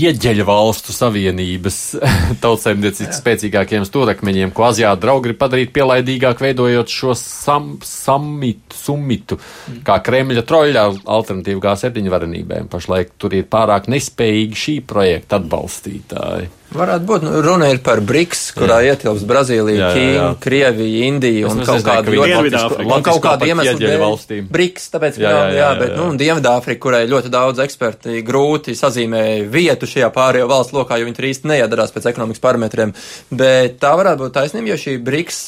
ieģeļa 0.00 0.44
valstu 0.48 0.94
savienības 0.94 1.78
tautsēmniecības 2.44 3.20
spēcīgākiem 3.20 3.86
stūrakmeņiem, 3.88 4.52
ko 4.54 4.68
Azijā 4.70 4.92
draugi 5.00 5.28
grib 5.28 5.40
padarīt 5.40 5.74
pielaidīgāk, 5.76 6.42
veidojot 6.42 6.90
šo 6.90 7.14
sam, 7.18 7.74
samitu, 7.86 8.78
summitu, 8.78 9.38
kā 9.86 10.00
Kremļa 10.04 10.44
troļļa 10.48 10.84
alternatīvu 11.16 11.62
G7 11.64 12.10
varenībēm. 12.12 12.68
Pašlaik 12.72 13.14
tur 13.20 13.36
ir 13.38 13.48
pārāk 13.50 13.88
nespējīgi 13.92 14.62
šī 14.64 14.76
projekta 14.88 15.40
atbalstītāji. 15.40 16.50
Varētu 16.74 17.06
būt, 17.06 17.22
nu, 17.22 17.32
runa 17.44 17.68
ir 17.70 17.78
par 17.86 18.00
BRICS, 18.02 18.40
kurā 18.56 18.80
jā. 18.82 18.94
ietilpst 18.94 19.26
Brazīlija, 19.28 19.90
Ķīna, 19.94 20.24
Krievija, 20.42 21.04
Indija 21.06 21.50
un 21.50 21.60
kaut 21.62 21.84
kāda 21.86 22.10
ļoti 22.10 22.80
un 22.82 23.04
kaut 23.06 23.20
kāda 23.22 23.46
iemesla 23.46 23.74
dēļ 23.78 24.00
valstīm. 24.02 24.48
BRICS, 24.50 24.88
tāpēc, 24.90 25.20
jā, 25.22 25.30
jā, 25.30 25.44
jā, 25.52 25.60
jā, 25.60 25.68
bet, 25.78 25.92
nu, 25.94 26.08
un 26.10 26.18
Dienvidāfrika, 26.18 26.80
kurai 26.82 27.04
ļoti 27.10 27.30
daudz 27.30 27.62
eksperti 27.62 28.24
grūti 28.26 28.74
sazīmē 28.78 29.22
vietu 29.50 29.86
šajā 29.90 30.08
pārējo 30.14 30.48
valstu 30.50 30.80
lokā, 30.80 30.98
jo 30.98 31.06
viņi 31.06 31.18
tur 31.20 31.28
īsti 31.30 31.52
neiedarās 31.52 31.94
pēc 31.94 32.10
ekonomikas 32.10 32.42
parametriem. 32.42 32.94
Bet 33.30 33.78
tā 33.82 33.94
varētu 33.94 34.24
būt 34.24 34.34
taisnība, 34.40 34.72
jo 34.72 34.80
šī 34.84 34.96
BRICS 35.06 35.40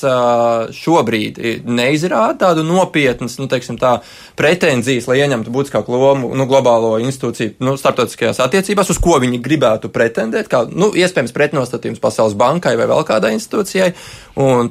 šobrīd 0.78 1.42
neizrāda 1.66 2.38
tādu 2.46 2.62
nopietnas, 2.66 3.38
nu, 3.42 3.48
teiksim 3.50 3.80
tā, 3.82 3.96
pretenzijas, 4.38 5.10
lai 5.10 5.18
ieņemtu 5.24 5.50
būtiskāku 5.50 5.98
lomu, 5.98 6.30
nu, 6.38 6.46
globālo 6.46 6.94
institūciju, 7.02 7.56
nu, 7.66 7.74
starptautiskajās 7.80 8.42
attiecībās, 8.46 8.94
uz 8.94 9.02
ko 9.02 9.18
viņi 9.22 9.42
gribētu 9.42 9.90
pretendēt, 9.90 10.50
kā, 10.52 10.62
nu, 10.70 10.92
iespējams 10.94 11.15
pretnostatījums 11.36 12.02
Pasaules 12.02 12.36
bankai 12.38 12.74
vai 12.78 12.88
vēl 12.90 13.04
kādai 13.08 13.32
institūcijai, 13.36 13.92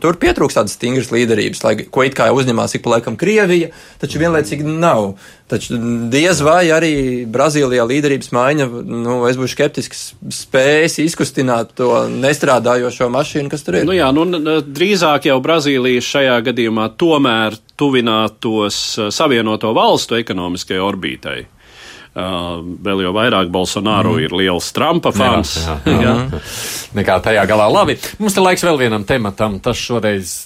tur 0.02 0.20
pietrūkst 0.22 0.60
tādas 0.60 0.76
stingras 0.78 1.10
līderības, 1.14 1.64
lai, 1.66 1.74
ko 1.90 2.06
it 2.06 2.18
kā 2.18 2.30
uzņemās 2.36 2.78
ik 2.78 2.84
pa 2.86 2.96
laikam 2.96 3.18
Krievija, 3.20 3.72
taču 4.02 4.22
vienlaicīgi 4.22 4.68
nav. 4.68 5.16
Taču 5.50 5.78
diez 6.10 6.40
vai 6.42 6.72
arī 6.74 6.94
Brazīlijā 7.30 7.84
līderības 7.86 8.32
maiņa, 8.34 8.66
nu, 8.90 9.18
es 9.30 9.38
būšu 9.38 9.54
skeptisks, 9.54 10.06
spējas 10.34 10.98
izkustināt 11.04 11.76
to 11.78 11.92
nestrādājošo 12.10 13.12
mašīnu, 13.14 13.52
kas 13.54 13.66
tur 13.66 13.78
ir. 13.78 13.86
Nu 13.86 13.94
jā, 13.94 14.10
nu, 14.16 14.26
drīzāk 14.66 15.30
jau 15.30 15.38
Brazīlija 15.46 16.02
šajā 16.02 16.40
gadījumā 16.50 16.88
tomēr 16.98 17.60
tuvinātos 17.78 18.80
savienoto 19.14 19.74
valstu 19.78 20.18
ekonomiskajai 20.18 20.82
orbītai. 20.82 21.40
Uh, 22.16 22.62
vēl 22.80 23.02
jau 23.04 23.12
vairāk 23.12 23.50
Bolsonaro 23.52 24.14
mm. 24.16 24.22
ir 24.24 24.36
liels 24.40 24.70
Trumpa 24.72 25.12
fans. 25.12 25.58
Jā, 25.60 25.74
jā, 25.84 25.96
jā. 26.06 26.14
jā. 26.32 26.40
Nekā 26.96 27.18
tajā 27.26 27.44
galā 27.50 27.68
labi. 27.68 27.98
Mums 28.24 28.38
ir 28.38 28.46
laiks 28.46 28.64
vēl 28.64 28.80
vienam 28.86 29.04
tematam. 29.08 29.60
Tas 29.60 29.76
šoreiz 29.76 30.38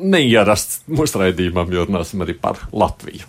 neierasts 0.00 0.80
mūsu 0.88 1.20
raidījumam, 1.20 1.68
jo 1.74 1.84
runāsim 1.84 2.24
arī 2.24 2.38
par 2.40 2.64
Latviju. 2.72 3.28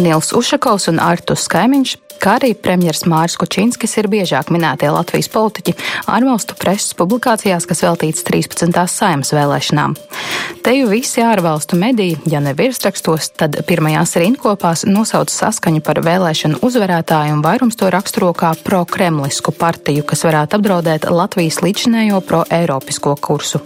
Nils 0.00 0.34
Ušakovs 0.34 0.90
un 0.90 0.98
Artus 1.02 1.46
Kaimiņš 1.50 1.96
kā 2.20 2.36
arī 2.36 2.52
premjeras 2.54 3.06
Māris 3.08 3.38
Kučinskis 3.40 3.96
ir 4.00 4.08
biežāk 4.12 4.50
minētie 4.52 4.90
Latvijas 4.92 5.30
politiķi 5.32 5.74
ārvalstu 6.10 6.56
preses 6.60 6.92
publikācijās, 6.98 7.66
kas 7.68 7.80
veltīts 7.86 8.24
13. 8.28 8.76
saimas 8.92 9.32
vēlēšanām. 9.34 9.96
Te 10.60 10.74
jau 10.76 10.90
visi 10.90 11.24
ārvalstu 11.24 11.78
mediji, 11.80 12.18
ja 12.28 12.42
ne 12.44 12.52
virsrakstos, 12.56 13.30
tad 13.40 13.56
pirmajās 13.68 14.12
rindkopās 14.20 14.84
nosauc 14.88 15.32
saskaņu 15.32 15.80
par 15.86 16.02
vēlēšanu 16.04 16.60
uzvarētāju 16.66 17.38
un 17.38 17.44
vairums 17.46 17.80
to 17.80 17.88
raksturo 17.92 18.34
kā 18.36 18.52
pro-kremlisku 18.66 19.54
partiju, 19.56 20.04
kas 20.04 20.26
varētu 20.28 20.60
apdraudēt 20.60 21.08
Latvijas 21.08 21.62
līdzinējo 21.64 22.20
pro-eiropisko 22.28 23.16
kursu. 23.24 23.62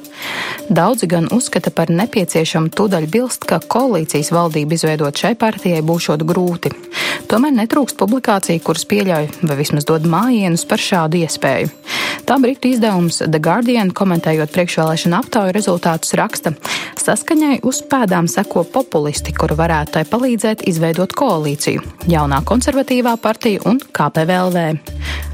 Daudzi 0.71 1.11
gan 1.11 1.27
uzskata 1.35 1.73
par 1.75 1.91
nepieciešamu 1.91 2.71
tūdaļ 2.79 3.09
bilst, 3.11 3.49
ka 3.51 3.59
koalīcijas 3.59 4.31
valdību 4.33 4.79
izveidot 4.79 5.19
šai 5.19 5.35
partijai 5.41 5.83
būšot 5.85 6.23
grūti. 6.25 6.71
Tomēr 7.29 7.55
netrūkst 7.59 7.99
publikāciju 7.99 8.44
informācija, 8.45 8.65
kuras 8.65 8.85
pieļauj 8.85 9.29
vai 9.49 9.57
vismaz 9.57 9.85
dod 9.89 10.05
mājienus 10.05 10.67
par 10.69 10.79
šādu 10.79 11.23
iespēju. 11.25 11.71
Tā 12.25 12.37
britu 12.41 12.69
izdevums 12.69 13.23
The 13.23 13.41
Guardian, 13.41 13.91
komentējot 13.93 14.53
priekšvēlēšanu 14.53 15.17
aptauju 15.19 15.53
rezultātus, 15.53 16.15
raksta, 16.17 16.55
saskaņai 17.01 17.63
uz 17.65 17.83
pēdām 17.89 18.29
seko 18.29 18.65
populisti, 18.65 19.33
kuri 19.33 19.57
varētu 19.57 19.97
tai 19.97 20.05
palīdzēt 20.05 20.65
izveidot 20.69 21.13
koalīciju- 21.13 21.83
jaunā 22.15 22.43
konservatīvā 22.45 23.17
partija 23.21 23.61
un 23.65 23.81
KPVLV. 23.81 24.79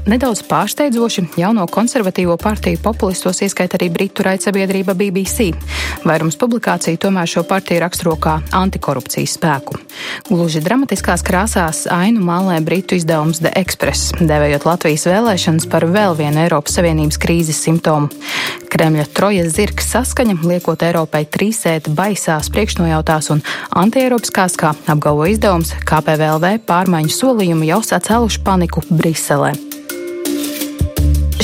Nedaudz 0.09 0.41
pārsteidzoši 0.49 1.27
jauno 1.37 1.67
konservatīvo 1.69 2.33
partiju 2.41 2.79
populistos 2.81 3.41
ieskaita 3.45 3.77
arī 3.77 3.91
Britu 3.93 4.23
raidsabiedrība 4.25 4.95
BBC. 4.97 5.51
Vairums 6.03 6.37
publikāciju 6.41 6.97
tomēr 6.97 7.29
šo 7.29 7.43
partiju 7.45 7.83
raksturo 7.83 8.15
kā 8.15 8.39
antikorupcijas 8.51 9.37
spēku. 9.37 9.77
Gluži 10.29 10.63
dramatiskās 10.65 11.21
krāsās 11.21 11.85
ainu 11.85 12.23
mālē 12.25 12.57
Britu 12.65 12.97
izdevums 13.01 13.41
The 13.41 13.51
Express, 13.57 14.13
devējot 14.21 14.67
Latvijas 14.69 15.07
vēlēšanas 15.09 15.67
par 15.71 15.87
vēl 15.89 16.15
vienu 16.19 16.43
Eiropas 16.45 16.77
Savienības 16.77 17.19
krīzes 17.21 17.59
simptomu. 17.65 18.11
Kremļa 18.71 19.07
trojas 19.17 19.51
zirgs 19.57 19.89
saskaņa 19.91 20.37
liekot 20.45 20.85
Eiropai 20.85 21.25
trīsēt 21.25 21.89
baisās 21.97 22.51
priekšnojautās 22.53 23.31
un 23.33 23.43
antieiropiskās, 23.81 24.55
kā 24.59 24.75
apgalvo 24.85 25.27
izdevums, 25.31 25.73
KPVLV 25.89 26.61
pārmaiņu 26.69 27.17
solījumu 27.17 27.67
jau 27.73 27.81
sacēluši 27.91 28.45
paniku 28.45 28.85
Briselē. 28.91 29.55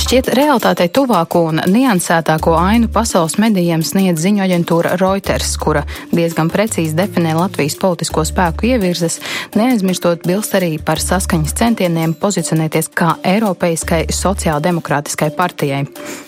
Šķiet, 0.07 0.29
realitātei 0.39 0.85
tuvāko 0.87 1.41
un 1.49 1.57
niansētāko 1.67 2.53
ainu 2.55 2.87
pasaules 2.87 3.33
medijiem 3.43 3.81
sniedz 3.83 4.21
ziņu 4.23 4.39
aģentūra 4.45 4.93
Reuters, 5.01 5.49
kura 5.59 5.81
diezgan 6.15 6.47
precīzi 6.47 6.95
definē 6.95 7.33
Latvijas 7.35 7.75
politisko 7.81 8.23
spēku 8.29 8.69
ievirzes, 8.69 9.17
neaizmirstot 9.59 10.23
bilst 10.23 10.55
arī 10.55 10.77
par 10.79 11.03
saskaņas 11.03 11.57
centieniem 11.59 12.13
pozicionēties 12.21 12.87
kā 12.95 13.17
Eiropeiskai 13.33 14.05
sociāldemokrātiskai 14.15 15.27
partijai. 15.35 15.81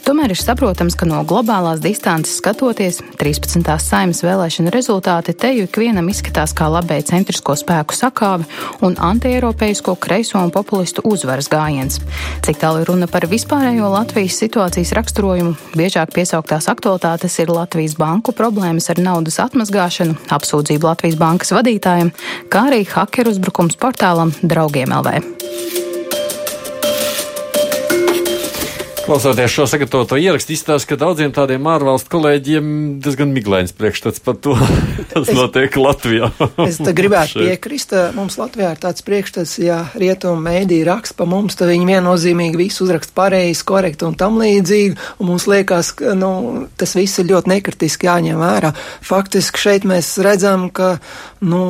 Tomēr 0.03 0.35
ir 0.35 0.41
saprotams, 0.41 0.99
ka 0.99 1.07
no 1.07 1.21
globālās 1.23 1.79
distances 1.79 2.35
skatoties, 2.41 2.99
13. 3.21 3.63
saimas 3.79 4.19
vēlēšana 4.27 4.75
rezultāti 4.75 5.37
te 5.39 5.53
jau 5.55 5.69
ikvienam 5.69 6.11
izskatās 6.11 6.51
kā 6.51 6.67
labēji 6.67 7.07
centrisko 7.13 7.55
spēku 7.55 7.95
sakāve 7.95 8.43
un 8.83 8.99
antieiropeisko 8.99 9.95
kreiso 10.03 10.43
un 10.43 10.51
populistu 10.51 11.07
uzvaras 11.07 11.47
gājiens. 11.47 12.01
Cik 12.43 12.59
tālu 12.59 12.83
ir 12.83 12.91
runa 12.91 13.07
par 13.07 13.29
vispārēju 13.31 13.68
Vispārējo 13.69 13.89
Latvijas 13.93 14.37
situācijas 14.41 14.91
raksturojumu 14.97 15.51
biežāk 15.77 16.09
piesauktās 16.15 16.65
aktualitātes 16.71 17.35
ir 17.43 17.51
Latvijas 17.53 17.93
banku 18.01 18.33
problēmas 18.33 18.89
ar 18.89 18.97
naudas 19.05 19.37
atmazgāšanu, 19.43 20.15
apsūdzību 20.33 20.89
Latvijas 20.89 21.19
bankas 21.21 21.53
vadītājiem, 21.53 22.09
kā 22.49 22.63
arī 22.71 22.81
hakeru 22.89 23.29
uzbrukums 23.35 23.77
portālam 23.77 24.33
Draugiem 24.41 24.89
LV. 24.89 25.88
Klausoties 29.09 29.49
šo 29.49 29.63
sagatavoto 29.65 30.17
ierakstu, 30.21 30.53
izstāsta, 30.53 30.91
ka 30.91 30.95
daudziem 31.01 31.31
tādiem 31.33 31.65
ārvalstu 31.65 32.11
kolēģiem 32.13 32.65
diezgan 33.01 33.31
miglains 33.33 33.71
priekšstats 33.73 34.21
par 34.21 34.35
to, 34.37 34.53
kas 35.09 35.31
notiek 35.33 35.73
Latvijā. 35.81 36.29
es 36.67 36.77
gribētu 36.77 37.39
piekrist. 37.47 37.95
Mums 38.13 38.37
Latvijā 38.37 38.75
ir 38.75 38.81
tāds 38.83 39.01
priekšstats, 39.07 39.55
ja 39.63 39.79
rietumu 39.97 40.37
mēdī 40.45 40.83
raksta 40.85 41.17
pa 41.17 41.25
mums, 41.25 41.57
tad 41.57 41.71
viņi 41.71 41.87
viennozīmīgi 41.89 42.59
visu 42.61 42.85
uzraksta 42.85 43.15
pareizi, 43.17 43.65
korekti 43.65 44.05
un 44.05 44.13
tam 44.19 44.37
līdzīgi. 44.43 44.93
Un 45.17 45.31
mums 45.31 45.47
liekas, 45.49 45.89
ka 45.97 46.13
nu, 46.13 46.29
tas 46.77 46.93
viss 46.93 47.17
ir 47.17 47.31
ļoti 47.31 47.53
nekritiski 47.55 48.11
jāņem 48.11 48.37
vērā. 48.37 48.75
Faktiski 49.09 49.63
šeit 49.65 49.89
mēs 49.89 50.11
redzam, 50.21 50.67
ka 50.69 50.99
nu, 51.41 51.63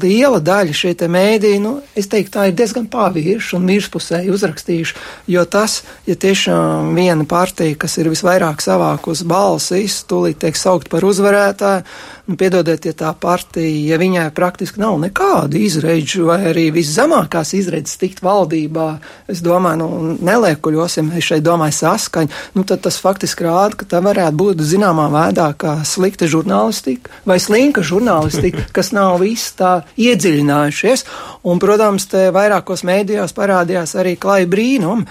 liela 0.00 0.40
daļa 0.40 0.80
šie 0.80 0.96
mēdī, 1.12 1.52
nu, 1.60 1.76
es 1.92 2.08
teiktu, 2.08 2.38
tā 2.38 2.48
ir 2.48 2.56
diezgan 2.56 2.88
pāvīrši 2.88 3.54
un 3.60 3.68
mirspusēji 3.68 4.32
uzrakstījuši, 4.32 4.98
jo 5.36 5.44
tas, 5.44 5.82
ja 6.08 6.16
tiešām 6.16 6.69
viena 6.94 7.26
partija, 7.28 7.76
kas 7.80 7.96
ir 8.00 8.10
visvairāk 8.12 8.62
savākus 8.64 9.24
balsis, 9.28 10.00
tūlīt 10.10 10.40
tiek 10.44 10.58
saukt 10.58 10.90
par 10.92 11.06
uzvarētāju. 11.08 11.84
Nu, 12.28 12.36
piedodiet, 12.36 12.84
ja 12.84 12.92
tā 12.96 13.10
partija, 13.16 13.92
ja 13.92 13.98
viņai 14.00 14.26
praktiski 14.36 14.80
nav 14.82 14.98
nekādu 15.00 15.58
izredzu 15.60 16.26
vai 16.28 16.38
arī 16.50 16.66
viszemākās 16.74 17.54
izredzes 17.56 17.96
tikt 18.00 18.20
valdībā, 18.24 18.88
es 19.30 19.40
domāju, 19.44 19.80
nu, 19.80 20.16
neliekuļosim, 20.26 21.12
es 21.16 21.26
šeit 21.30 21.46
domāju 21.46 21.78
saskaņu, 21.78 22.34
nu, 22.58 22.64
tad 22.68 22.84
tas 22.84 23.00
faktiski 23.00 23.46
rāda, 23.48 23.78
ka 23.80 23.88
tā 23.88 24.02
varētu 24.04 24.36
būt 24.36 24.64
zināmā 24.66 25.08
veidā 25.12 25.48
kā 25.58 25.78
slikta 25.88 26.28
žurnālistika 26.30 27.10
vai 27.26 27.40
slinka 27.40 27.84
žurnālistika, 27.86 28.68
kas 28.76 28.92
nav 28.96 29.18
viss 29.24 29.56
tā 29.58 29.80
iedziļinājušies. 30.00 31.06
Un, 31.48 31.60
protams, 31.62 32.04
te 32.10 32.26
vairākos 32.34 32.84
mēdījos 32.84 33.32
parādījās 33.36 33.96
arī 34.00 34.16
klāja 34.20 34.48
brīnumi. 34.50 35.06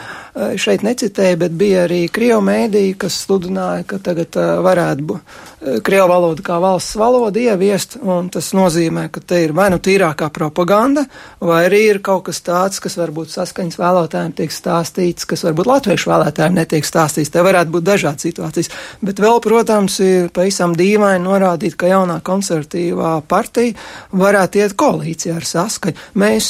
Šeit 0.62 0.86
necitēju, 0.86 1.39
bet 1.41 1.55
bija 1.57 1.88
arī 1.88 2.03
Krievu 2.14 2.43
mēdīji, 2.45 2.97
kas 3.01 3.18
sludināja, 3.26 3.88
ka 3.89 3.97
tagad 4.03 4.38
varētu 4.38 5.07
būt 5.10 5.82
Krievu 5.84 6.07
valoda 6.07 6.45
kā 6.45 6.60
valsts 6.62 6.99
valoda 7.00 7.41
ieviest, 7.41 7.97
un 8.04 8.30
tas 8.34 8.52
nozīmē, 8.56 9.08
ka 9.14 9.24
te 9.26 9.41
ir 9.45 9.54
vai 9.58 9.70
nu 9.74 9.80
tīrākā 9.84 10.30
propaganda, 10.36 11.06
vai 11.41 11.64
arī 11.68 11.82
ir 11.93 12.02
kaut 12.06 12.28
kas 12.28 12.43
tāds, 12.45 12.82
kas 12.84 12.97
varbūt 13.00 13.34
saskaņas 13.34 13.80
vēlētājiem 13.80 14.36
tiek 14.38 14.54
stāstīts, 14.54 15.28
kas 15.30 15.45
varbūt 15.47 15.72
latviešu 15.72 16.12
vēlētājiem 16.12 16.60
netiek 16.60 16.88
stāstīts. 16.88 17.34
Te 17.34 17.43
varētu 17.45 17.74
būt 17.76 17.88
dažādas 17.89 18.28
situācijas, 18.28 18.72
bet 19.06 19.24
vēl, 19.24 19.41
protams, 19.43 20.00
ir 20.06 20.32
pavisam 20.36 20.76
dīvaini 20.78 21.26
norādīt, 21.26 21.80
ka 21.80 21.91
jaunā 21.91 22.20
konservatīvā 22.26 23.20
partija 23.30 23.76
varētu 24.12 24.64
iet 24.64 24.78
koalīcijā 24.80 25.38
ar 25.39 25.47
saskaņu. 25.47 26.10
Mēs 26.20 26.50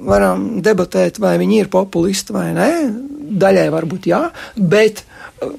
varam 0.00 0.60
debatēt, 0.64 1.20
vai 1.20 1.36
viņi 1.40 1.62
ir 1.64 1.70
populisti 1.72 2.34
vai 2.34 2.50
nē. 2.56 2.72
Daļai 3.40 3.68
varbūt 3.70 4.08
jā, 4.10 4.24
bet 4.56 5.04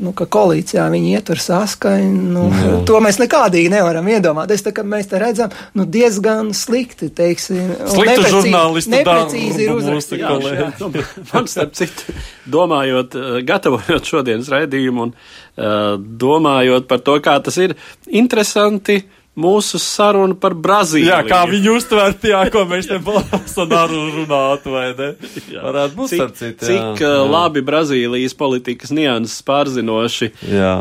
nu, 0.01 0.11
ka 0.17 0.25
koalīcijā 0.29 0.85
viņi 0.93 1.13
ietver 1.17 1.41
saskaņu, 1.41 2.23
nu, 2.35 2.45
Jā. 2.53 2.71
to 2.87 2.99
mēs 3.03 3.17
nekādīgi 3.21 3.71
nevaram 3.73 4.07
iedomāties. 4.11 4.63
Tā 4.65 4.85
mēs 4.87 5.09
te 5.11 5.21
redzam, 5.21 5.53
nu, 5.77 5.85
diezgan 5.89 6.51
slikti, 6.57 7.09
teiksim, 7.17 7.73
slikti 7.91 8.27
žurnālisti 8.33 8.93
neprecīzi 8.93 9.65
ir 9.65 9.73
uzrakstīti. 9.77 11.05
Man 11.31 11.49
starp 11.51 11.73
citu, 11.77 12.17
domājot, 12.51 13.17
eh, 13.17 13.39
gatavojot 13.47 14.11
šodienas 14.13 14.51
raidījumu 14.53 15.07
un 15.07 15.15
uh, 15.15 15.95
domājot 15.97 16.87
par 16.89 17.01
to, 17.05 17.17
kā 17.23 17.37
tas 17.43 17.57
ir 17.61 17.75
interesanti 18.07 19.01
mūsu 19.41 19.79
saruna 19.81 20.37
par 20.39 20.55
Brazīliju. 20.57 21.09
Jā, 21.09 21.21
kā 21.27 21.41
viņi 21.49 21.71
uztvērt, 21.75 22.27
jā, 22.31 22.43
ko 22.53 22.65
mēs 22.69 22.89
te 22.89 22.99
Bolsonaru 23.03 24.03
runātu, 24.17 24.73
vai 24.75 24.87
ne? 24.97 25.11
Jā. 25.51 25.63
Varētu 25.65 25.97
būt 25.97 26.13
cik, 26.13 26.35
cit, 26.37 26.61
jā. 26.61 26.69
cik 26.69 27.03
jā. 27.03 27.11
labi 27.31 27.63
Brazīlijas 27.65 28.35
politikas 28.37 28.93
nianses 28.95 29.41
pārzinoši. 29.47 30.31
Jā. 30.51 30.73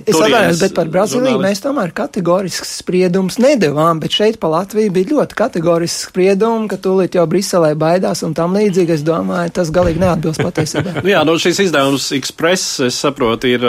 Es 0.00 0.16
atvainojos, 0.16 0.62
bet 0.64 0.76
par 0.76 0.90
Brazīliju 0.92 1.36
žurnālisti. 1.36 1.46
mēs 1.46 1.64
tomēr 1.64 1.94
kategorisks 1.96 2.74
spriedums 2.80 3.38
nedevām, 3.42 4.00
bet 4.02 4.14
šeit 4.14 4.40
pa 4.42 4.50
Latviju 4.50 4.94
bija 4.94 5.12
ļoti 5.14 5.38
kategorisks 5.38 6.08
spriedums, 6.10 6.68
ka 6.70 6.78
tūlīt 6.82 7.18
jau 7.18 7.26
Briselē 7.30 7.72
baidās 7.78 8.24
un 8.26 8.34
tam 8.36 8.56
līdzīgi. 8.58 8.96
Es 8.98 9.04
domāju, 9.06 9.52
tas 9.60 9.70
galīgi 9.74 10.02
neatbilst 10.02 10.42
patiesībai. 10.44 10.96
nu, 11.04 11.12
jā, 11.12 11.22
no 11.26 11.36
nu, 11.36 11.42
šis 11.42 11.62
izdevums 11.66 12.10
Express, 12.16 12.80
es 12.86 12.98
saprotu, 13.00 13.50
ir 13.50 13.66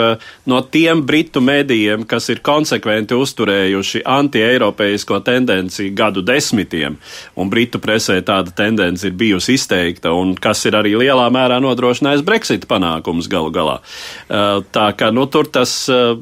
no 0.50 0.60
tiem 0.72 1.04
britu 1.06 1.42
mēdījiem, 1.44 2.06
kas 2.10 2.30
ir 2.32 2.42
konsekventi 2.44 3.16
uzturējuši 3.18 4.04
anti-eiropeisko 4.32 5.20
tendenci 5.20 5.90
gadu 5.94 6.22
desmitiem, 6.22 6.96
un 7.36 7.50
Britu 7.50 7.80
presē 7.82 8.20
tāda 8.24 8.52
tendence 8.56 9.06
ir 9.06 9.12
bijusi 9.18 9.56
izteikta, 9.58 10.12
un 10.16 10.34
kas 10.34 10.64
ir 10.66 10.76
arī 10.78 10.94
lielā 10.96 11.28
mērā 11.32 11.60
nodrošinājis 11.62 12.24
Brexit 12.24 12.66
panākumus 12.70 13.28
galu 13.28 13.52
galā. 13.52 13.78
Uh, 14.28 14.62
tā 14.72 14.88
kā 14.96 15.12
nu, 15.12 15.26
tur, 15.26 15.48
tas, 15.52 15.74
uh, 15.92 16.16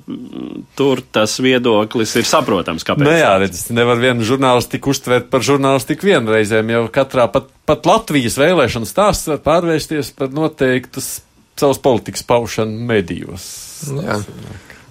tur 0.78 1.02
tas 1.12 1.38
viedoklis 1.42 2.16
ir 2.18 2.26
saprotams, 2.28 2.86
kāpēc. 2.86 3.06
Nu, 3.06 3.14
jā, 3.14 3.32
redz, 3.42 3.68
nevar 3.74 4.00
vienu 4.02 4.26
žurnālistiku 4.26 4.94
uztvert 4.94 5.30
par 5.30 5.44
žurnālistiku 5.46 6.10
vienreizēm, 6.10 6.74
jo 6.74 6.86
katrā 6.92 7.28
pat, 7.32 7.50
pat 7.68 7.86
Latvijas 7.88 8.38
vēlēšana 8.40 8.88
stāsts 8.88 9.30
var 9.30 9.42
pārvērsties 9.46 10.14
par 10.18 10.32
noteiktas 10.34 11.20
savas 11.60 11.78
politikas 11.82 12.24
paušanu 12.24 12.88
medijos. 12.88 13.46
Jā. 13.84 14.16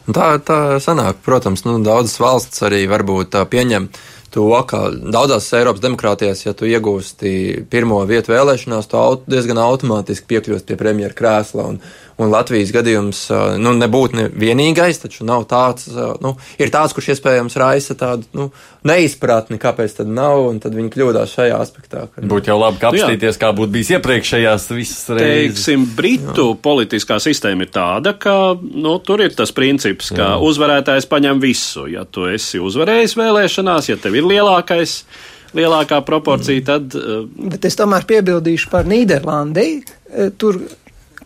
Tā, 0.09 0.29
tā 0.41 0.79
sanāk, 0.81 1.19
protams, 1.25 1.61
nu, 1.67 1.75
daudzas 1.85 2.17
valsts 2.21 2.63
arī 2.65 2.85
varbūt 2.89 3.35
pieņem 3.51 3.89
to, 4.33 4.45
ka 4.69 4.87
daudzās 4.89 5.49
Eiropas 5.57 5.83
demokrātijās, 5.83 6.41
ja 6.45 6.53
tu 6.57 6.65
iegūsti 6.69 7.31
pirmo 7.69 7.99
vietu 8.09 8.33
vēlēšanās, 8.33 8.89
tu 8.89 8.97
aut, 8.97 9.27
diezgan 9.29 9.61
automātiski 9.61 10.29
piekļūsti 10.31 10.69
pie 10.69 10.77
premjera 10.79 11.17
krēsla. 11.17 11.67
Un, 11.73 11.79
Un 12.19 12.33
Latvijas 12.33 12.73
gadījums 12.75 13.21
nu, 13.63 13.71
nebūtu 13.79 14.17
ne 14.17 14.25
vienīgais, 14.27 14.97
taču 14.99 15.23
nav 15.27 15.45
tāds, 15.47 15.85
nu, 16.19 16.33
ir 16.59 16.71
tāds, 16.73 16.91
kurš 16.95 17.13
iespējams 17.13 17.55
raisa 17.61 17.95
tādu 17.95 18.27
nu, 18.35 18.49
neizpratni, 18.87 19.55
kāpēc 19.61 19.95
tad 20.01 20.11
nav, 20.11 20.41
un 20.49 20.59
tad 20.59 20.75
viņi 20.75 20.91
kļūdās 20.91 21.35
šajā 21.37 21.59
aspektā. 21.63 22.03
Ka, 22.11 22.23
būtu 22.27 22.51
jau 22.51 22.57
labi, 22.59 22.81
ka 22.81 22.91
nu, 22.91 22.99
apstīties, 22.99 23.39
kā 23.39 23.53
būtu 23.55 23.71
bijis 23.77 23.93
iepriekšējās 23.95 24.67
visas 24.73 25.05
reizes. 25.15 25.61
Teiksim, 25.61 25.85
Britu 25.95 26.49
jā. 26.49 26.57
politiskā 26.67 27.21
sistēma 27.23 27.63
ir 27.63 27.71
tāda, 27.75 28.13
ka 28.19 28.35
nu, 28.59 28.97
tur 28.99 29.23
ir 29.23 29.31
tas 29.39 29.55
princips, 29.55 30.11
ka 30.11 30.33
jā. 30.33 30.35
uzvarētājs 30.49 31.07
paņem 31.07 31.39
visu. 31.43 31.87
Ja 31.87 32.03
tu 32.03 32.27
esi 32.27 32.59
uzvarējis 32.59 33.15
vēlēšanās, 33.19 33.93
ja 33.93 33.99
tev 34.01 34.19
ir 34.19 34.27
lielākais 34.27 34.99
lielākā 35.55 36.03
proporcija, 36.05 36.67
tad. 36.73 36.99
Bet 37.55 37.63
es 37.65 37.79
tomēr 37.79 38.03
piebildīšu 38.11 38.69
par 38.75 38.91
Nīderlandi. 38.91 39.69
Tur 40.37 40.59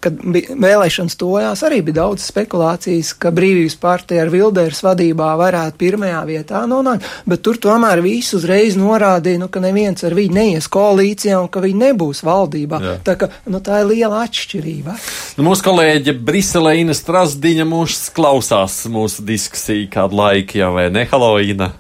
kad 0.04 0.20
vēlēšanas 0.24 1.16
tojās, 1.20 1.64
arī 1.66 1.82
bija 1.86 2.02
daudz 2.02 2.26
spekulācijas, 2.30 3.14
ka 3.20 3.32
brīvības 3.36 3.76
partija 3.82 4.24
ar 4.26 4.32
Vilderas 4.34 4.84
vadībā 4.86 5.30
varētu 5.40 5.80
pirmajā 5.82 6.24
vietā 6.30 6.64
nonākt, 6.70 7.08
bet 7.30 7.44
tur 7.46 7.60
tomēr 7.62 8.04
visu 8.06 8.38
uzreiz 8.40 8.78
norādīja, 8.80 9.42
nu, 9.44 9.50
ka 9.54 9.64
neviens 9.64 10.04
ar 10.04 10.16
viņu 10.18 10.38
neies 10.38 10.70
koalīcijā 10.74 11.40
un 11.42 11.52
ka 11.54 11.64
viņi 11.64 11.82
nebūs 11.88 12.24
valdībā. 12.28 12.82
Jā. 12.84 12.98
Tā, 13.08 13.18
ka, 13.20 13.32
nu, 13.48 13.62
tā 13.64 13.84
ir 13.84 13.92
liela 13.94 14.24
atšķirība. 14.28 14.98
Nu, 15.38 15.48
mūsu 15.48 15.68
kolēģe 15.70 16.18
Briselē 16.26 16.76
Ina 16.82 16.98
Strasdiņa 16.98 17.68
mūs 17.70 18.10
klausās 18.16 18.84
mūsu 18.92 19.26
diskusiju 19.28 19.90
kādu 19.94 20.20
laiku 20.20 20.60
jau, 20.60 20.74
vai 20.78 20.90
ne, 20.94 21.08
Haloīna? 21.10 21.74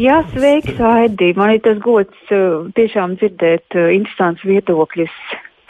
Jā, 0.00 0.24
sveiks, 0.32 0.74
Aidi. 0.82 1.30
Man 1.38 1.52
ir 1.54 1.60
tas 1.62 1.78
gods 1.82 2.34
uh, 2.34 2.66
tiešām 2.74 3.14
dzirdēt 3.20 3.76
uh, 3.78 3.92
interesants 3.94 4.42
viedokļus. 4.42 5.14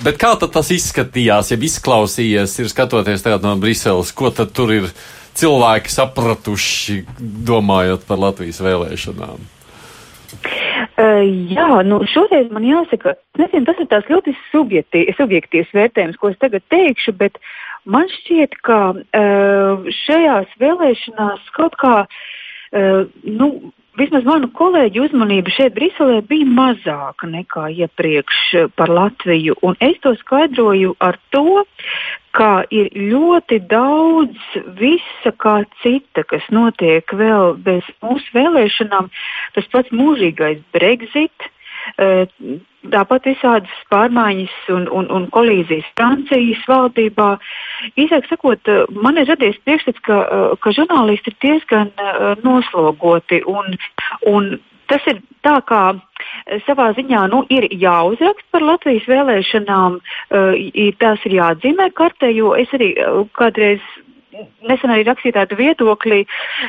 Bet 0.05 0.19
kā 0.21 0.35
tas 0.37 0.69
izskatījās, 0.75 1.53
ja 1.53 1.57
izklausījies, 1.57 2.59
ir 2.61 2.69
skatoties 2.69 3.25
tagad 3.25 3.45
no 3.47 3.55
Briseles, 3.61 4.13
ko 4.13 4.29
tad 4.35 4.53
tur 4.57 4.73
ir 4.75 4.91
cilvēki 5.39 5.93
sapratuši, 5.93 7.01
domājot 7.49 8.05
par 8.09 8.21
Latvijas 8.21 8.61
vēlēšanām? 8.65 9.47
Uh, 10.95 11.23
jā, 11.51 11.69
nu 11.89 12.03
šoreiz 12.11 12.51
man 12.55 12.67
jāsaka, 12.69 13.15
nezinu, 13.41 13.67
tas 13.67 13.81
ir 13.83 13.89
tās 13.91 14.11
ļoti 14.11 14.35
subjektīvs, 14.51 15.17
subjektīvs 15.19 15.73
vērtējums, 15.75 16.19
ko 16.21 16.31
es 16.31 16.41
tagad 16.43 16.63
teikšu, 16.71 17.15
bet 17.19 17.41
man 17.89 18.11
šķiet, 18.13 18.59
ka 18.67 18.81
uh, 18.93 19.89
šajās 20.05 20.53
vēlēšanās 20.61 21.49
kaut 21.57 21.79
kā, 21.81 21.95
uh, 22.05 23.01
nu, 23.25 23.51
vismaz 23.99 24.27
manu 24.27 24.51
kolēģu 24.55 25.07
uzmanība 25.09 25.53
šeit 25.55 25.75
Briselē 25.77 26.21
bija 26.29 26.49
mazāka 26.51 27.29
nekā 27.31 27.69
iepriekš 27.85 28.41
par 28.79 28.93
Latviju. 28.93 29.57
Un 29.63 29.79
es 29.85 29.99
to 30.05 30.15
skaidroju 30.21 30.95
ar 31.05 31.19
to, 31.35 31.63
ka 32.35 32.65
ir 32.75 32.91
ļoti 32.99 33.61
daudz 33.71 34.59
visa 34.81 35.33
kā 35.39 35.61
cita, 35.83 36.25
kas 36.27 36.47
notiek 36.51 37.07
vēl 37.15 37.55
bez 37.67 37.87
mūsu 38.03 38.35
vēlēšanām. 38.35 39.11
Tas 39.55 39.71
pats 39.73 39.95
mūžīgais 39.95 40.65
Brexit. 40.75 41.51
Uh, 41.95 42.63
Tāpat 42.93 43.25
visādas 43.31 43.77
pārmaiņas 43.89 44.55
un, 44.75 44.85
un, 44.93 45.07
un 45.09 45.25
kolīzijas 45.33 45.87
Francijas 45.97 46.61
valdībā. 46.69 47.31
Īsāk 48.01 48.29
sakot, 48.29 48.71
man 48.93 49.17
ir 49.21 49.29
radies 49.31 49.57
priekšstats, 49.65 50.03
ka, 50.05 50.19
ka 50.61 50.73
žurnālisti 50.77 51.33
ir 51.33 51.39
diezgan 51.45 51.93
noslogoti. 52.45 53.41
Un, 53.49 53.79
un 54.29 54.51
tas 54.93 55.07
ir 55.09 55.23
tā 55.47 55.57
kā 55.65 55.83
savā 56.67 56.91
ziņā 56.99 57.25
nu, 57.33 57.41
ir 57.49 57.71
jāuzraksta 57.73 58.53
par 58.53 58.69
Latvijas 58.69 59.09
vēlēšanām, 59.09 60.01
tās 61.01 61.25
ir 61.25 61.39
jāatzīmē 61.41 61.89
kartē, 61.97 62.35
jo 62.37 62.53
es 62.61 62.73
arī 62.77 62.93
kādreiz 63.39 63.85
nesen 64.69 64.93
arī 64.93 65.05
rakstīju 65.07 65.35
tādu 65.37 65.59
viedokli 65.59 66.23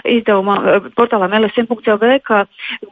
izdevumā 0.09 0.55
eh, 0.59 0.87
portālā 0.97 1.29
LSM.CLV, 1.39 2.11
ka 2.25 2.43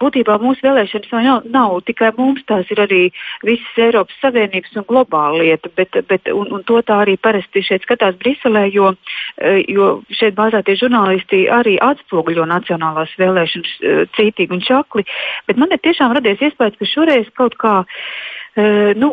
būtībā 0.02 0.38
mūsu 0.42 0.66
vēlēšanas 0.66 1.14
nav, 1.26 1.48
nav 1.54 1.78
tikai 1.88 2.12
mums, 2.18 2.44
tās 2.50 2.70
ir 2.74 2.84
arī 2.84 3.02
visas 3.46 3.80
Eiropas 3.88 4.20
Savienības 4.24 4.78
un 4.80 4.88
globāla 4.90 5.42
lieta, 5.44 5.72
bet, 5.78 5.98
bet 6.10 6.30
un, 6.34 6.50
un 6.58 6.66
to 6.68 6.82
tā 6.86 7.02
arī 7.06 7.18
parasti 7.22 7.64
šeit 7.66 7.86
skatās 7.88 8.18
Briselē, 8.22 8.68
jo, 8.74 8.94
eh, 9.42 9.64
jo 9.72 9.96
šeit 10.14 10.38
bāzētie 10.40 10.78
žurnālisti 10.82 11.46
arī 11.54 11.78
atspoguļo 11.84 12.48
nacionālās 12.50 13.14
vēlēšanas 13.22 13.74
eh, 13.82 14.06
cītīgi 14.18 14.58
un 14.58 14.64
čakli, 14.64 15.08
bet 15.50 15.60
man 15.62 15.74
ir 15.74 15.84
tiešām 15.84 16.16
radies 16.18 16.42
iespējas, 16.44 16.80
ka 16.80 16.90
šoreiz 16.90 17.30
kaut 17.38 17.60
kā 17.62 17.84
nu, 19.00 19.10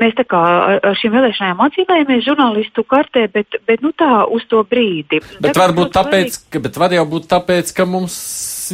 mēs 0.00 0.16
tā 0.18 0.24
kā 0.26 0.40
ar 0.80 0.96
šīm 0.98 1.12
vēlēšanām 1.14 1.60
atzīmējamies 1.66 2.24
žurnālistu 2.26 2.82
kartē, 2.90 3.28
bet, 3.34 3.58
bet 3.68 3.84
nu, 3.84 3.92
tā 3.94 4.24
uz 4.26 4.42
to 4.50 4.64
brīdi. 4.66 5.20
Bet 5.38 5.54
tā, 5.54 5.62
varbūt 5.62 5.94
tāpēc, 5.94 6.40
ka, 6.50 6.62
bet 6.64 6.80
var 6.80 6.96
jau 6.96 7.04
būt 7.12 7.28
tāpēc, 7.30 7.70
ka 7.76 7.86
mums 7.86 8.16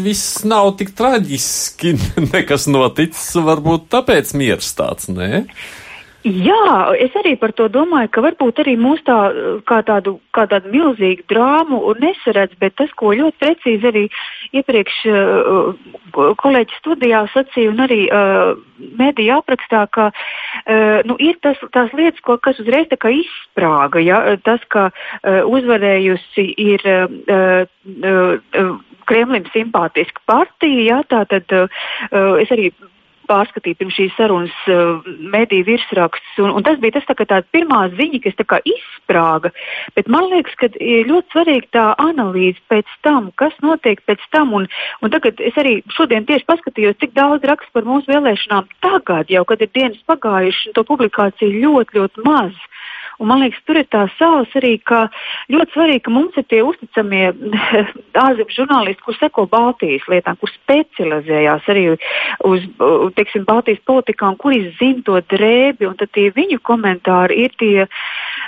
viss 0.00 0.40
nav 0.48 0.72
tik 0.80 0.94
traģiski, 0.96 1.94
nekas 2.32 2.68
noticis, 2.70 3.28
varbūt 3.44 3.90
tāpēc 3.92 4.32
miers 4.40 4.72
tāds, 4.78 5.10
nē? 5.12 5.44
Jā, 6.20 6.92
es 7.00 7.14
arī 7.16 7.32
par 7.40 7.54
to 7.56 7.64
domāju, 7.72 8.10
ka 8.12 8.20
varbūt 8.20 8.58
arī 8.60 8.74
mūs 8.76 9.00
tā 9.08 9.14
kā 9.64 9.78
tādu, 9.88 10.18
kā 10.36 10.44
tādu 10.50 10.68
milzīgu 10.68 11.24
drāmu 11.32 11.78
nesaredz, 11.96 12.52
bet 12.60 12.74
tas, 12.76 12.92
ko 13.00 13.14
ļoti 13.16 13.40
precīzi 13.40 13.88
arī 13.88 14.02
iepriekš 14.60 14.98
uh, 15.08 16.34
kolēģi 16.42 16.76
studijā 16.76 17.22
sacīja 17.32 17.72
un 17.72 17.80
arī 17.86 18.02
uh, 18.12 18.52
mediju 19.00 19.38
aprakstā, 19.38 19.86
ka 19.96 20.10
uh, 20.12 21.00
nu, 21.08 21.16
ir 21.16 21.40
tas, 21.40 21.56
tās 21.72 21.88
lietas, 21.96 22.20
ko, 22.20 22.36
kas 22.36 22.60
uzreiz 22.60 22.92
izsprāga, 22.92 24.04
ja? 24.04 24.20
tas, 24.44 24.60
ka 24.68 24.90
uh, 24.92 25.40
uzvarējusi 25.48 26.50
ir 26.60 26.84
uh, 26.84 27.64
uh, 27.64 28.78
Kremlim 29.08 29.48
simpātiska 29.56 30.20
partija, 30.28 30.84
ja? 30.84 31.02
tā 31.08 31.24
tad 31.32 31.48
uh, 31.56 31.84
es 32.44 32.52
arī 32.52 32.74
pārskatīju 33.30 33.78
pirms 33.80 33.96
šīs 33.96 34.16
sarunas 34.18 34.56
uh, 34.68 35.06
mediju 35.32 35.68
virsrakstus. 35.70 36.38
Un, 36.42 36.52
un 36.58 36.66
tas 36.66 36.80
bija 36.82 36.98
tas, 36.98 37.06
tā, 37.08 37.26
tā 37.30 37.40
pirmā 37.54 37.86
ziņa, 37.94 38.22
kas 38.26 38.38
izsprāga. 38.68 39.52
Bet 39.96 40.10
man 40.10 40.28
liekas, 40.32 40.56
ka 40.60 40.70
ir 40.76 41.08
ļoti 41.10 41.34
svarīga 41.34 41.70
tā 41.76 41.86
analīze 42.02 42.60
pēc 42.70 42.90
tam, 43.06 43.30
kas 43.40 43.54
notiek 43.64 44.02
pēc 44.08 44.22
tam. 44.34 44.54
Un, 44.58 44.66
un 45.00 45.14
tagad 45.14 45.40
es 45.40 45.56
arī 45.60 45.78
šodien 45.96 46.26
tieši 46.28 46.48
paskatījos, 46.50 46.98
cik 47.00 47.14
daudz 47.16 47.46
raksta 47.46 47.70
par 47.76 47.88
mūsu 47.88 48.10
vēlēšanām 48.10 48.68
tagad, 48.84 49.30
jau 49.30 49.44
kad 49.48 49.62
ir 49.62 49.72
dienas 49.74 50.02
pagājušas, 50.10 50.70
un 50.70 50.78
to 50.78 50.86
publikāciju 50.90 51.62
ļoti, 51.64 52.00
ļoti 52.00 52.26
maz. 52.26 52.58
Un 53.20 53.28
man 53.28 53.42
liekas, 53.44 53.60
tur 53.68 53.76
ir 53.76 53.84
tā 53.92 54.06
sāls 54.16 54.52
arī, 54.56 54.78
ka 54.80 55.02
ļoti 55.52 55.74
svarīgi, 55.74 56.02
ka 56.06 56.12
mums 56.14 56.38
ir 56.40 56.46
tie 56.48 56.62
uzticamie 56.64 57.26
ārzemju 58.24 58.56
žurnālisti, 58.56 59.04
kur 59.04 59.18
seko 59.18 59.44
Baltijas 59.50 60.06
lietām, 60.08 60.38
kur 60.40 60.52
specializējās 60.54 61.68
arī 61.68 61.84
uz, 61.92 62.66
teiksim, 63.18 63.44
Baltijas 63.48 63.82
politikām, 63.88 64.38
kuri 64.40 64.62
zina 64.80 65.04
to 65.04 65.20
drēbi, 65.34 65.88
un 65.90 66.00
tad 66.00 66.14
tie 66.16 66.30
viņu 66.32 66.62
komentāri 66.64 67.44
ir 67.44 67.56
tie, 67.60 67.86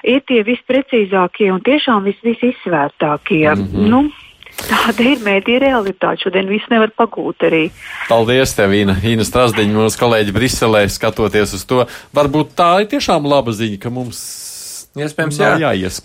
ir 0.09 0.25
tie 0.29 0.41
visprecīzākie 0.49 1.53
un 1.53 1.61
tiešām 1.69 2.09
vis, 2.09 2.21
visizsvērtākie. 2.25 3.49
Mm 3.53 3.69
-hmm. 3.69 3.89
nu, 3.93 4.05
Tāda 4.53 5.03
ir 5.03 5.23
mēdīja 5.25 5.61
realitāte. 5.63 6.23
Šodien 6.23 6.47
viss 6.51 6.69
nevar 6.71 6.93
pagūt 6.95 7.47
arī. 7.49 7.71
Paldies, 8.09 8.55
tev, 8.55 8.75
Ina. 8.77 8.97
Ina 9.03 9.25
Strasdiņa, 9.25 9.75
mūsu 9.75 9.99
kolēģi 9.99 10.33
Briselē, 10.37 10.85
skatoties 10.93 11.55
uz 11.57 11.65
to. 11.65 11.87
Varbūt 12.15 12.55
tā 12.55 12.83
ir 12.83 12.91
tiešām 12.93 13.27
laba 13.27 13.55
ziņa, 13.57 13.79
ka 13.83 13.91
mums 13.91 14.52
Iespējams, 14.99 15.39
jā. 15.41 15.55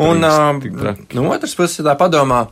Un 0.04 0.24
uh, 0.24 0.94
no 1.18 1.28
otras 1.34 1.56
puses, 1.58 1.84
tā 1.84 1.98
padomā, 2.00 2.46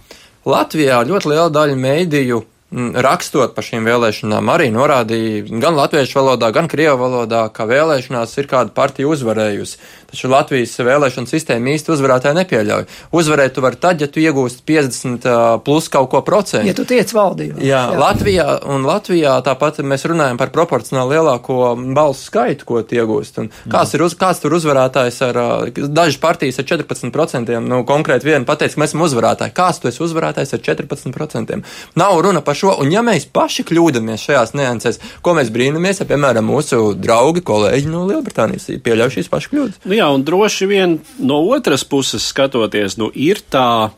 Latvijā 0.45 0.99
ļoti 1.07 1.31
liela 1.31 1.47
daļa 1.53 1.79
mēdīju 1.79 2.43
rakstot 2.75 3.53
par 3.55 3.63
šīm 3.63 3.85
vēlēšanām, 3.87 4.49
arī 4.51 4.67
norādīja 4.73 5.45
gan 5.61 5.77
latviešu 5.77 6.19
valodā, 6.19 6.49
gan 6.51 6.67
krievu 6.67 6.97
valodā, 6.99 7.45
ka 7.53 7.67
vēlēšanās 7.69 8.33
ir 8.41 8.49
kāda 8.51 8.73
partija 8.75 9.07
uzvarējusi. 9.07 9.77
Taču 10.11 10.29
Latvijas 10.31 10.75
vēlēšana 10.85 11.29
sistēma 11.29 11.73
īsti 11.75 11.93
uzvarētāju 11.95 12.37
nepieļauj. 12.39 12.85
Uzvarēt 13.15 13.55
tu 13.55 13.63
vari 13.65 13.79
tad, 13.81 14.01
ja 14.03 14.07
tu 14.11 14.21
iegūsti 14.21 14.63
50 14.67 15.27
plus 15.65 15.89
kaut 15.91 16.09
ko 16.11 16.21
procentu. 16.25 16.67
Ja 16.69 16.75
tu 16.77 16.85
tiec 16.87 17.11
valdībā. 17.15 17.59
Jā, 17.59 17.81
jā, 17.91 17.99
Latvijā 17.99 18.47
un 18.71 18.85
Latvijā 18.87 19.35
tāpat 19.45 19.81
mēs 19.85 20.05
runājam 20.09 20.39
par 20.39 20.51
proporcionāli 20.55 21.17
lielāko 21.17 21.73
balsu 21.97 22.29
skaitu, 22.29 22.67
ko 22.69 22.81
tu 22.85 22.99
iegūst. 22.99 23.41
Un 23.43 23.49
kāds, 23.71 23.95
ir 23.97 24.05
uz, 24.05 24.15
kāds 24.19 24.41
tur 24.43 24.55
uzvarētājs 24.57 25.19
ar, 25.29 25.41
dažas 25.73 26.19
partijas 26.21 26.61
ar 26.61 26.69
14%, 26.69 27.59
nu 27.65 27.81
konkrēti 27.87 28.29
viena 28.29 28.45
pateica, 28.47 28.75
ka 28.75 28.83
mēs 28.83 28.93
esam 28.93 29.05
uzvarētāji. 29.07 29.55
Kāds 29.57 29.81
tu 29.81 29.89
esi 29.91 30.03
uzvarētājs 30.05 30.55
ar 30.57 30.63
14%? 30.69 31.59
Nav 31.99 32.21
runa 32.25 32.43
par 32.45 32.57
šo, 32.59 32.75
un 32.83 32.93
ja 32.93 33.03
mēs 33.05 33.27
paši 33.33 33.65
kļūdāmies 33.67 34.25
šajās 34.29 34.55
niansēs, 34.57 35.01
ko 35.25 35.35
mēs 35.37 35.51
brīnamies, 35.53 36.01
ja, 36.01 36.09
piemēram, 36.09 36.47
mūsu 36.49 36.93
draugi, 36.99 37.43
kolēģi 37.45 37.91
no 37.91 38.05
Lielbritānijas 38.09 38.69
pieļauj 38.85 39.17
šīs 39.17 39.31
pašas 39.31 39.51
kļūdas. 39.53 39.81
Nu 39.85 39.94
jā, 39.97 40.07
un 40.13 40.23
droši 40.27 40.69
vien 40.69 40.97
no 41.19 41.41
otras 41.55 41.85
puses 41.87 42.25
skatoties, 42.31 42.97
nu 43.01 43.11
ir 43.13 43.41
tā 43.51 43.91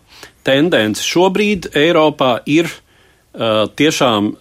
tendence 0.47 1.03
šobrīd 1.03 1.71
Eiropā 1.75 2.37
ir 2.47 2.69
uh, 2.71 3.65
tiešām 3.67 4.35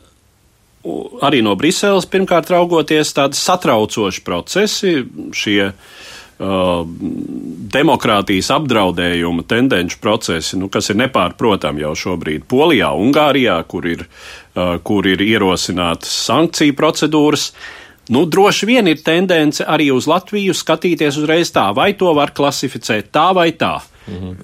arī 1.27 1.41
no 1.43 1.57
Briseles 1.59 2.07
pirmkārt 2.07 2.53
raugoties 2.53 3.11
tādi 3.17 3.39
satraucoši 3.41 4.23
procesi, 4.23 4.93
šie 5.35 5.65
uh, 5.73 6.05
Uh, 6.37 6.83
demokrātijas 7.73 8.51
apdraudējuma 8.53 9.47
tendenci 9.49 9.97
procesi, 10.03 10.59
nu, 10.61 10.67
kas 10.69 10.91
ir 10.93 10.99
nepārprotami 11.01 11.81
jau 11.81 11.95
šobrīd 11.97 12.45
Polijā, 12.45 12.91
Ungārijā, 12.93 13.55
kur 13.65 13.89
ir, 13.89 14.03
uh, 14.05 14.75
kur 14.85 15.09
ir 15.09 15.25
ierosinātas 15.25 16.13
sankciju 16.27 16.77
procedūras. 16.77 17.47
Nu, 18.09 18.23
droši 18.25 18.67
vien 18.67 18.87
ir 18.87 19.03
tendence 19.03 19.65
arī 19.67 19.89
uz 19.95 20.07
Latviju 20.07 20.55
skatīties 20.55 21.19
uzreiz 21.19 21.51
tā, 21.55 21.69
vai 21.75 21.93
to 21.99 22.13
var 22.15 22.31
klasificēt 22.37 23.11
tā 23.15 23.33
vai 23.35 23.51
tā. 23.59 23.81
Mhm. 24.07 24.35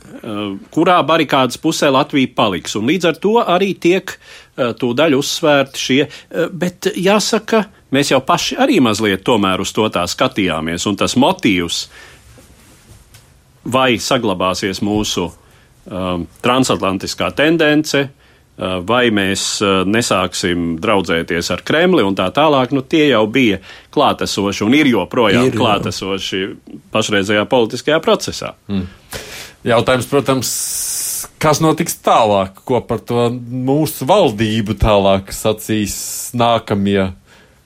Kurā 0.75 0.97
barikādas 1.07 1.59
pusē 1.63 1.91
Latvija 1.93 2.31
paliks. 2.35 2.75
Un 2.77 2.89
līdz 2.91 3.09
ar 3.09 3.19
to 3.23 3.35
arī 3.39 3.75
tiek 3.79 4.17
tūdaļ 4.57 5.15
uzsvērti 5.19 5.79
šie. 5.79 6.01
Bet 6.51 6.91
jāsaka, 6.99 7.67
mēs 7.95 8.11
jau 8.11 8.21
paši 8.27 8.59
arī 8.59 8.81
mazliet 8.83 9.23
tomēr 9.23 9.63
uz 9.63 9.73
to 9.73 9.87
tā 9.89 10.03
skatījāmies, 10.11 10.87
un 10.87 10.99
tas 10.99 11.15
motīvs 11.15 11.87
vai 13.65 13.95
saglabāsies 14.03 14.83
mūsu 14.83 15.29
um, 15.31 16.27
transatlantiskā 16.43 17.31
tendence, 17.39 18.01
uh, 18.03 18.22
vai 18.87 19.07
mēs 19.15 19.45
uh, 19.65 19.83
nesāksim 19.89 20.77
draudzēties 20.83 21.53
ar 21.55 21.63
Kremli 21.67 22.05
un 22.07 22.17
tā 22.19 22.29
tālāk. 22.35 22.75
Nu, 22.77 22.85
tie 22.85 23.07
jau 23.11 23.25
bija 23.31 23.61
klātesoši 23.95 24.67
un 24.67 24.77
ir 24.79 24.91
joprojām 24.93 25.49
ir, 25.51 25.57
klātesoši 25.59 26.43
pašreizējā 26.95 27.47
politiskajā 27.51 28.01
procesā. 28.05 28.55
Mm. 28.71 28.87
Jautājums, 29.73 30.09
protams, 30.11 30.53
kas 31.43 31.61
notiks 31.63 31.95
tālāk, 32.03 32.63
ko 32.67 32.81
par 32.87 33.03
to 33.07 33.29
mūsu 33.31 34.07
valdību 34.09 34.75
tālāk 34.81 35.31
sacīs 35.35 35.97
nākamie 36.35 37.13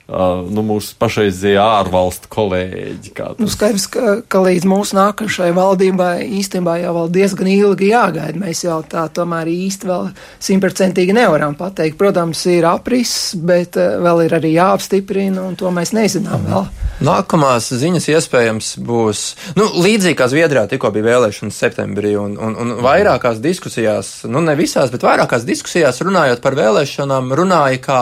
nu, 0.07 0.63
mūsu 0.63 0.95
pašreizējā 1.01 1.63
ārvalstu 1.81 2.29
kolēģi. 2.31 3.13
Nu, 3.41 3.49
skaidrs, 3.51 3.87
ka, 3.91 4.17
ka 4.29 4.41
līdz 4.45 4.67
mūsu 4.69 4.95
nākamajai 4.95 5.51
valdībai 5.55 6.13
īstenībā 6.39 6.77
jau 6.79 6.93
vēl 7.01 7.11
diezgan 7.17 7.49
ilgi 7.51 7.91
jāgaida. 7.91 8.39
Mēs 8.39 8.63
jau 8.63 8.79
tā 8.87 9.07
tomēr 9.13 9.49
īsti 9.51 9.89
vēl 9.89 10.09
simtprocentīgi 10.47 11.15
nevaram 11.17 11.57
pateikt. 11.59 11.97
Protams, 11.99 12.45
ir 12.51 12.67
apriss, 12.69 13.33
bet 13.35 13.75
vēl 13.75 14.25
ir 14.27 14.37
arī 14.37 14.53
jāapstiprina, 14.55 15.43
un 15.43 15.57
to 15.59 15.71
mēs 15.75 15.91
nezinām 15.97 16.47
vēl. 16.47 16.69
Nākamās 17.07 17.67
ziņas 17.77 18.07
iespējams 18.09 18.71
būs 18.81 19.25
nu, 19.59 19.67
līdzīgi 19.83 20.17
kā 20.17 20.29
Zviedrijā 20.31 20.65
tikko 20.71 20.89
bija 20.95 21.11
vēlēšanas 21.11 21.59
septembrī, 21.61 22.15
un, 22.17 22.33
un, 22.41 22.55
un 22.57 22.71
vairākās 22.81 23.43
diskusijās, 23.43 24.23
nu 24.31 24.41
ne 24.41 24.55
visās, 24.57 24.89
bet 24.93 25.05
vairākās 25.05 25.45
diskusijās 25.45 26.01
runājot 26.01 26.41
par 26.41 26.57
vēlēšanām, 26.57 27.35
runāja 27.37 27.83
kā 27.83 28.01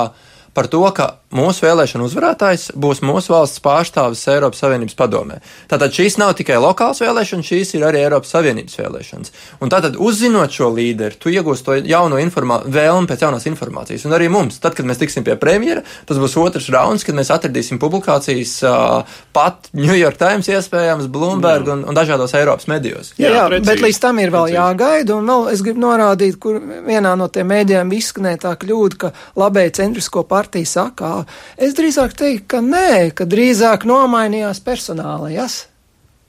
par 0.55 0.69
to, 0.71 0.81
ka 0.95 1.09
mūsu 1.35 1.65
vēlēšana 1.65 2.05
uzvarētājs 2.07 2.69
būs 2.79 3.01
mūsu 3.03 3.33
valsts 3.33 3.61
pārstāvis 3.63 4.23
Eiropas 4.31 4.61
Savienības 4.63 4.95
padomē. 4.97 5.41
Tātad 5.71 5.91
šīs 5.95 6.15
nav 6.21 6.31
tikai 6.39 6.57
lokāls 6.63 7.01
vēlēšanas, 7.03 7.49
šīs 7.49 7.73
ir 7.75 7.83
arī 7.87 8.05
Eiropas 8.05 8.31
Savienības 8.31 8.79
vēlēšanas. 8.79 9.33
Un 9.59 9.73
tātad, 9.73 9.97
uzzinot 9.99 10.55
šo 10.55 10.69
līderi, 10.75 11.19
tu 11.19 11.33
iegūsi 11.33 11.65
to 11.67 11.75
jauno 11.83 12.21
vēlmi 12.21 13.09
pēc 13.09 13.25
jaunās 13.25 13.47
informācijas. 13.51 14.05
Un 14.07 14.15
arī 14.15 14.29
mums, 14.31 14.61
tad, 14.63 14.77
kad 14.77 14.87
mēs 14.87 15.01
tiksim 15.01 15.25
pie 15.27 15.35
premjera, 15.39 15.83
tas 16.07 16.21
būs 16.21 16.37
otrs 16.39 16.69
rauns, 16.71 17.03
kad 17.03 17.17
mēs 17.17 17.33
atradīsim 17.35 17.81
publikācijas 17.81 18.55
uh, 18.63 19.17
pat 19.35 19.69
New 19.75 19.97
York 19.97 20.19
Times, 20.21 20.47
iespējams, 20.47 21.11
Bloomberg 21.11 21.67
un, 21.73 21.83
un 21.89 21.97
dažādos 21.97 22.35
Eiropas 22.39 22.69
medijos. 22.71 23.11
Jā, 23.19 23.33
jā 23.35 23.43
precīzi, 23.51 23.67
bet 23.73 23.83
līdz 23.83 24.01
tam 24.07 24.23
ir 24.23 24.31
vēl 24.31 24.47
precīzi. 24.47 24.59
jāgaida. 24.61 25.19
Un 25.19 25.31
vēl 25.33 25.51
es 25.51 25.65
gribu 25.65 25.83
norādīt, 25.83 26.39
kur 26.39 26.61
vienā 26.87 27.15
no 27.19 27.27
tiem 27.27 27.51
mēdījiem 27.51 27.91
izskanēja 27.99 28.43
tā 28.47 28.55
kļūda, 28.63 29.01
ka 29.03 29.13
labēji 29.43 29.75
centrisko 29.81 30.23
partiju 30.23 30.44
saka, 30.65 31.25
Es 31.57 31.73
drīzāk 31.73 32.15
teiktu, 32.17 32.45
ka 32.47 32.61
nē, 32.61 33.11
ka 33.15 33.25
drīzāk 33.25 33.85
nomainījās 33.87 34.59
personālijas. 34.63 35.65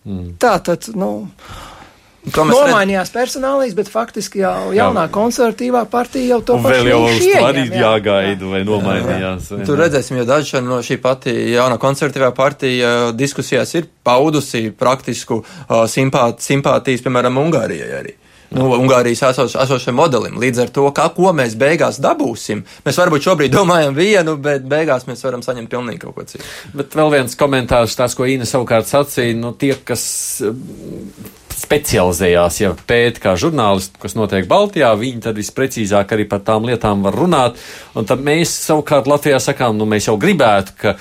Mm. 0.06 0.36
Tā 0.38 0.58
tad, 0.62 0.86
nu. 0.94 1.28
Nomainījās 2.26 3.12
personālīs, 3.14 3.74
bet 3.78 3.86
faktiski 3.86 4.40
jau 4.40 4.72
jaunā 4.74 5.04
jā. 5.06 5.12
konservatīvā 5.14 5.84
partija 5.90 6.34
jau 6.34 6.40
to 6.42 6.56
pašu 6.58 6.72
vēl 6.72 6.88
jau 6.90 6.98
uz 7.06 7.20
to 7.22 7.44
arī 7.46 7.62
jāgaida, 7.70 8.48
vai 8.50 8.62
nomainījās. 8.66 9.52
Vai 9.54 9.66
Tur 9.68 9.78
redzēsim, 9.78 10.18
jo 10.18 10.26
daži 10.26 10.62
no 10.66 10.80
šī 10.82 10.98
pati 11.02 11.36
jaunā 11.52 11.78
konservatīvā 11.78 12.32
partija 12.34 12.92
diskusijās 13.14 13.76
ir 13.78 13.86
paudusi 14.06 14.72
praktisku 14.74 15.44
uh, 15.44 15.84
simpāt, 15.90 16.42
simpātijas, 16.42 17.06
piemēram, 17.06 17.38
Ungārijai 17.46 17.92
arī 18.00 18.16
nu, 18.54 18.68
Ungārijas 18.76 19.24
esoš, 19.30 19.56
esošam 19.64 19.96
modelim. 19.98 20.36
Līdz 20.42 20.66
ar 20.66 20.74
to, 20.74 20.86
kā, 20.96 21.08
ko 21.16 21.32
mēs 21.36 21.56
beigās 21.58 22.00
dabūsim, 22.02 22.62
mēs 22.86 23.00
varbūt 23.02 23.26
šobrīd 23.26 23.54
domājam 23.54 23.96
vienu, 23.96 24.36
bet 24.42 24.66
beigās 24.68 25.08
mēs 25.08 25.24
varam 25.26 25.42
saņemt 25.44 25.72
pilnīgi 25.72 26.04
kaut 26.04 26.16
ko 26.18 26.26
citu. 26.28 26.44
Bet 26.76 26.94
vēl 26.98 27.14
viens 27.18 27.38
komentārs, 27.38 27.96
tas, 27.98 28.14
ko 28.16 28.28
Ina 28.28 28.46
savukārt 28.48 28.90
sacīja, 28.90 29.36
nu, 29.40 29.52
tie, 29.58 29.74
kas 29.86 30.06
mm, 30.46 31.34
specializējās, 31.56 32.60
ja 32.60 32.72
pēta 32.88 33.22
kā 33.22 33.34
žurnālisti, 33.40 33.98
kas 34.02 34.16
notiek 34.18 34.48
Baltijā, 34.50 34.92
viņi 34.98 35.24
tad 35.28 35.38
visprecīzāk 35.40 36.12
arī 36.16 36.26
par 36.28 36.42
tām 36.46 36.68
lietām 36.68 37.04
var 37.06 37.16
runāt. 37.16 37.60
Un 37.96 38.08
tad 38.08 38.24
mēs 38.24 38.52
savukārt 38.66 39.08
Latvijā 39.10 39.40
sakām, 39.42 39.78
nu, 39.78 39.88
mēs 39.88 40.10
jau 40.10 40.18
gribētu, 40.20 40.76
ka 40.82 40.96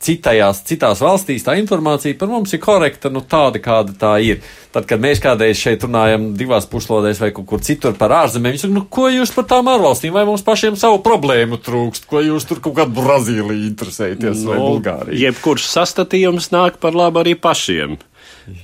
citajās, 0.00 0.62
citās 0.64 1.00
valstīs 1.04 1.44
tā 1.44 1.58
informācija 1.60 2.16
par 2.16 2.30
mums 2.30 2.54
ir 2.56 2.60
korekta, 2.62 3.10
nu 3.12 3.20
tāda, 3.20 3.60
kāda 3.60 3.92
tā 4.00 4.12
ir. 4.24 4.40
Tad, 4.72 4.86
kad 4.88 5.00
mēs 5.02 5.20
kādreiz 5.20 5.60
šeit 5.60 5.84
runājam 5.84 6.30
divās 6.38 6.68
puslodēs 6.70 7.20
vai 7.20 7.30
kaut 7.36 7.48
kur 7.50 7.62
citur 7.64 7.96
par 7.98 8.14
ārzemēm, 8.22 8.54
viņi 8.54 8.62
saka, 8.62 8.76
nu 8.76 8.84
ko 8.88 9.08
jūs 9.12 9.32
par 9.36 9.48
tām 9.50 9.68
ārvalstīm, 9.72 10.14
vai 10.16 10.24
mums 10.28 10.44
pašiem 10.46 10.78
savu 10.80 11.02
problēmu 11.04 11.60
trūkst, 11.64 12.08
ko 12.08 12.22
jūs 12.24 12.48
tur 12.48 12.62
kaut 12.64 12.78
kādu 12.80 12.96
Brazīliju 12.96 13.68
interesēties 13.68 14.44
no, 14.44 14.52
vai 14.52 14.58
nu, 14.60 14.70
Bulgāriju. 14.70 15.20
Jebkurš 15.26 15.68
sastatījums 15.74 16.48
nāk 16.54 16.80
par 16.80 16.96
labu 16.96 17.20
arī 17.24 17.36
pašiem. 17.36 17.98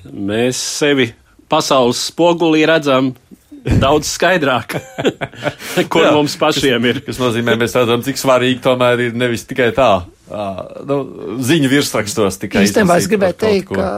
Mēs 0.08 0.60
sevi 0.80 1.10
pasaules 1.52 2.00
spogulī 2.08 2.64
redzam 2.68 3.12
daudz 3.80 4.08
skaidrāk, 4.12 4.78
kur 5.92 6.04
Jā, 6.04 6.16
mums 6.16 6.36
pašiem 6.40 6.88
ir. 6.88 7.04
Tas 7.04 7.20
nozīmē, 7.20 7.58
mēs 7.60 7.76
redzam, 7.76 8.04
cik 8.04 8.20
svarīgi 8.20 8.60
tomēr 8.64 9.08
ir 9.08 9.16
nevis 9.16 9.44
tikai 9.48 9.72
tā 9.76 9.92
nu, 10.24 10.96
ziņu 11.44 11.68
virsrakstos 11.68 12.38
tikai. 12.40 12.62
Īstenībā 12.64 12.96
es 12.96 13.08
gribēju 13.12 13.36
teikt, 13.42 13.72
ka 13.76 13.88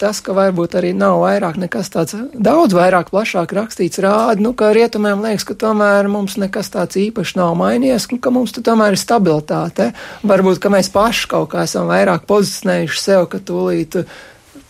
tas, 0.00 0.22
ka 0.24 0.32
varbūt 0.36 0.78
arī 0.80 0.94
nav 0.96 1.18
vairāk 1.20 1.58
nekas 1.60 1.92
tāds 1.92 2.16
daudz 2.32 2.72
vairāk 2.76 3.10
plašāk 3.12 3.52
rakstīts 3.52 4.00
rāda, 4.00 4.40
nu, 4.40 4.54
ka 4.56 4.72
rietumiem 4.72 5.20
liekas, 5.24 5.44
ka 5.44 5.56
tomēr 5.60 6.08
mums 6.08 6.38
nekas 6.40 6.72
tāds 6.72 6.96
īpaši 7.00 7.36
nav 7.36 7.52
mainījies, 7.60 8.08
un 8.16 8.22
ka 8.24 8.32
mums 8.32 8.54
tu 8.56 8.64
tomēr 8.64 8.96
ir 8.96 9.02
stabilitāte. 9.02 9.90
Varbūt, 10.24 10.62
ka 10.62 10.72
mēs 10.72 10.88
paši 10.94 11.28
kaut 11.34 11.50
kā 11.52 11.66
esam 11.68 11.92
vairāk 11.92 12.24
pozicionējuši 12.32 13.04
sev, 13.04 13.26
ka 13.28 13.42
tūlīt 13.44 14.00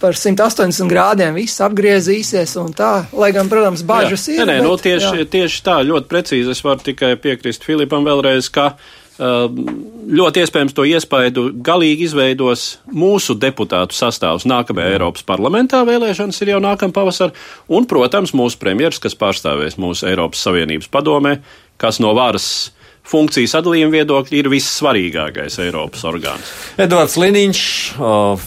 par 0.03 0.19
180 0.19 0.91
grādiem 0.91 1.39
viss 1.39 1.63
apgriezīsies 1.63 2.57
un 2.61 2.75
tā, 2.75 3.07
lai 3.15 3.31
gan, 3.33 3.47
protams, 3.49 3.87
bažas 3.87 4.27
jā. 4.27 4.41
ir. 4.41 4.43
Nē, 4.43 4.51
nē, 4.51 4.59
bet, 4.59 4.67
nu, 4.67 4.75
tieši, 4.83 5.15
jā. 5.23 5.31
tieši 5.39 5.63
tā, 5.65 5.79
ļoti 5.87 6.11
precīzi 6.11 6.53
es 6.53 6.67
varu 6.67 6.83
tikai 6.91 7.15
piekrist 7.23 7.65
Filipam 7.65 8.05
vēlreiz, 8.05 8.51
ka 8.53 8.73
uh, 8.75 8.91
ļoti 9.15 10.43
iespējams 10.43 10.75
to 10.75 10.85
iespaidu 10.91 11.47
galīgi 11.65 12.09
izveidos 12.09 12.65
mūsu 12.91 13.37
deputātu 13.39 13.95
sastāvs 13.95 14.47
nākamajā 14.51 14.97
Eiropas 14.97 15.23
parlamentā. 15.27 15.85
Vēlēšanas 15.87 16.41
ir 16.43 16.55
jau 16.55 16.63
nākamā 16.65 16.97
pavasara, 16.97 17.35
un, 17.71 17.87
protams, 17.91 18.35
mūsu 18.35 18.59
premjeras, 18.59 18.99
kas 19.03 19.15
pārstāvēs 19.19 19.79
mūsu 19.79 20.09
Eiropas 20.11 20.43
Savienības 20.43 20.91
padomē, 20.91 21.37
kas 21.79 22.03
no 22.03 22.11
varas 22.19 22.73
funkciju 23.09 23.51
sadalījuma 23.51 23.93
viedokļa 23.99 24.39
ir 24.39 24.49
vissvarīgākais 24.53 25.59
Eiropas 25.65 26.05
orgāns. 26.09 26.53
Edvards 26.81 27.17
Liniņš, 27.21 27.61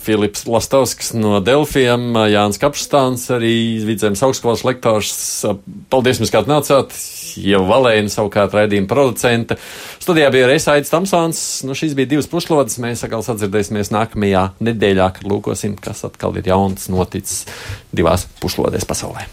Filips 0.02 0.48
Lastovskis 0.50 1.14
no 1.18 1.38
Delfiem, 1.46 2.10
Jānis 2.32 2.60
Kapstāns, 2.62 3.28
arī 3.34 3.54
Vidzemes 3.88 4.24
augstskolas 4.26 4.66
lektors. 4.68 5.14
Paldies, 5.94 6.22
ka 6.34 6.44
atnācāt! 6.44 6.96
Jau 7.38 7.62
Valēna, 7.70 8.10
savukārt 8.10 8.56
raidījuma 8.58 8.90
producente. 8.90 9.60
Studijā 10.02 10.32
bija 10.34 10.48
Reisa 10.50 10.74
Aits 10.74 10.90
Tamsons. 10.90 11.44
Nu, 11.68 11.78
šīs 11.78 11.94
bija 11.98 12.10
divas 12.16 12.30
puslodes. 12.32 12.80
Mēs 12.82 13.06
atkal 13.06 13.22
sadzirdēsimies 13.26 13.94
nākamajā 13.94 14.48
nedēļā, 14.66 15.12
kad 15.20 15.30
lūkosim, 15.30 15.78
kas 15.78 16.02
atkal 16.08 16.34
ir 16.42 16.50
jauns 16.50 16.90
noticis 16.90 17.46
divās 17.94 18.26
puslodēs 18.42 18.90
pasaulē. 18.90 19.30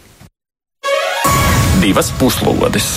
Divas 1.81 2.13
puslodes! 2.21 2.97